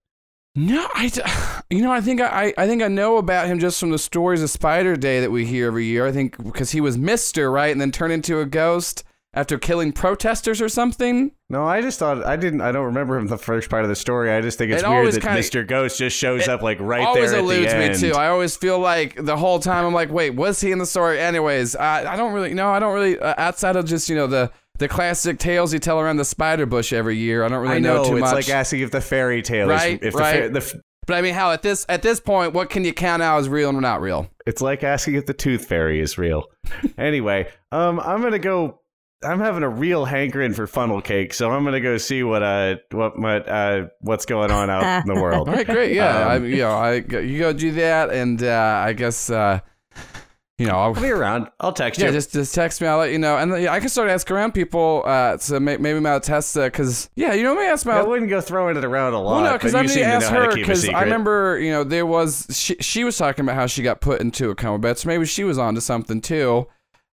[0.55, 3.89] No, I, you know, I think I, I think I know about him just from
[3.91, 6.05] the stories of Spider Day that we hear every year.
[6.05, 9.03] I think because he was Mister, right, and then turned into a ghost
[9.33, 11.31] after killing protesters or something.
[11.49, 12.61] No, I just thought I didn't.
[12.61, 14.31] I don't remember him the first part of the story.
[14.31, 15.67] I just think it's It weird that kinda- Mr.
[15.67, 18.15] Ghost just shows up like right Always there at eludes me too.
[18.15, 21.19] I always feel like the whole time I'm like, wait, was he in the story?
[21.19, 22.69] Anyways, I, I don't really know.
[22.69, 25.99] I don't really uh, outside of just you know the the classic tales you tell
[25.99, 27.43] around the spider bush every year.
[27.43, 28.37] I don't really I know, too it's much.
[28.39, 30.53] It's like asking if the fairy tale Right, is if right.
[30.53, 32.85] the, fa- the f- but I mean, how at this at this point, what can
[32.85, 34.29] you count out as real and not real?
[34.45, 36.45] it's like asking if the tooth fairy is real.
[36.97, 38.79] anyway, um, I'm gonna go.
[39.21, 42.77] I'm having a real hankering for funnel cake, so I'm gonna go see what uh
[42.91, 45.49] what what uh what's going on out in the world.
[45.49, 45.93] All right, great.
[45.93, 49.59] Yeah, Um, I, you know, I you go do that, and uh, I guess uh,
[50.57, 51.49] you know, I'll, I'll be around.
[51.59, 52.11] I'll text yeah, you.
[52.13, 52.87] just just text me.
[52.87, 55.03] I'll let you know, and yeah, I can start asking around people.
[55.05, 58.05] Uh, so may, maybe I'll test because yeah, you know, maybe ask I about.
[58.05, 59.41] I wouldn't go throwing it around a lot.
[59.41, 60.55] Well, no, because because I'm you going seem to to ask know how to her
[60.55, 60.89] because.
[60.89, 64.21] I remember, you know, there was she she was talking about how she got put
[64.21, 66.67] into a coma bed, so maybe she was onto something too.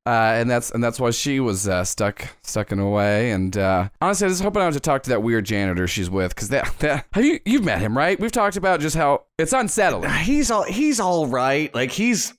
[0.06, 3.32] Uh, and that's and that's why she was uh, stuck stuck in a way.
[3.32, 6.08] And uh, honestly, I was hoping I was to talk to that weird janitor she's
[6.08, 8.18] with because that that have you you've met him right?
[8.18, 10.08] We've talked about just how it's unsettling.
[10.10, 11.74] he's all he's all right.
[11.74, 12.34] Like he's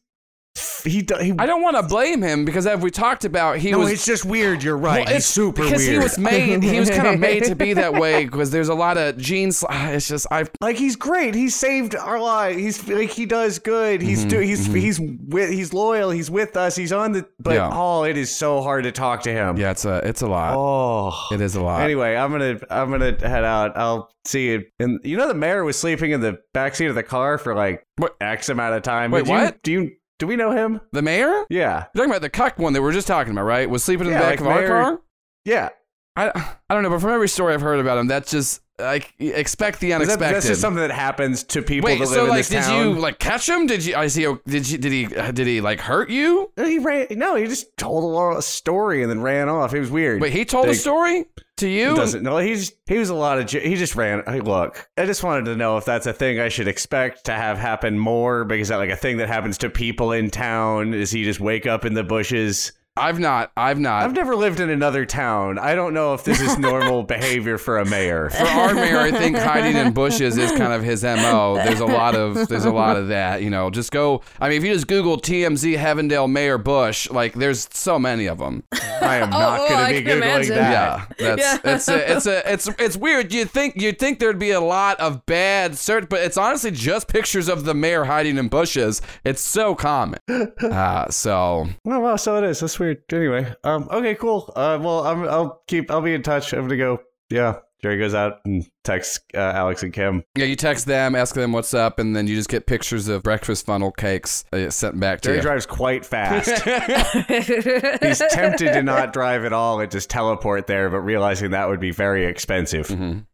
[0.83, 1.33] he he.
[1.37, 4.05] I don't want to blame him because as we talked about, he no, was it's
[4.05, 4.63] just weird.
[4.63, 5.05] You're right.
[5.05, 5.91] Well, he's super because weird.
[5.93, 6.63] he was made.
[6.63, 9.63] He was kind of made to be that way because there's a lot of genes.
[9.69, 10.45] It's just I.
[10.61, 11.35] like he's great.
[11.35, 12.57] He saved our lives.
[12.59, 14.01] He's like he does good.
[14.01, 16.09] He's Mm-hmm, do he's he's with he's loyal.
[16.09, 16.75] He's with us.
[16.75, 17.27] He's on the.
[17.39, 17.69] But Yeah.
[17.71, 19.57] oh, it is so hard to talk to him.
[19.57, 20.55] Yeah, it's a it's a lot.
[20.57, 21.13] Oh.
[21.33, 21.81] It is a lot.
[21.81, 23.77] Anyway, I'm gonna I'm gonna head out.
[23.77, 24.65] I'll see you.
[24.79, 27.83] And you know the mayor was sleeping in the backseat of the car for like
[27.97, 28.15] What?
[28.21, 29.11] X amount of time.
[29.11, 29.63] Wait, Did you- what?
[29.63, 30.81] do you do we know him?
[30.91, 31.45] The mayor?
[31.49, 33.69] Yeah, You're talking about the cuck one that we were just talking about, right?
[33.69, 34.99] Was sleeping in the back like of our car?
[35.45, 35.69] yeah.
[36.15, 36.29] I
[36.67, 39.79] I don't know, but from every story I've heard about him, that's just like expect
[39.79, 40.35] the Is that- unexpected.
[40.35, 42.61] that's just something that happens to people Wait, that live so in like, this did
[42.63, 42.89] town.
[42.89, 43.67] you like catch him?
[43.67, 43.95] Did you?
[43.95, 44.25] I see.
[44.25, 44.79] Oh, did you?
[44.79, 45.05] Did he?
[45.05, 46.51] Did he like hurt you?
[46.57, 47.05] He ran.
[47.11, 49.75] No, he just told a story and then ran off.
[49.75, 50.19] It was weird.
[50.19, 51.25] Wait, he told a story
[51.57, 51.91] to you?
[51.91, 52.23] He doesn't.
[52.23, 53.49] No, he just he was a lot of.
[53.49, 54.23] He just ran.
[54.25, 57.33] Hey, look, I just wanted to know if that's a thing I should expect to
[57.33, 60.93] have happen more because that like a thing that happens to people in town.
[60.93, 62.71] Is he just wake up in the bushes?
[62.97, 63.51] I've not.
[63.55, 64.03] I've not.
[64.03, 65.57] I've never lived in another town.
[65.59, 68.29] I don't know if this is normal behavior for a mayor.
[68.29, 71.55] for our mayor, I think hiding in bushes is kind of his mo.
[71.63, 73.41] There's a lot of there's a lot of that.
[73.41, 74.21] You know, just go.
[74.39, 78.37] I mean, if you just Google TMZ Heavendale Mayor Bush, like there's so many of
[78.39, 78.63] them.
[79.01, 80.55] I am not oh, going I to be can googling imagine.
[80.55, 81.15] that.
[81.19, 81.73] Yeah, that's Yeah.
[81.73, 83.33] it's a, it's a it's it's weird.
[83.33, 87.07] You think you'd think there'd be a lot of bad search, but it's honestly just
[87.07, 89.01] pictures of the mayor hiding in bushes.
[89.23, 90.19] It's so common.
[90.77, 92.59] Uh, so Oh well, so it is.
[92.59, 92.86] That's weird.
[93.11, 94.51] Anyway, um, okay, cool.
[94.55, 95.89] Uh, well, I'm, I'll keep.
[95.91, 96.53] I'll be in touch.
[96.53, 96.99] I'm gonna go.
[97.29, 100.23] Yeah, Jerry goes out and texts uh, Alex and Kim.
[100.37, 103.21] yeah, you text them, ask them what's up, and then you just get pictures of
[103.23, 105.41] breakfast funnel cakes uh, sent back to Jerry you.
[105.41, 106.49] drives quite fast.
[108.01, 111.79] He's tempted to not drive at all and just teleport there, but realizing that would
[111.79, 112.87] be very expensive.
[112.87, 113.25] Mhm.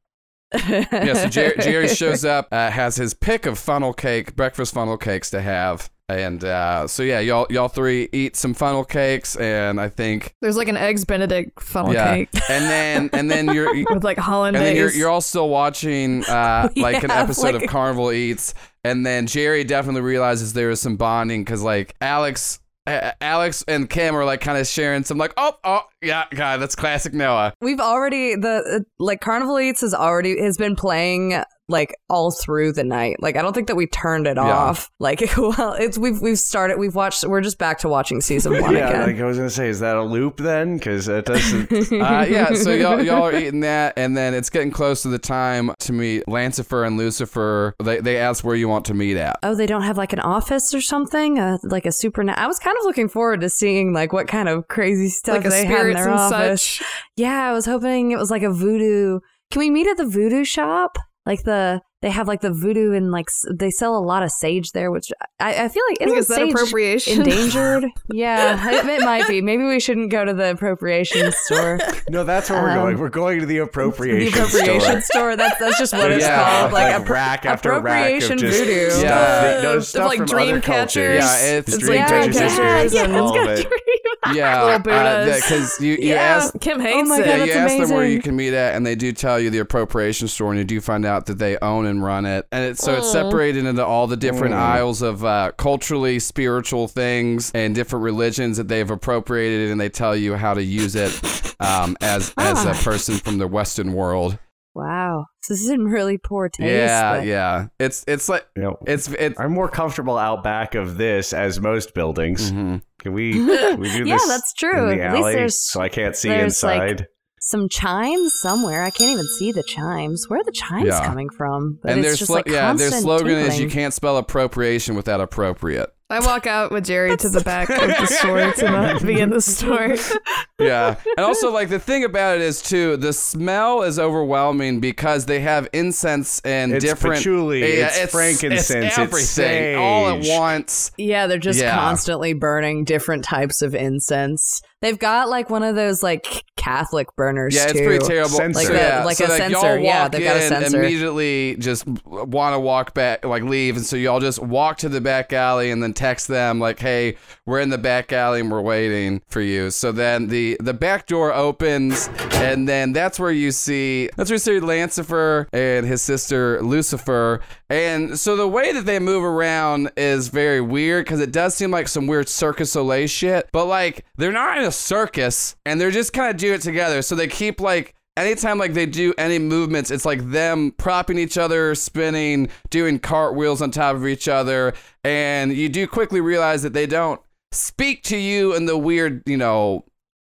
[0.53, 4.97] Yeah, so Jerry, Jerry shows up, uh, has his pick of funnel cake, breakfast funnel
[4.97, 9.79] cakes to have, and uh, so yeah, y'all y'all three eat some funnel cakes, and
[9.79, 13.73] I think There's like an eggs Benedict funnel yeah, cake and then and then you're.
[13.93, 14.59] with like hollandaise.
[14.59, 18.53] And then you're, you're all still watching uh, like an episode like- of Carnival Eats,
[18.83, 24.15] and then Jerry definitely realizes there is some bonding because like Alex, Alex and Kim
[24.15, 27.53] are like kind of sharing some like oh oh yeah God that's classic Noah.
[27.61, 32.73] We've already the uh, like Carnival Eats has already has been playing like all through
[32.73, 33.17] the night.
[33.19, 34.89] Like I don't think that we turned it off.
[34.99, 36.77] Like well, it's we've we've started.
[36.79, 37.25] We've watched.
[37.25, 38.73] We're just back to watching season one again.
[38.75, 39.07] Yeah, again.
[39.07, 40.77] like I was gonna say, is that a loop then?
[40.77, 41.71] Because it doesn't.
[41.73, 45.19] uh, yeah, so y'all, y'all are eating that, and then it's getting close to the
[45.19, 47.75] time to meet Lancifer and Lucifer.
[47.83, 49.39] They, they ask where you want to meet at.
[49.43, 52.23] Oh, they don't have like an office or something, uh, like a super.
[52.29, 55.45] I was kind of looking forward to seeing like what kind of crazy stuff like
[55.45, 56.61] a they had in spirits their and office.
[56.63, 56.87] such.
[57.17, 59.19] Yeah, I was hoping it was like a voodoo.
[59.51, 60.97] Can we meet at the voodoo shop?
[61.25, 64.29] Like the they have like the voodoo and like s- they sell a lot of
[64.29, 67.21] sage there, which I, I feel like isn't is that sage appropriation?
[67.21, 67.85] endangered?
[68.13, 69.41] yeah, it, it might be.
[69.41, 71.79] Maybe we shouldn't go to the appropriation store.
[72.09, 72.99] no, that's where we're Um, going.
[72.99, 75.21] We're going to the appropriation, the appropriation, appropriation store.
[75.31, 75.35] store.
[75.37, 76.73] That's that's just what it's Yeah, called.
[76.73, 78.89] Like, like appro- rack after rack of appropriation just voodoo.
[78.89, 79.03] stuff.
[79.03, 79.09] Yeah.
[79.41, 81.23] that- no, stuff like from dream other catchers.
[81.23, 82.57] Yeah, it's It's dream like yeah, dream catchers.
[82.57, 83.63] yeah, catchers yeah, and it's all got of it.
[83.63, 85.41] dream yeah, Little Buddhas.
[85.41, 86.59] because you you yeah, asked.
[86.61, 87.19] Kim hates my it.
[87.19, 89.37] God, Yeah, that's you ask them where you can meet at, and they do tell
[89.39, 92.45] you the appropriation store, and you do find out that they own and run it.
[92.51, 93.11] And it's, so it's Mm.
[93.11, 94.57] separated into all the different Mm.
[94.59, 100.15] aisles of uh, culturally spiritual things and different religions that they've appropriated, and they tell
[100.15, 101.11] you how to use it
[101.59, 102.81] um, as as a Ah.
[102.83, 104.37] person from the Western world.
[104.75, 105.27] Wow.
[105.47, 106.67] This is in really poor taste.
[106.67, 107.67] yeah, but- yeah.
[107.79, 109.39] It's it's like You know, it's it's.
[109.39, 112.51] I'm more comfortable out back of this as most buildings.
[112.51, 112.81] mhm.
[112.99, 113.33] Can we?
[113.33, 114.27] Can we do Yeah, this?
[114.27, 114.89] that's true.
[114.89, 117.07] In the At least there's- so I can't see there's, like, inside.
[117.45, 118.83] Some chimes somewhere.
[118.83, 120.29] I can't even see the chimes.
[120.29, 121.05] Where are the chimes Yeah.
[121.05, 121.77] coming from?
[121.83, 124.15] But and it's their just slo- like yeah, their constant slogan is you can't spell
[124.15, 125.89] appropriation without appropriate.
[126.09, 129.29] I walk out with Jerry to the back of the store to not be in
[129.31, 129.95] the store.
[130.59, 130.95] yeah.
[131.17, 135.39] And also, like, the thing about it is, too, the smell is overwhelming because they
[135.39, 137.15] have incense and It's different.
[137.15, 140.91] patchouli, Yeah, it's frankincense, it's it's everything all at once.
[140.97, 141.75] Yeah, they're just Yeah.
[141.75, 144.61] constantly burning different types of incense.
[144.83, 147.85] They've got like one of those like Catholic burners Yeah, it's too.
[147.85, 148.29] pretty terrible.
[148.29, 148.59] Censer.
[148.59, 149.57] Like So, a- yeah, like so a like censer.
[149.57, 150.83] Y'all Yeah, walk they've got a in, censer.
[150.83, 154.99] Immediately, just want to walk back, like leave, and so y'all just walk to the
[155.01, 157.15] back alley and then text them like, "Hey,
[157.45, 161.07] we're in the back alley and we're waiting for you." So then the the back
[161.07, 166.01] door opens, and then that's where you see that's where you see Lancifer and his
[166.01, 167.39] sister Lucifer.
[167.73, 171.71] And so the way that they move around is very weird because it does seem
[171.71, 175.89] like some weird Circus Soleil shit, but like they're not in a circus and they're
[175.89, 177.01] just kind of doing it together.
[177.01, 181.35] So they keep like anytime like they do any movements, it's like them propping each
[181.35, 186.73] other, spinning, doing cartwheels on top of each other, and you do quickly realize that
[186.73, 187.21] they don't
[187.51, 189.83] speak to you in the weird, you know,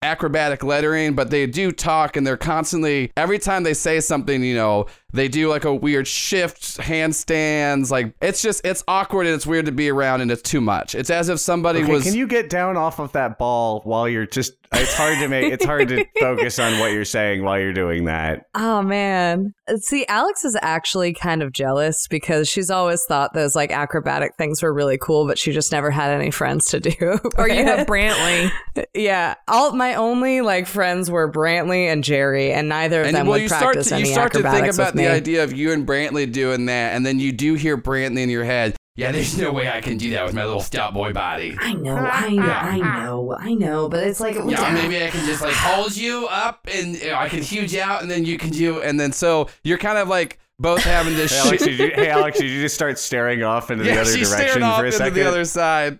[0.04, 4.54] acrobatic lettering, but they do talk and they're constantly every time they say something, you
[4.54, 9.46] know, they do like a weird shift, handstands, like it's just it's awkward and it's
[9.46, 10.94] weird to be around and it's too much.
[10.94, 14.08] It's as if somebody Okay, was can you get down off of that ball while
[14.08, 14.54] you're just?
[14.76, 15.52] It's hard to make.
[15.52, 18.46] It's hard to focus on what you're saying while you're doing that.
[18.56, 19.54] Oh man.
[19.76, 24.62] See, Alex is actually kind of jealous because she's always thought those like acrobatic things
[24.64, 27.20] were really cool, but she just never had any friends to do.
[27.38, 28.50] Or you have Brantley.
[28.94, 29.34] yeah.
[29.48, 33.34] All my only like friends were Brantley and Jerry, and neither of and them well,
[33.34, 35.44] would you start practice to, any you start to think acrobatics about with the idea
[35.44, 38.76] of you and Brantley doing that, and then you do hear Brantley in your head.
[38.96, 41.56] Yeah, there's no way I can do that with my little stout boy body.
[41.58, 45.26] I know, I know, I know, I know, but it's like Yeah, maybe I can
[45.26, 48.24] just like hold you up and you know, I can huge you out, and then
[48.24, 51.64] you can do, and then so you're kind of like both having this Hey Alex,
[51.64, 54.28] did you, hey Alex, did you just start staring off into the Yeah, other she's
[54.30, 55.14] direction staring off for a into second?
[55.14, 55.98] the other side.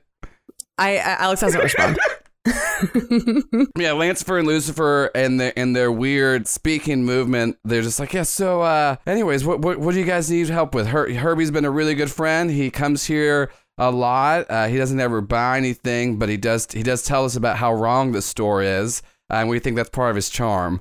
[0.79, 1.99] I, I Alex doesn't respond.
[3.77, 7.59] Yeah, Lancifer and Lucifer and their and their weird speaking movement.
[7.65, 8.23] They're just like, yeah.
[8.23, 10.89] So, uh, anyways, what, what what do you guys need help with?
[10.89, 12.51] Her, Herbie's been a really good friend.
[12.51, 14.47] He comes here a lot.
[14.51, 17.73] Uh, he doesn't ever buy anything, but he does he does tell us about how
[17.73, 20.81] wrong the store is, uh, and we think that's part of his charm.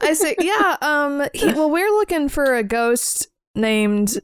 [0.00, 0.76] I say, yeah.
[0.82, 1.26] Um.
[1.34, 4.18] He, well, we're looking for a ghost named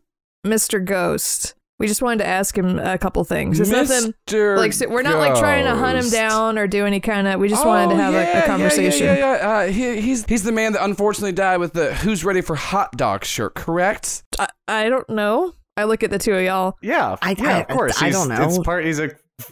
[0.44, 1.54] Mister Ghost.
[1.82, 3.58] We just wanted to ask him a couple things.
[3.58, 4.56] It's nothing Mr.
[4.56, 6.12] like so we're not like trying to hunt him Ghost.
[6.12, 7.40] down or do any kind of.
[7.40, 9.06] We just wanted to Oh, have yeah, a, yeah, a conversation.
[9.06, 9.48] Yeah, yeah, yeah.
[9.48, 12.96] Uh, he, he's he's the man that unfortunately died with the "Who's ready for hot
[12.96, 13.56] dog" shirt.
[13.56, 14.22] Correct?
[14.38, 15.52] I, I don't know.
[15.76, 16.76] I look at the two of y'all.
[16.82, 18.00] Yeah, I- yeah, I- of course.
[18.00, 18.46] I He's- don't know.
[18.48, 18.84] It's part.
[18.84, 19.10] He's a.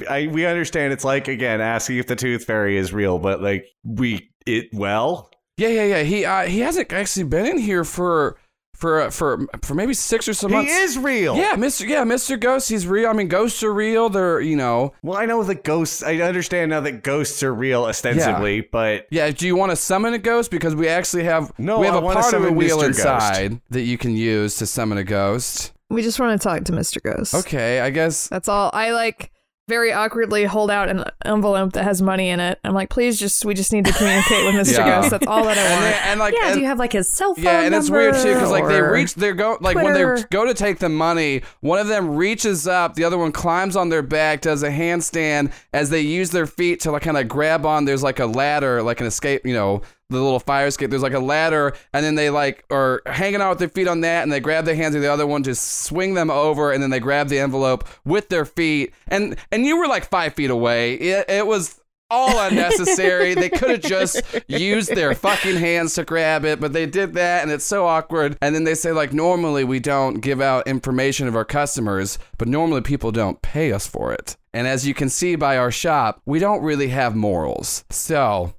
[0.09, 0.93] I, we understand.
[0.93, 5.31] It's like again asking if the tooth fairy is real, but like we it well.
[5.57, 6.03] Yeah, yeah, yeah.
[6.05, 8.39] He uh, he hasn't actually been in here for
[8.81, 10.72] for uh, for for maybe six or so He months.
[10.72, 11.37] is real.
[11.37, 11.87] Yeah, Mr.
[11.87, 12.41] Yeah, Mr.
[12.41, 12.68] Ghost.
[12.68, 13.09] He's real.
[13.09, 14.09] I mean, ghosts are real.
[14.09, 14.95] They're you know.
[15.03, 16.03] Well, I know the ghosts.
[16.03, 19.31] I understand now that ghosts are real ostensibly, but Yeah.
[19.31, 20.51] Do you want to summon a ghost?
[20.51, 22.81] Because we actually have No, we have I a part of a summon wheel Mr.
[22.89, 22.99] Ghost.
[22.99, 25.72] inside that you can use to summon a ghost.
[25.91, 27.35] We just want to talk to Mister Ghost.
[27.35, 28.28] Okay, I guess.
[28.28, 28.70] That's all.
[28.72, 29.31] I like
[29.71, 32.59] very awkwardly hold out an envelope that has money in it.
[32.64, 35.01] I'm like, please, just we just need to communicate with Mister Yeah.
[35.01, 35.11] Ghost.
[35.12, 36.07] That's all that I And, want.
[36.07, 38.14] and like yeah, and- do you have like his cell phone Yeah, and it's weird
[38.16, 41.41] too because like they reach, they're go like when they go to take the money,
[41.61, 45.53] one of them reaches up, the other one climbs on their back, does a handstand
[45.73, 47.87] as they use their feet to like kind of grab on.
[47.87, 50.90] There's like a ladder, like an escape, you know, the little fire escape.
[50.90, 54.00] There's like a ladder, and then they like are hanging out with their feet on
[54.02, 56.82] that, and they grab their hands of the other one to swing them over, and
[56.82, 60.50] then they grab the envelope with their feet, and and you were like five feet
[60.50, 60.94] away.
[60.94, 61.80] It, it was
[62.11, 63.34] all unnecessary.
[63.34, 67.42] they could have just used their fucking hands to grab it, but they did that
[67.42, 68.36] and it's so awkward.
[68.42, 72.48] And then they say like normally we don't give out information of our customers, but
[72.48, 74.36] normally people don't pay us for it.
[74.52, 77.84] And as you can see by our shop, we don't really have morals.
[77.90, 78.52] So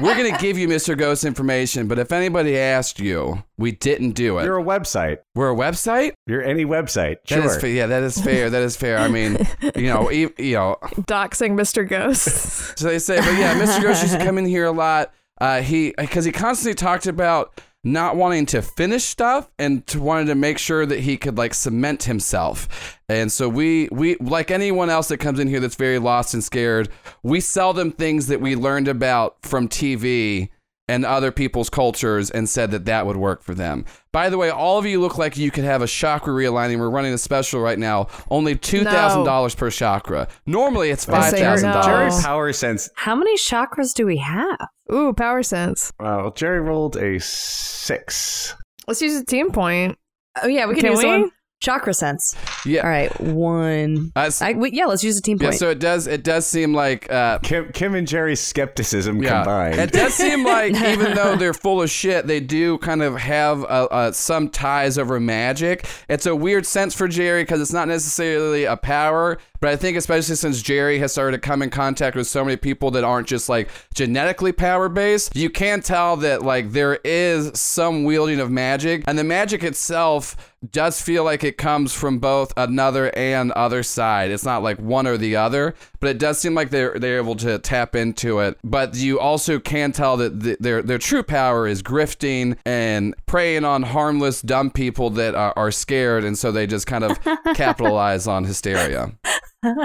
[0.00, 0.96] we're gonna give you Mr.
[0.96, 4.44] Ghost information, but if anybody asked you, we didn't do it.
[4.44, 5.18] You're a website.
[5.34, 6.12] We're a website.
[6.26, 7.16] You're any website.
[7.28, 8.50] That is fa- yeah, that is fair.
[8.50, 8.98] That is fair.
[8.98, 9.38] I mean,
[9.76, 10.76] you know, e- you know.
[11.02, 11.88] Doxing Mr.
[11.88, 12.78] Ghost.
[12.78, 13.82] So they say, but yeah, Mr.
[13.82, 15.12] Ghost used to come in here a lot.
[15.40, 20.26] Uh, he because he constantly talked about not wanting to finish stuff and to wanted
[20.26, 22.98] to make sure that he could like cement himself.
[23.08, 26.42] And so we we like anyone else that comes in here that's very lost and
[26.42, 26.88] scared,
[27.22, 30.48] we sell them things that we learned about from TV
[30.88, 33.84] and other people's cultures and said that that would work for them.
[34.12, 36.78] By the way, all of you look like you could have a chakra realigning.
[36.78, 40.28] We're running a special right now, only two thousand dollars per chakra.
[40.46, 41.82] Normally it's I five say thousand no.
[41.82, 42.22] Jerry dollars.
[42.22, 42.90] Power Sense.
[42.96, 44.58] How many chakras do we have?
[44.92, 45.90] Ooh, power sense.
[45.98, 48.54] Well, Jerry rolled a six.
[48.86, 49.98] Let's use a team point.
[50.42, 51.08] Oh yeah, we can, Can use we?
[51.08, 51.30] one.
[51.64, 52.34] Chakra sense.
[52.66, 52.82] Yeah.
[52.82, 54.12] All right, one.
[54.14, 55.54] Uh, s- I, we, yeah, let's use a team point.
[55.54, 56.06] yeah, so it does.
[56.06, 57.10] It does seem like.
[57.10, 59.80] Uh, Kim, Kim and Jerry's skepticism yeah, combined.
[59.80, 63.62] it does seem like even though they're full of shit, they do kind of have
[63.64, 65.86] uh, uh, some ties over magic.
[66.08, 69.96] It's a weird sense for Jerry because it's not necessarily a power, but I think
[69.96, 73.26] especially since Jerry has started to come in contact with so many people that aren't
[73.26, 78.50] just like genetically power based, you can tell that like there is some wielding of
[78.50, 80.36] magic, and the magic itself
[80.70, 84.30] does feel like it comes from both another and other side.
[84.30, 87.36] It's not like one or the other, but it does seem like they're they're able
[87.36, 88.58] to tap into it.
[88.62, 93.64] But you also can tell that th- their their true power is grifting and preying
[93.64, 97.18] on harmless dumb people that are, are scared, and so they just kind of
[97.54, 99.12] capitalize on hysteria.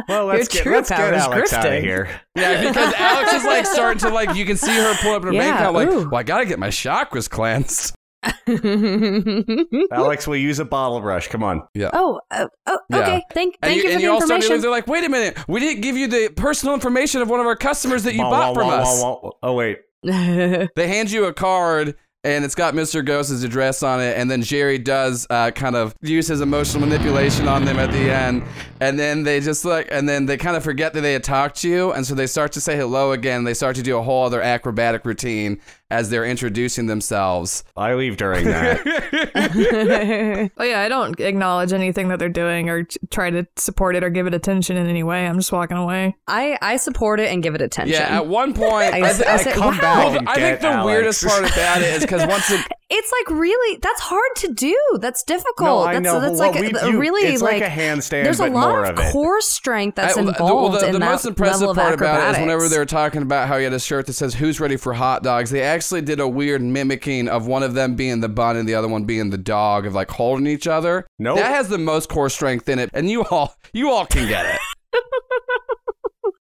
[0.08, 2.10] Well, let's Your get true let's power get is Alex out of here.
[2.36, 5.32] Yeah, because Alex is like starting to like you can see her pull up her
[5.32, 6.10] bank Yeah, account like, ooh.
[6.10, 7.96] well, I gotta get my chakras cleansed.
[9.92, 11.28] Alex, will use a bottle brush.
[11.28, 11.64] Come on.
[11.74, 11.90] Yeah.
[11.94, 12.98] oh, uh, oh, Yeah.
[13.00, 13.24] okay.
[13.34, 14.62] Thank, And you, you, for and the you all start to information.
[14.62, 17.46] they're like, wait a minute, we didn't give you the personal information of one of
[17.46, 19.02] our customers that you Wah, bought wah, from wah, us.
[19.02, 19.32] wah, wah.
[19.44, 23.04] Oh wait, They hand you a card and it's got Mr.
[23.06, 27.48] Ghost's address on it, and then Jerry does uh, kind of use his emotional manipulation
[27.48, 28.44] on them at the end,
[28.80, 31.58] and then they just like, and then they kind of forget that they had talked
[31.62, 33.44] to you, and so they start to say hello again.
[33.44, 35.60] They start to do a whole other acrobatic routine
[35.92, 37.64] as they're introducing themselves.
[37.76, 38.80] I leave during that.
[40.58, 44.10] Oh yeah, I don't acknowledge anything that they're doing or try to support it or
[44.10, 45.26] give it attention in any way.
[45.28, 46.16] I'm just walking away.
[46.28, 47.94] I, I support it and give it attention.
[47.94, 49.82] Yeah, at one point, I, I, thi- I I say, come wow.
[49.82, 50.86] back well, I think the Alex.
[50.86, 54.76] weirdest part about it is because once it, It's like really, that's hard to do.
[55.00, 55.60] That's difficult.
[55.60, 57.68] No, I that's, know, That's but like a, we a do- really it's like a
[57.68, 59.12] handstand, There's a lot more of, of it.
[59.14, 60.40] core strength that's I- involved
[60.74, 62.88] well, the, in the that most impressive level part about it is whenever they were
[62.88, 65.62] talking about how he had a shirt that says "Who's ready for hot dogs," they
[65.62, 68.88] actually did a weird mimicking of one of them being the bun and the other
[68.88, 71.06] one being the dog of like holding each other.
[71.20, 71.38] Nope.
[71.38, 74.48] that has the most core strength in it, and you all you all can get
[74.48, 74.60] it.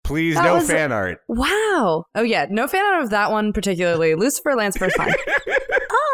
[0.03, 1.21] Please, That no was- fan art.
[1.27, 2.05] Wow.
[2.13, 4.13] Oh yeah, no fan art of that one particularly.
[4.13, 5.15] Lucifer Lansford fine.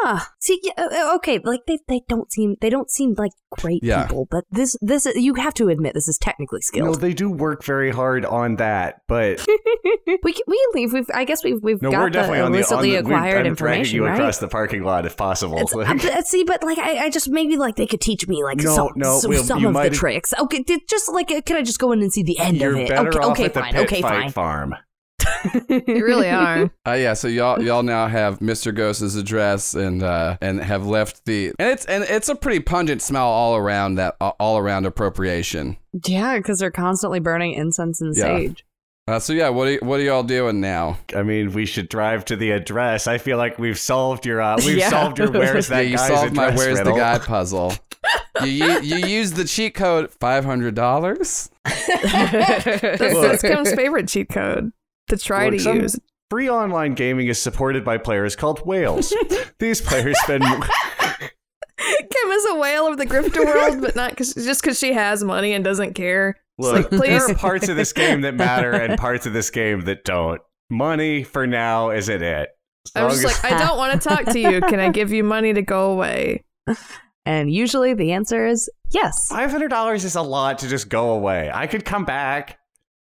[0.04, 4.04] ah, see, yeah, okay, like they, they don't seem they don't seem like great Yeah.
[4.08, 6.88] people, but this this you have to admit this is technically skilled.
[6.88, 9.46] No, they do work very hard on that, but
[10.24, 10.94] we can, we leave.
[10.94, 13.10] We've I guess we've we've no, got we're definitely the on the illicitly on the,
[13.10, 14.14] acquired I'm information, you right?
[14.14, 15.58] across the parking lot if possible.
[15.60, 18.44] It's, Like- uh, see, but like I, I just maybe like they could teach me
[18.44, 20.34] like No, some, no, some, we'll- some of the tricks.
[20.40, 22.92] Okay, just like uh, can I just go in and see the end of it?
[22.92, 23.78] okay, okay, fine.
[23.78, 24.32] Okay, fine.
[24.32, 24.76] farm.
[25.70, 26.70] You really are.
[26.88, 28.74] Uh, yeah, so y'all y'all now have Mr.
[28.76, 33.02] Ghost's address and uh, and have left the and it's and it's a pretty pungent
[33.02, 35.78] smell all around that all around appropriation.
[36.06, 38.24] Yeah, because they're constantly burning incense and Yeah.
[38.24, 38.66] sage.
[39.08, 40.98] Uh, so yeah, what are what are y'all doing now?
[41.16, 43.08] I mean, we should drive to the address.
[43.08, 44.90] I feel like we've solved your uh, we've Yeah.
[44.90, 46.94] solved your where's that yeah, you guy's solved my where's riddle.
[46.96, 47.74] the guy puzzle.
[48.44, 51.50] you, you you use the cheat code five hundred dollars.
[51.66, 54.72] That's, that's Kim's favorite cheat code
[55.12, 56.00] to try Look, to use.
[56.30, 59.14] Free online gaming is supported by players called whales.
[59.60, 64.62] These players spend Kim is a whale of the grifter world, but not cause, just
[64.62, 66.38] because she has money and doesn't care.
[66.58, 69.50] It's Look, like, there are parts of this game that matter and parts of this
[69.50, 70.42] game that don't.
[70.70, 72.50] Money for now isn't it.
[72.96, 74.62] As I was just as- like, I don't want to talk to you.
[74.62, 76.46] Can I give you money to go away?
[77.26, 79.28] And usually the answer is yes.
[79.30, 81.52] Five hundred dollars is a lot to just go away.
[81.54, 82.58] I could come back.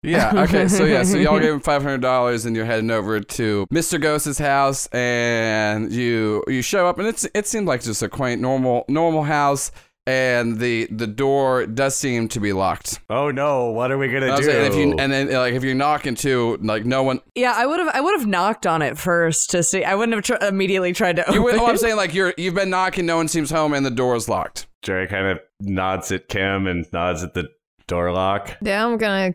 [0.05, 0.43] Yeah.
[0.43, 0.67] Okay.
[0.67, 1.03] So yeah.
[1.03, 3.99] So y'all gave him five hundred dollars, and you're heading over to Mr.
[3.99, 8.41] Ghost's house, and you you show up, and it's it seemed like just a quaint
[8.41, 9.71] normal normal house,
[10.07, 12.99] and the the door does seem to be locked.
[13.09, 13.71] Oh no!
[13.71, 14.43] What are we gonna I do?
[14.43, 17.21] saying, if you and then like if you're knocking too, like no one.
[17.33, 19.83] Yeah, I would have I would have knocked on it first to see.
[19.83, 21.33] I wouldn't have tr- immediately tried to open.
[21.33, 23.85] You, would- oh, I'm saying like you're you've been knocking, no one seems home, and
[23.85, 24.67] the door is locked.
[24.83, 27.49] Jerry kind of nods at Kim and nods at the
[27.87, 28.55] door lock.
[28.61, 29.33] Yeah, I'm gonna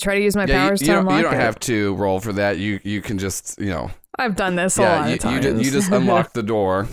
[0.00, 1.40] try to use my Yeah, powers you to don't, unlock you don't it.
[1.40, 2.58] have to roll for that.
[2.58, 5.44] You you can just you know I've done this a yeah, lot you, of times.
[5.44, 6.86] you, just, you just unlock the door.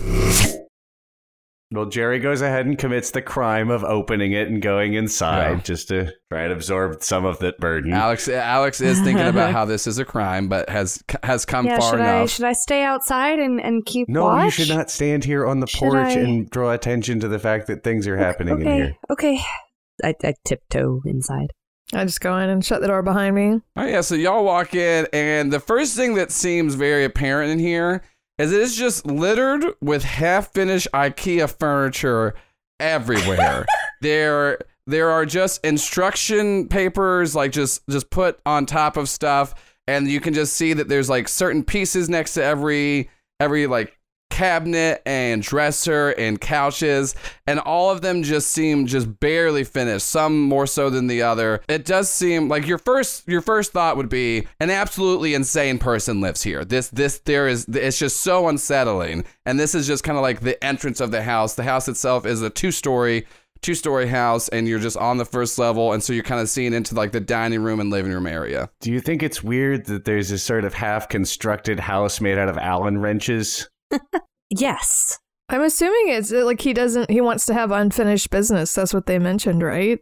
[1.72, 5.60] Well, Jerry goes ahead and commits the crime of opening it and going inside Yeah.
[5.62, 7.92] just to try and absorb some of that burden.
[7.92, 11.78] Alex Alex is thinking about how this is a crime, but has has come yeah,
[11.78, 12.30] far should I enough.
[12.30, 14.46] should I stay outside and, and keep no, watch?
[14.46, 17.38] you should not stand here on the Should porch I- and draw attention to the
[17.38, 18.96] fact that things are happening okay, in here.
[19.08, 19.40] Okay.
[20.02, 21.52] I, I tiptoe inside.
[21.92, 23.60] I just go in and shut the door behind me.
[23.76, 27.58] Oh yeah, so y'all walk in, and the first thing that seems very apparent in
[27.58, 28.02] here
[28.38, 32.34] is it is just littered with half-finished IKEA furniture
[32.78, 33.66] everywhere.
[34.00, 39.54] there, there are just instruction papers, like just just put on top of stuff,
[39.88, 43.98] and you can just see that there's like certain pieces next to every every like
[44.40, 47.14] cabinet and dresser and couches
[47.46, 51.60] and all of them just seem just barely finished some more so than the other.
[51.68, 56.22] It does seem like your first your first thought would be an absolutely insane person
[56.22, 56.64] lives here.
[56.64, 59.26] This this there is it's just so unsettling.
[59.44, 61.54] And this is just kind of like the entrance of the house.
[61.54, 63.26] The house itself is a two story
[63.60, 66.48] two story house and you're just on the first level and so you're kind of
[66.48, 68.70] seeing into like the dining room and living room area.
[68.80, 72.48] Do you think it's weird that there's this sort of half constructed house made out
[72.48, 73.68] of Allen wrenches?
[74.50, 75.18] Yes.
[75.48, 77.10] I'm assuming it's uh, like he doesn't.
[77.10, 78.72] He wants to have unfinished business.
[78.74, 79.98] That's what they mentioned, right?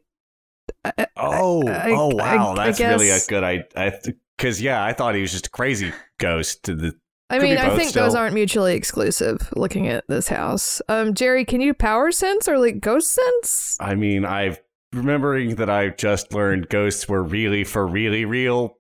[0.85, 4.01] I- Oh, I- oh wow, I- I that's really a good idea.
[4.37, 6.65] Because yeah, I thought he was just a crazy ghost.
[6.65, 6.93] To the
[7.31, 9.49] I mean, I both think those aren't mutually exclusive.
[9.57, 13.77] Looking at this house, um, Jerry, can you power sense or like ghost sense?
[13.81, 14.61] I mean, I've
[14.95, 18.77] remembering that I just learned ghosts were really for really real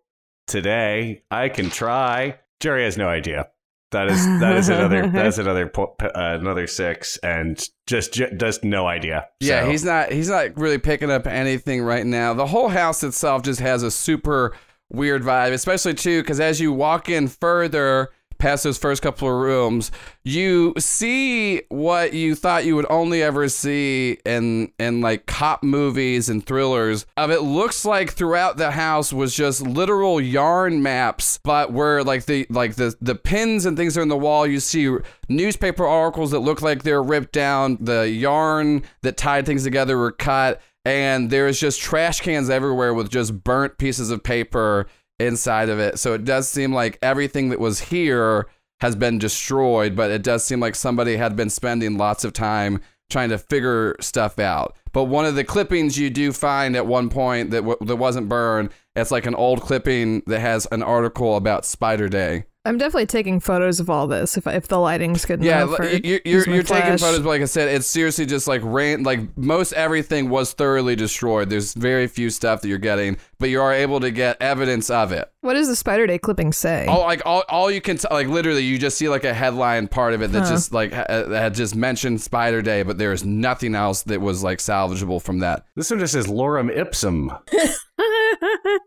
[0.46, 1.22] today.
[1.30, 2.38] I can try.
[2.60, 3.48] Jerry has no idea.
[3.90, 8.86] That is that is another that's another uh, another six, and just ju- just no
[8.86, 9.26] idea.
[9.40, 12.34] Yeah, So- he's not he's not really picking up anything right now.
[12.34, 14.54] The whole house itself just has a super
[14.90, 19.34] weird vibe, especially too because as you walk in further past those first couple of
[19.34, 19.90] rooms,
[20.24, 26.28] you see what you thought you would only ever see in in like cop movies
[26.28, 27.06] and thrillers.
[27.16, 32.26] Of it looks like throughout the house was just literal yarn maps, but where like
[32.26, 34.96] the like the the pins and things are in the wall, you see
[35.28, 37.78] newspaper articles that look like they're ripped down.
[37.80, 43.10] The yarn that tied things together were cut, and there's just trash cans everywhere with
[43.10, 44.86] just burnt pieces of paper
[45.18, 45.98] inside of it.
[45.98, 48.46] So it does seem like everything that was here
[48.80, 52.80] has been destroyed, but it does seem like somebody had been spending lots of time
[53.10, 54.76] trying to figure stuff out.
[54.92, 58.28] But one of the clippings you do find at one point that w- that wasn't
[58.28, 62.44] burned, it's like an old clipping that has an article about Spider Day.
[62.64, 65.70] I'm definitely taking photos of all this if if the lighting's good Yeah, enough.
[65.70, 68.60] li- for- you- you're, you're, taking photos, but like I said, it's seriously just like
[68.62, 69.04] rain.
[69.04, 71.48] Like most everything was thoroughly destroyed.
[71.48, 75.12] There's very few stuff that you're getting, but you are able to get evidence of
[75.12, 75.30] it.
[75.40, 76.84] What does the Spider Day clipping say?
[76.86, 79.88] All like all, all you can t- like literally, you just see like a headline
[79.88, 80.50] part of it that Huh.
[80.50, 84.02] just like ha- uh, that had just mentioned Spider Day, but there is nothing else
[84.02, 85.64] that was like salvageable from that.
[85.76, 87.30] this one just says lorem ipsum.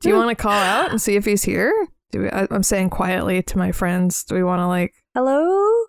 [0.02, 1.74] Do you want to call out and see if he's here?
[2.12, 4.24] Do we, I, I'm saying quietly to my friends.
[4.24, 5.86] Do we want to like, Hello,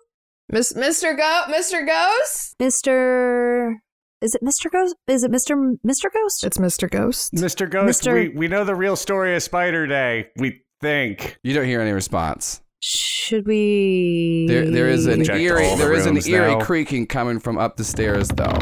[0.49, 1.15] Miss, Mr.
[1.17, 1.85] Go, Mr.
[1.85, 2.55] Ghost?
[2.59, 3.79] Mister.
[4.21, 4.95] Is it Mister Ghost?
[5.07, 6.43] Is it Mister Mister Ghost?
[6.45, 6.89] It's Mr.
[6.89, 7.33] Ghost.
[7.33, 7.69] Mr.
[7.69, 8.13] Ghost, Mr.
[8.13, 10.27] We, we know the real story of Spider Day.
[10.37, 11.37] We think.
[11.43, 12.61] You don't hear any response.
[12.81, 14.45] Should we?
[14.47, 16.59] There, there is an Checked eerie, the there is an rooms eerie now.
[16.61, 18.57] creaking coming from up the stairs, though.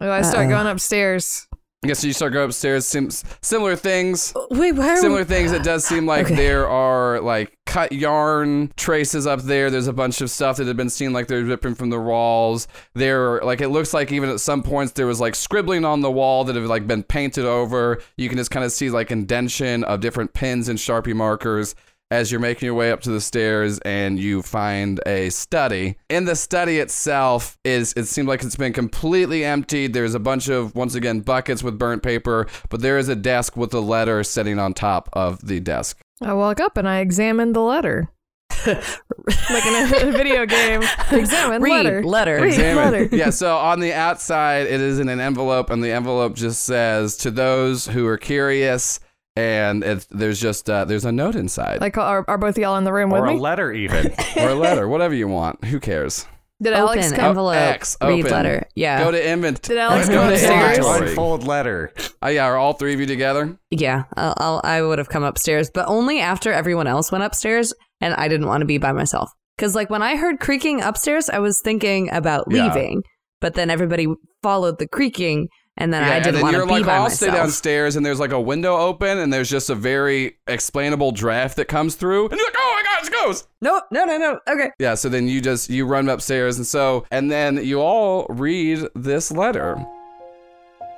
[0.00, 0.48] Oh, I start Uh-oh.
[0.48, 1.46] going upstairs.
[1.84, 2.86] I guess you start going upstairs.
[2.86, 3.10] Sim-
[3.40, 4.32] similar things.
[4.36, 4.96] Uh, wait, where?
[4.98, 5.50] similar things.
[5.50, 6.36] It does seem like Okay.
[6.36, 9.68] there are like cut yarn traces up there.
[9.68, 12.68] There's a bunch of stuff that had been seen like they're ripping from the walls.
[12.94, 16.10] There, like it looks like even at some points there was like scribbling on the
[16.10, 18.00] wall that have like been painted over.
[18.16, 21.74] You can just kind of see like indention of different pins and sharpie markers.
[22.12, 25.96] As you're making your way up to the stairs and you find a study.
[26.10, 29.94] In the study itself is it seemed like it's been completely emptied.
[29.94, 33.56] There's a bunch of once again buckets with burnt paper, but there is a desk
[33.56, 36.02] with a letter sitting on top of the desk.
[36.20, 38.10] I walk up and I examine the letter.
[38.66, 40.82] like in a, a video game.
[41.12, 42.04] Examine Read letter.
[42.04, 42.40] letter.
[42.42, 42.92] Read Examine.
[42.92, 43.08] letter.
[43.16, 47.16] yeah, so on the outside, it is in an envelope, and the envelope just says,
[47.16, 49.00] "To those who are curious,"
[49.36, 52.84] and it, there's just uh, there's a note inside Like, are, are both y'all in
[52.84, 54.12] the room with Or a letter, even.
[54.38, 55.64] or a letter, whatever you want.
[55.64, 56.26] Who cares?
[56.60, 57.24] Did Alex come?
[57.30, 57.56] envelope.
[57.56, 58.30] X, read open.
[58.30, 58.68] letter.
[58.76, 59.02] Yeah.
[59.02, 59.62] Go to invent.
[59.62, 60.78] Did Alex go come to upstairs?
[60.78, 61.08] inventory.
[61.10, 61.92] Unfold letter.
[62.22, 63.58] Oh yeah, are all three of you together?
[63.70, 67.74] Yeah, I'll, I'll, I would have come upstairs, but only after everyone else went upstairs,
[68.00, 69.30] and I didn't want to be by myself.
[69.56, 72.66] Because, like, when I heard creaking upstairs, I was thinking about Yeah.
[72.66, 73.02] leaving,
[73.40, 74.06] but then everybody
[74.42, 76.86] followed the creaking, and then Yeah, I and didn't then want you're to be like,
[76.86, 77.16] by I'll myself.
[77.30, 81.56] stay downstairs, and there's like a window open, and there's just a very explainable draft
[81.56, 83.48] that comes through, and you're like, oh my god, it's a ghost.
[83.60, 84.40] No, no, no, no.
[84.48, 84.70] Okay.
[84.78, 88.86] Yeah, so then you just you run upstairs, and so and then you all read
[88.94, 89.76] this letter.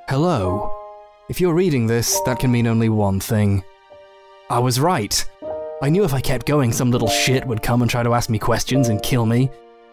[0.09, 0.71] Hello.
[1.31, 3.65] If you're reading this, that can mean only one thing.
[4.51, 5.25] I was right.
[5.83, 8.29] I knew if I kept going, some little shit would come and try to ask
[8.29, 9.51] me questions and kill me.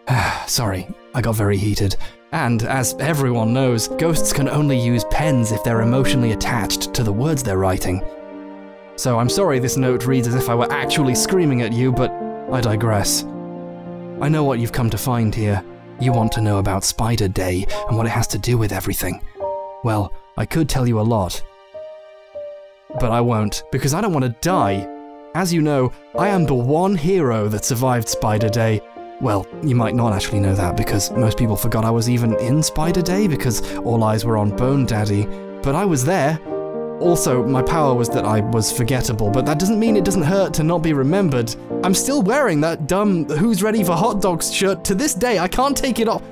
[0.48, 1.95] Sorry, I got very heated.
[2.34, 7.12] And, as everyone knows, ghosts can only use pens if they're emotionally attached to the
[7.12, 8.02] words they're writing.
[8.95, 12.10] So I'm sorry this note reads as if I were actually screaming at you, but
[12.52, 13.24] I digress.
[14.22, 15.64] I know what you've come to find here.
[15.99, 19.22] You want to know about Spider Day and what it has to do with everything.
[19.84, 21.44] Well, I could tell you a lot.
[22.99, 24.88] But I won't, because I don't want to die.
[25.36, 28.82] As you know, I am the one hero that survived Spider Day.
[29.22, 32.64] Well, you might not actually know that because most people forgot I was even in
[32.64, 35.27] Spider Day because all eyes were on Bone Daddy.
[35.61, 36.39] But I was there.
[36.99, 40.56] Also, my power was that I was forgettable, but that doesn't mean it doesn't hurt
[40.56, 41.56] to not be remembered.
[41.84, 45.38] I'm still wearing that dumb Who's Ready for Hot Dogs shirt to this day.
[45.38, 46.23] I can't take it off.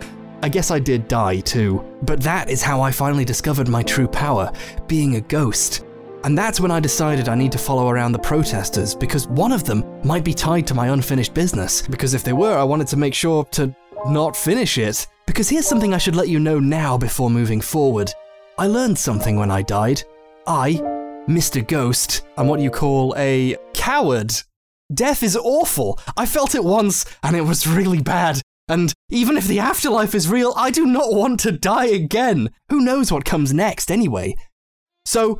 [0.42, 1.86] I guess I did die too.
[2.02, 4.52] But that is how I finally discovered my true power
[4.88, 5.86] being a ghost.
[6.24, 9.64] And that's when I decided I need to follow around the protesters because one of
[9.64, 11.82] them might be tied to my unfinished business.
[11.82, 13.74] Because if they were, I wanted to make sure to
[14.08, 15.08] not finish it.
[15.26, 18.12] Because here's something I should let you know now before moving forward.
[18.58, 20.04] I learned something when I died.
[20.46, 20.74] I,
[21.30, 21.66] Mr.
[21.66, 24.34] Ghost, am what you call a coward.
[24.94, 26.00] Death is awful.
[26.18, 28.42] I felt it once and it was really bad.
[28.68, 32.50] And even if the afterlife is real, I do not want to die again.
[32.70, 34.36] Who knows what comes next anyway?
[35.06, 35.40] So,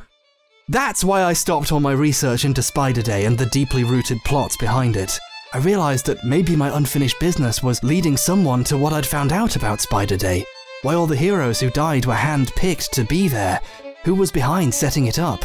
[0.70, 4.56] that's why I stopped all my research into Spider Day and the deeply rooted plots
[4.56, 5.18] behind it.
[5.52, 9.56] I realized that maybe my unfinished business was leading someone to what I'd found out
[9.56, 10.44] about Spider Day.
[10.82, 13.60] Why all the heroes who died were hand picked to be there.
[14.04, 15.44] Who was behind setting it up?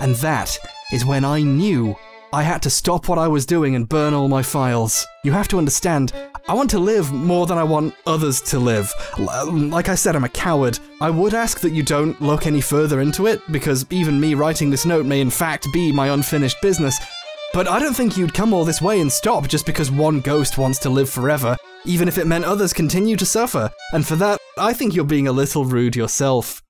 [0.00, 0.58] And that
[0.92, 1.96] is when I knew
[2.34, 5.06] I had to stop what I was doing and burn all my files.
[5.22, 6.12] You have to understand,
[6.48, 8.92] I want to live more than I want others to live.
[9.16, 10.80] Like I said, I'm a coward.
[11.00, 14.68] I would ask that you don't look any further into it, because even me writing
[14.68, 16.98] this note may in fact be my unfinished business.
[17.52, 20.58] But I don't think you'd come all this way and stop just because one ghost
[20.58, 23.70] wants to live forever, even if it meant others continue to suffer.
[23.92, 26.60] And for that, I think you're being a little rude yourself.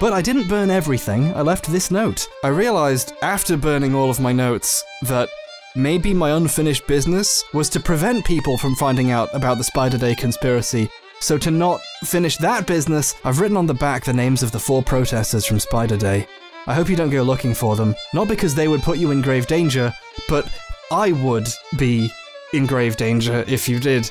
[0.00, 2.28] But I didn't burn everything, I left this note.
[2.44, 5.28] I realized after burning all of my notes that
[5.74, 10.14] maybe my unfinished business was to prevent people from finding out about the Spider Day
[10.14, 10.88] conspiracy.
[11.18, 14.60] So to not finish that business, I've written on the back the names of the
[14.60, 16.28] four protesters from Spider Day.
[16.68, 19.20] I hope you don't go looking for them, not because they would put you in
[19.20, 19.92] grave danger,
[20.28, 20.48] but
[20.92, 22.08] I would be
[22.52, 24.08] in grave danger if you did.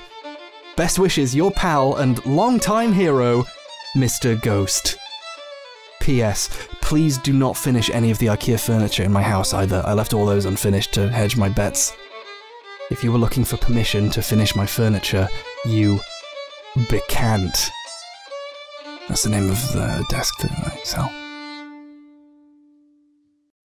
[0.75, 3.45] Best wishes, your pal and longtime hero,
[3.95, 4.39] Mr.
[4.41, 4.97] Ghost.
[6.07, 6.47] P.S.
[6.79, 9.83] Please do not finish any of the IKEA furniture in my house either.
[9.85, 11.97] I left all those unfinished to hedge my bets.
[12.89, 15.27] If you were looking for permission to finish my furniture,
[15.65, 15.99] you
[16.89, 17.69] becant.
[19.09, 21.11] That's the name of the desk that I sell.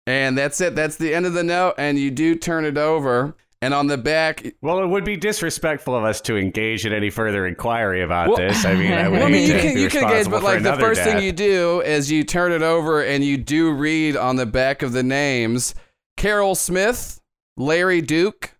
[0.08, 0.74] And that's it.
[0.74, 1.76] That's the end of the note.
[1.78, 3.36] And you do turn it over.
[3.62, 7.10] And on the back, Well, it would be disrespectful of us to engage in any
[7.10, 8.64] further inquiry about Well- this.
[8.64, 10.42] I mean, I would well, I mean, you to can be you can engage, but
[10.42, 13.70] like the another first thing you do is you turn it over and you do
[13.70, 15.76] read on the back of the names
[16.16, 17.20] Carol Smith,
[17.56, 18.56] Larry Duke,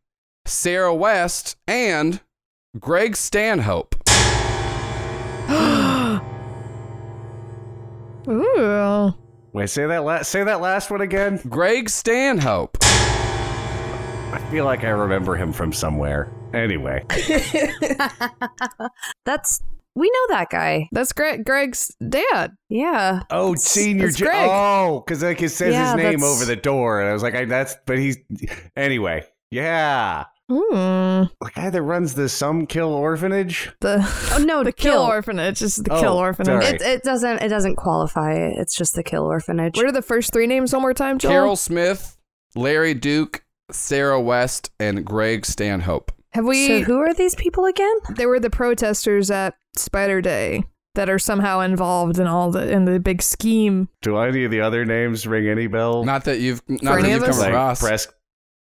[0.47, 2.21] Sarah West, and
[2.79, 3.97] Greg Stanhope.
[8.29, 9.15] Ooh.
[9.53, 11.41] Wait, say that last say that last one again.
[11.49, 12.79] Greg Stanhope.
[14.33, 16.31] I feel like I remember him from somewhere.
[16.55, 17.05] Anyway,
[19.25, 19.61] That's
[19.95, 20.89] we know that guy.
[20.93, 22.53] That's Greg, Greg's dad.
[22.69, 23.23] Yeah.
[23.31, 24.07] oh, That's- senior.
[24.07, 24.49] that's J- Greg.
[24.51, 27.23] oh, because like it says Yeah, his name that's- over the door, and I was
[27.23, 27.77] like, I, that's.
[27.87, 28.17] But he's
[28.77, 29.25] anyway.
[29.51, 31.25] Yeah, Hmm.
[31.41, 33.71] the guy that runs the Some Kill Orphanage.
[33.83, 33.99] The
[34.35, 36.65] Oh no, the kill, orphanage is the Oh, kill orphanage.
[36.75, 38.33] It, it doesn't it doesn't qualify.
[38.35, 39.77] It's just the kill orphanage.
[39.77, 41.31] What are the first three names one more time, Joel?
[41.33, 42.17] Carol Smith,
[42.55, 46.13] Larry Duke, Sarah West, and Greg Stanhope.
[46.31, 46.67] Have we?
[46.67, 47.95] so who are these people again?
[48.17, 52.85] they were the protesters at Spider Day that are somehow involved in all the in
[52.85, 53.89] the big scheme.
[54.03, 56.05] Do any of the other names ring any bell?
[56.05, 57.81] Not that you've not For that any you've come like across.
[57.81, 58.09] press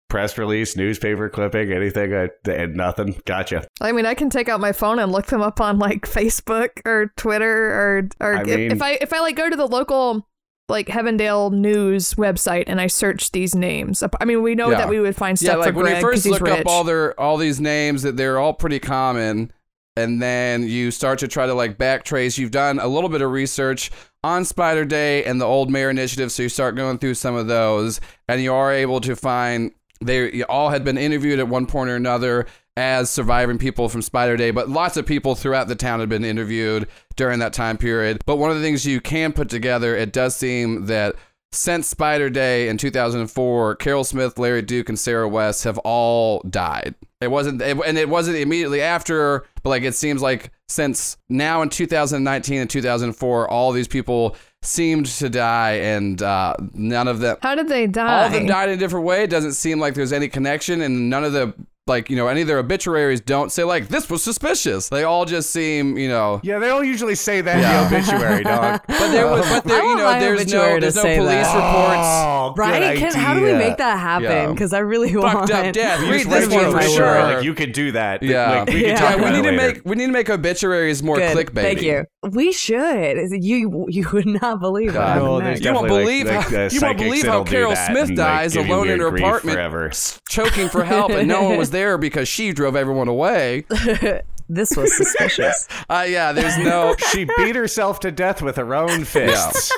[0.08, 2.12] press release, newspaper clipping, anything.
[2.12, 3.20] Uh, I, and nothing.
[3.26, 3.66] Gotcha.
[3.80, 6.70] I mean, I can take out my phone and look them up on like Facebook
[6.84, 9.66] or Twitter or or I if, mean- if I if I like go to the
[9.68, 10.26] local
[10.70, 14.02] like Heavendale News website and I searched these names.
[14.20, 14.78] I mean, we know Yeah.
[14.78, 15.48] that we would find stuff.
[15.48, 18.16] yeah, like for when Greg you first look up all their all these names that
[18.16, 19.52] they're all pretty common,
[19.96, 22.38] and then you start to try to like backtrace.
[22.38, 23.90] You've done a little bit of research
[24.22, 26.30] on Spider Day and the Old Mayor Initiative.
[26.32, 29.72] So you start going through some of those, and you are able to find
[30.02, 34.36] they all had been interviewed at one point or another as surviving people from Spider
[34.36, 38.22] Day, but lots of people throughout the town had been interviewed during that time period.
[38.26, 41.16] But one of the things you can put together, it does seem that
[41.52, 46.94] since Spider Day in 2004, Carol Smith, Larry Duke, and Sarah West have all died.
[47.20, 51.60] It wasn't, it, and it wasn't immediately after, but like it seems like since now
[51.60, 57.36] in 2019 and 2004, all these people seemed to die, and uh, none of them.
[57.42, 58.20] How did they die?
[58.20, 59.24] All of them died in a different way.
[59.24, 61.52] It doesn't seem like there's any connection, and none of the
[61.90, 64.88] like you know any of their obituaries don't say like this was suspicious.
[64.88, 66.40] They all just seem you know.
[66.42, 67.84] Yeah, they don't usually say that Yeah.
[67.84, 68.80] in the obituary, dog.
[68.88, 71.54] But there was, but there, you know, there's no, there's no police that.
[71.54, 72.08] reports.
[72.08, 72.96] Oh, good Right?
[72.98, 74.24] Can, how do we make that happen?
[74.30, 74.46] Yeah.
[74.52, 75.50] Because I really Fucked want.
[75.50, 76.00] up death.
[76.00, 77.22] You Read just this one for for sure.
[77.22, 78.22] Like you could do that.
[78.22, 78.50] Yeah.
[78.60, 78.94] Like, we Yeah.
[78.96, 81.36] talk Yeah, we need to make we need to make obituaries more Good.
[81.36, 81.62] clickbait.
[81.62, 82.04] Thank you.
[82.30, 83.16] We should.
[83.32, 85.16] You you would not believe God.
[85.16, 85.20] it.
[85.20, 88.54] No, You won't believe like- how like, uh, you won't believe how Carol Smith dies
[88.56, 92.76] alone in her apartment, choking for help, and no one was there because she drove
[92.76, 93.64] everyone away.
[94.52, 95.68] This was suspicious.
[95.88, 96.96] Uh, yeah, there's no.
[97.12, 99.70] She beat herself to death with her own fists.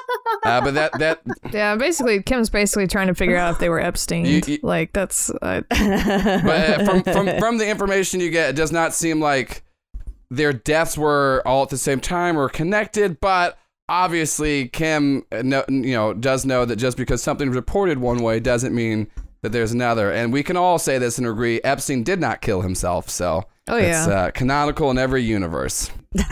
[0.45, 1.21] Uh, but that that
[1.53, 4.25] yeah, basically, Kim's basically trying to figure out if they were Epstein.
[4.25, 8.57] You- you- like that's uh, but uh, from, from from the information you get, it
[8.57, 9.63] does not seem like
[10.31, 13.21] their deaths were all at the same time or connected.
[13.21, 13.59] But
[13.91, 18.41] obviously, Kim, uh, know, you know, does know that just because something's reported one way
[18.41, 19.09] doesn't mean
[19.43, 20.11] that there's another.
[20.13, 23.09] And we can all say this and agree: Epstein did not kill himself.
[23.11, 24.15] So Oh, it's yeah.
[24.15, 25.91] uh, canonical in every universe.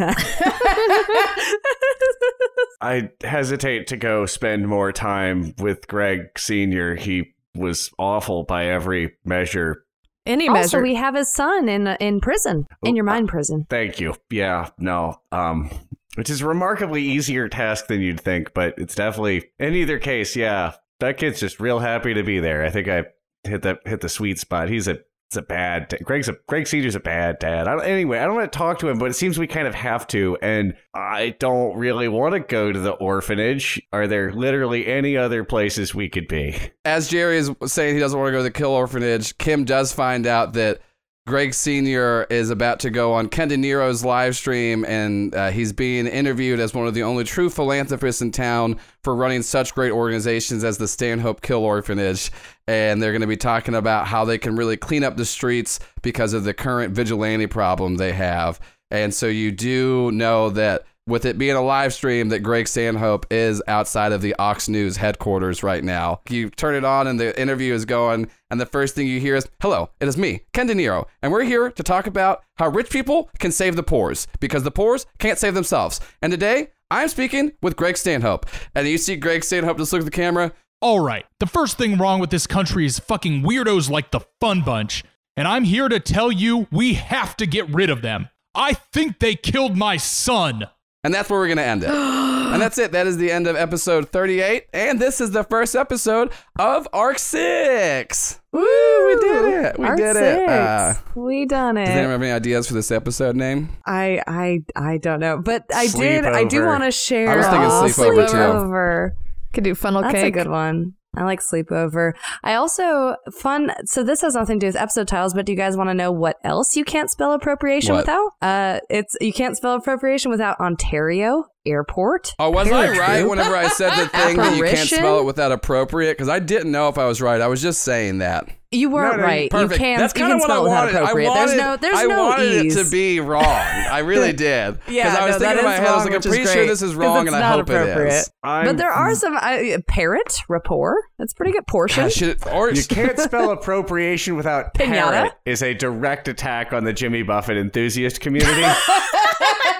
[2.82, 6.96] I hesitate to go spend more time with Greg Senior.
[6.96, 9.84] He was awful by every measure.
[10.26, 10.82] any also, measure.
[10.82, 13.66] we have his son in in prison, in your mind prison.
[13.68, 14.14] Thank you.
[14.30, 15.20] Yeah, no.
[15.32, 15.70] Um
[16.16, 20.34] which is a remarkably easier task than you'd think, but it's definitely in either case,
[20.34, 20.72] yeah.
[21.00, 22.64] That kid's just real happy to be there.
[22.64, 23.04] I think I
[23.44, 24.68] hit the hit the sweet spot.
[24.68, 24.98] He's a
[25.30, 27.68] it's a bad da- Greg's a Greg Senior's a bad dad.
[27.68, 29.76] I anyway, I don't want to talk to him, but it seems we kind of
[29.76, 33.80] have to, and I don't really want to go to the orphanage.
[33.92, 36.58] Are there literally any other places we could be?
[36.84, 39.92] as Jerry is saying he doesn't want to go to the kill orphanage, Kim does
[39.92, 40.80] find out that
[41.30, 42.26] Greg Sr.
[42.28, 46.58] is about to go on Ken De Niro's live stream, and uh, he's being interviewed
[46.58, 50.76] as one of the only true philanthropists in town for running such great organizations as
[50.76, 52.32] the Stanhope Kill Orphanage.
[52.66, 55.78] And they're going to be talking about how they can really clean up the streets
[56.02, 58.58] because of the current vigilante problem they have.
[58.90, 63.26] And so you do know that with it being a live stream that Greg Stanhope
[63.30, 66.20] is outside of the Ox News headquarters right now.
[66.28, 69.36] You turn it on and the interview is going, and the first thing you hear
[69.36, 72.68] is, Hello, it is me, Ken De Niro, and we're here to talk about how
[72.68, 76.00] rich people can save the poors because the poors can't save themselves.
[76.22, 78.46] And today, I'm speaking with Greg Stanhope.
[78.74, 80.52] And you see Greg Stanhope just look at the camera.
[80.82, 84.62] All right, the first thing wrong with this country is fucking weirdos like the Fun
[84.62, 85.04] Bunch,
[85.36, 88.28] and I'm here to tell you we have to get rid of them.
[88.54, 90.68] I think they killed my son.
[91.02, 91.88] And that's where we're going to end it.
[91.90, 92.92] and that's it.
[92.92, 94.66] That is the end of episode 38.
[94.74, 98.40] And this is the first episode of Arc 6.
[98.52, 99.78] Woo, we did it.
[99.78, 100.42] We Arc did six.
[100.42, 100.48] it.
[100.48, 101.86] Uh, we done it.
[101.86, 103.70] Does anyone have any ideas for this episode name?
[103.86, 106.24] I I I don't know, but I did.
[106.24, 107.30] I do want to share.
[107.30, 109.16] I was thinking Aw, sleepover, too.
[109.52, 110.34] Could do funnel That's cake.
[110.34, 110.94] a good one.
[111.16, 112.12] I like sleepover.
[112.44, 113.72] I also fun.
[113.84, 115.94] So this has nothing to do with episode titles, but do you guys want to
[115.94, 118.02] know what else you can't spell appropriation What?
[118.02, 118.30] without?
[118.40, 122.34] Uh, it's you can't spell appropriation without Ontario airport.
[122.38, 125.24] Oh, was Very I right whenever I said the thing that you can't spell it
[125.24, 126.12] without appropriate?
[126.12, 127.40] Because I didn't know if I was right.
[127.40, 128.48] I was just saying that.
[128.72, 129.50] You weren't no, right.
[129.50, 129.72] Perfect.
[129.72, 129.98] You can.
[129.98, 130.94] That's you kind can of what I spell it without wanted.
[130.96, 131.28] I appropriate.
[131.28, 131.76] wanted, there's no.
[131.76, 132.76] There's I no wanted ease.
[132.76, 133.42] it to be wrong.
[133.44, 134.78] I really did.
[134.88, 136.30] Yeah, Because I was no, thinking in my is head, I was wrong, like, I'm
[136.30, 138.28] pretty sure great, this is 'cause wrong, it's and I not hope it appropriate.
[138.44, 141.02] I'm, But there are some uh, parrot rapport.
[141.18, 142.04] That's pretty good portion.
[142.04, 145.10] Gosh, it- or You can't spell appropriation without Pinata?
[145.10, 148.62] parrot is a direct attack on the Jimmy Buffett enthusiast community.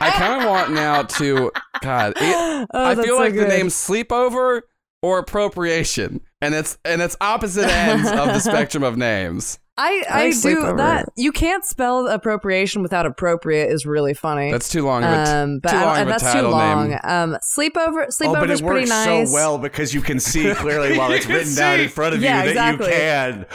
[0.01, 1.51] I kind of want now to
[1.83, 2.15] God.
[2.17, 4.63] It, Oh, I feel so like the name sleepover
[5.03, 9.59] or appropriation, and it's and it's opposite ends of the spectrum of names.
[9.79, 10.77] I, I, like do sleepover.
[10.77, 11.09] that.
[11.17, 14.51] You can't spell appropriation without appropriate is really funny.
[14.53, 16.43] That's too long of a, t- um, but too I- long of a that's too
[16.43, 16.89] long.
[16.91, 16.99] name.
[17.03, 19.29] Um, sleepover, oh, sleepover but is it pretty works nice.
[19.29, 22.15] so well because you can see clearly while it's You can written down in front
[22.15, 22.87] of Yeah, you that exactly.
[22.89, 23.47] you can.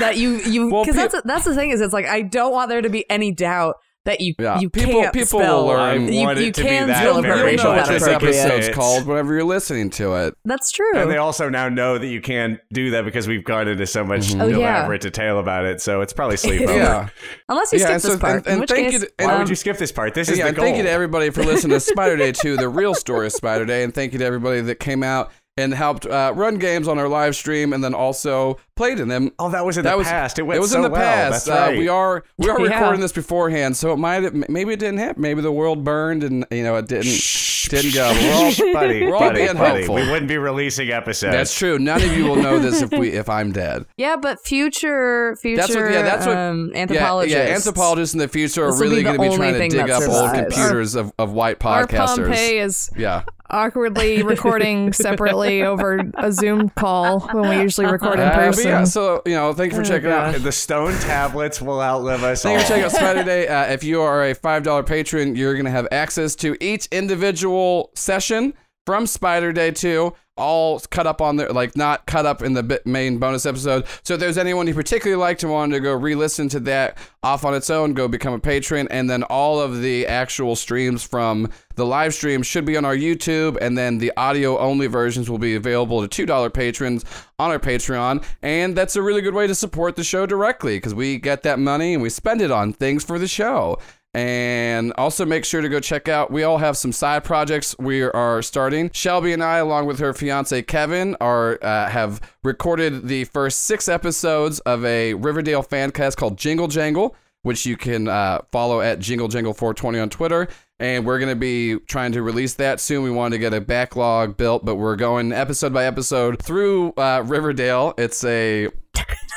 [0.00, 2.52] That you you Well, because pe- that's that's the thing is it's like I don't
[2.52, 3.76] want there to be any doubt
[4.06, 4.58] that you Yeah.
[4.60, 5.66] you People- can't people spell.
[5.66, 6.12] will learn.
[6.12, 7.62] You, want you it to be can that spell You'll, very you'll appropriate.
[7.64, 10.34] know what this I can episode's called whenever you're listening to it.
[10.44, 10.96] That's true.
[10.96, 14.04] And they also now know that you can't do that because we've gone into so
[14.04, 14.40] much mm-hmm.
[14.40, 14.56] Oh, yeah.
[14.80, 15.80] elaborate detail about it.
[15.82, 16.66] So it's probably sleepover.
[16.76, 17.08] Yeah.
[17.48, 19.12] Unless you Yeah, skip and so- this part, and- and which thank case, you to-
[19.18, 20.14] and Why would you skip this part?
[20.14, 20.64] This is yeah, the and goal.
[20.64, 23.64] thank you to everybody for listening to Spider Day 2, the real story of Spider
[23.66, 26.98] Day, and thank you to everybody that came out and helped uh, run games on
[26.98, 29.30] our live stream and then also played in them.
[29.38, 30.38] oh, that was in that the was past.
[30.38, 31.00] It went it was so in the well.
[31.00, 31.46] past.
[31.46, 31.74] That's right.
[31.76, 32.74] uh, we are we are Yeah.
[32.78, 35.22] recording this beforehand, so it might have, maybe it didn't happen.
[35.22, 38.12] Maybe the world burned and you know it didn't didn't go.
[38.12, 39.78] We're all, buddy, We're all buddy, being buddy.
[39.80, 39.94] hopeful.
[39.96, 41.32] We wouldn't be releasing episodes.
[41.32, 41.78] that's true.
[41.80, 43.86] None of you will know this if we if I'm dead.
[43.96, 47.34] yeah, but future future That's what- yeah, that's what- um, anthropologists.
[47.36, 47.54] yeah.
[47.54, 49.90] Anthropologists in the future are This will really going to be trying to dig that
[49.90, 51.86] up old computers of, of white Our.
[51.86, 53.22] Pompeii is Yeah.
[53.50, 58.66] Awkwardly recording separately over a Zoom call when we usually record in Uh, person.
[58.68, 60.34] yeah, so you know, thank you for Oh, checking out.
[60.42, 62.50] the stone tablets will outlive us all.
[62.52, 63.48] Thank you for checking out Spider Day.
[63.48, 67.90] Uh, if you are a five dollar patron, you're gonna have access to each individual
[67.94, 68.54] session
[68.84, 72.80] from Spider Day two, all cut up on there, like not cut up in the
[72.84, 73.86] main bonus episode.
[74.02, 77.44] So if there's anyone you particularly liked and wanted to go re-listen to that off
[77.44, 81.50] on its own, go become a patron, and then all of the actual streams from
[81.74, 85.38] the live stream should be on our YouTube, and then the audio only versions will
[85.38, 87.04] be available to two dollar patrons
[87.38, 90.94] on our Patreon, and that's a really good way to support the show directly because
[90.94, 93.78] we get that money and we spend it on things for the show.
[94.16, 96.30] And also make sure to go check out.
[96.30, 98.90] We all have some side projects we are starting.
[98.94, 103.90] Shelby and I, along with her fiance Kevin, are uh, have recorded the first six
[103.90, 109.00] episodes of a Riverdale fan cast called Jingle Jangle, which you can uh, follow at
[109.00, 110.48] Jingle Jangle 420 on Twitter.
[110.80, 113.02] And we're going to be trying to release that soon.
[113.02, 117.22] We wanted to get a backlog built, but we're going episode by episode through uh,
[117.26, 117.92] Riverdale.
[117.98, 118.70] It's a,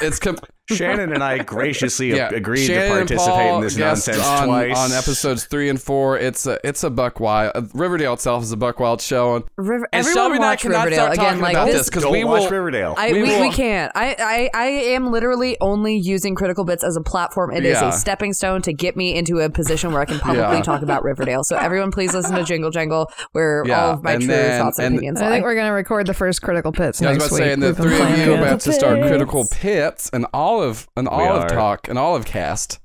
[0.01, 0.39] it's com-
[0.75, 4.77] Shannon and I graciously yeah, agreed Shannon to participate in this nonsense on, twice.
[4.77, 6.17] on episodes three and four.
[6.17, 7.51] It's a it's a buck wild.
[7.55, 9.35] uh, Riverdale itself is a buck wild show.
[9.37, 11.39] And, River, and everyone Shelby and I watch Riverdale again.
[11.39, 12.49] Like this, this because we watch will.
[12.51, 12.95] Riverdale.
[12.97, 13.91] I, We we, we, can't.
[13.95, 17.51] I, I, I am literally only using Critical Bits as a platform.
[17.51, 17.89] It is Yeah.
[17.89, 20.61] a stepping stone to get me into a position where I can publicly Yeah.
[20.61, 21.43] talk about Riverdale.
[21.43, 24.61] So everyone, please listen to Jingle Jangle, where Yeah, all of my and true then-
[24.61, 27.17] thoughts and, and- opinions I think we're gonna record the first critical pits I was
[27.19, 27.43] next about to week.
[27.43, 30.25] say, and the three of you are about to start Critical Pits and
[30.63, 31.49] Olive, an Olive are.
[31.49, 32.79] Talk, an Olive Cast.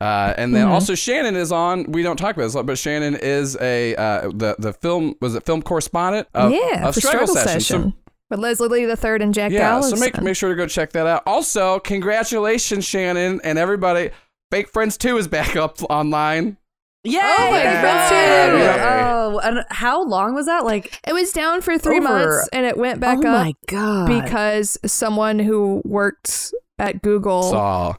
[0.00, 0.70] Uh, and then Mhm.
[0.72, 1.84] also Shannon is on.
[1.92, 5.14] We don't talk about this, a lot, but Shannon is a uh, the the film
[5.20, 7.60] was it film correspondent of, yeah, of for Struggle, struggle Session.
[7.60, 9.90] session, So- with Leslie Lee the third and Jack yeah, Gallison.
[9.90, 11.22] so make make sure to go check that out.
[11.26, 14.10] Also, congratulations, Shannon and everybody.
[14.50, 16.56] Fake Friends Two is back up online.
[17.04, 17.20] Yay!
[17.22, 18.12] Oh my Friends God.
[18.58, 18.78] Yay.
[19.14, 20.64] Oh, and how long was that?
[20.64, 23.54] Like, it was down for three Over- months, and it went back oh up my
[23.68, 24.06] god!
[24.08, 27.96] because someone who worked at Google So,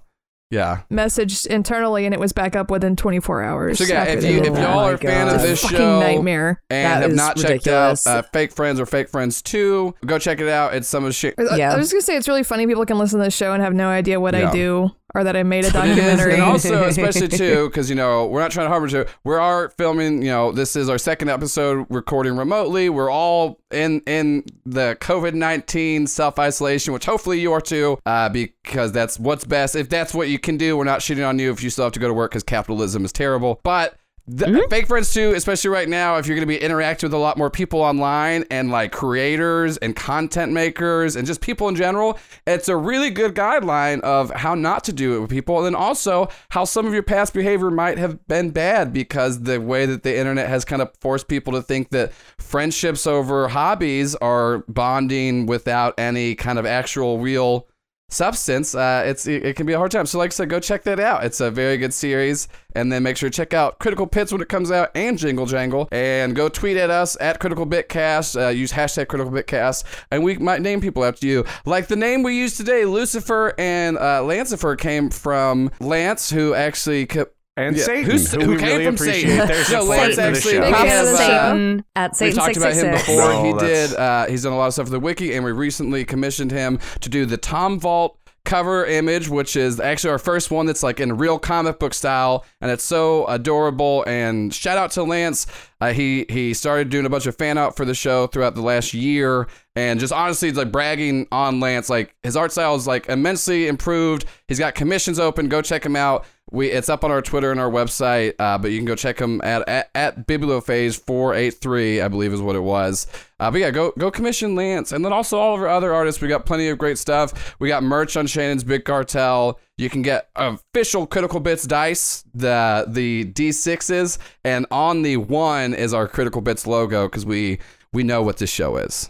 [0.52, 0.82] yeah.
[0.92, 3.78] messaged internally, and it was back up within 24 hours.
[3.80, 4.62] So yeah, if you did if that.
[4.62, 6.62] y'all Oh are a fan of this fucking show nightmare.
[6.70, 10.20] and That have is not checked out uh, Fake Friends or Fake Friends Two, go
[10.20, 10.74] check it out.
[10.76, 11.36] It's some of shit.
[11.38, 11.74] I- Yeah.
[11.74, 12.68] I was gonna say it's really funny.
[12.68, 14.50] People can listen to this show and have no idea what Yeah.
[14.50, 16.34] I do or that I made a But it is, documentary.
[16.34, 19.08] and also especially too, because you know we're not trying to harbor to.
[19.24, 20.22] We are filming.
[20.22, 22.90] You know, this is our second episode recording remotely.
[22.90, 28.30] We're all in in the COVID nineteen self isolation, which hopefully you are too, uh,
[28.30, 29.76] because that's what's best.
[29.76, 31.94] If that's what you can do, we're not shitting on you if you still have
[31.94, 33.60] to go to work because capitalism is terrible.
[33.64, 33.96] But
[34.28, 34.70] the, mm-hmm.
[34.72, 37.38] fake friends too, especially right now, if you're going to be interacting with a lot
[37.38, 42.68] more people online and like creators and content makers and just people in general, it's
[42.68, 46.28] a really good guideline of how not to do it with people, and then also
[46.50, 50.18] how some of your past behavior might have been bad because the way that the
[50.18, 55.94] internet has kind of forced people to think that friendships over hobbies are bonding without
[56.00, 57.68] any kind of actual real
[58.10, 60.06] substance uh it's it, can be a hard time.
[60.06, 61.24] So like i said go check that out.
[61.24, 64.42] It's a very good series and then make sure to check out critical pits when
[64.42, 65.88] it comes out and jingle jangle.
[65.92, 70.38] And go tweet at us at critical bitcast uh, use hashtag critical bitcast and we
[70.38, 71.46] might name people after you.
[71.66, 77.06] Like the name we used today lucifer and uh lancifer came from lance who actually
[77.08, 79.48] kept and Yeah, Satan, who's- who, who we came really from appreciate Satan.
[79.48, 80.62] their No, support Lance for the actually show.
[80.62, 81.86] Big Because fan of of Satan.
[82.14, 83.16] Satan we talked about him before.
[83.16, 83.98] No, he that's- did.
[84.00, 86.80] Uh, he's done a lot of stuff for the wiki, and we recently commissioned him
[87.02, 91.00] to do the Tom Vault cover image, which is actually our first one that's like
[91.00, 94.04] in real comic book style, and it's so adorable.
[94.06, 95.48] And shout out to Lance.
[95.82, 98.62] Uh, he he started doing a bunch of fan art for the show throughout the
[98.62, 101.90] last year, and just honestly, it's like bragging on Lance.
[101.90, 104.26] Like his art style is like immensely improved.
[104.48, 105.50] He's got commissions open.
[105.50, 106.26] Go check him out.
[106.52, 109.18] We it's up on our Twitter and our website, uh, but you can go check
[109.18, 113.08] them at at, at Bibliophase four eight three, I believe is what it was.
[113.40, 116.22] Uh, but yeah, go go commission Lance, and then also all of our other artists.
[116.22, 117.56] We got plenty of great stuff.
[117.60, 119.60] We got merch on Shannon's Big Cartel.
[119.78, 125.96] You can get official Critical Bits dice, the the D6s, and on the one is
[125.96, 127.58] our Critical Bits logo because we
[127.92, 129.10] we know what this show is.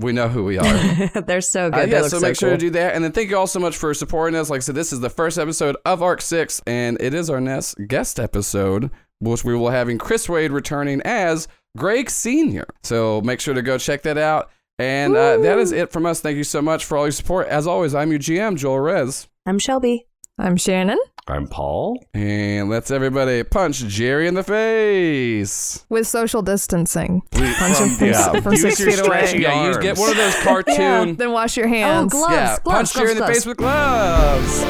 [0.00, 1.08] We know who we are.
[1.26, 1.78] They're so good.
[1.78, 2.94] Uh, they yeah, look so so make sure to do that.
[2.94, 4.50] And then thank you all so much for supporting us.
[4.50, 7.40] Like I said, this is the first episode of Arc 6, and it is our
[7.40, 8.90] next guest episode,
[9.20, 11.46] which we will having Chris Wade returning as
[11.76, 12.66] Greg Sr.
[12.82, 14.50] So make sure to go check that out.
[14.80, 16.20] And uh, that is it from us.
[16.20, 17.46] Thank you so much for all your support.
[17.46, 19.28] As always, I'm your GM, Joel Rez.
[19.46, 20.06] I'm Shelby.
[20.38, 22.04] I'm Shannon I'm Paul.
[22.12, 25.84] And let's everybody punch Jerry in the face.
[25.88, 27.22] with social distancing.
[27.32, 29.06] We- Punch him from, yeah, from use six your feet away.
[29.26, 29.78] stretchy Yeah, you arms.
[29.78, 31.16] get one of those cartoon.
[31.16, 32.12] Then wash your oh, hands.
[32.14, 34.64] Oh, gloves, yeah, gloves, punch Jerry in the face with gloves.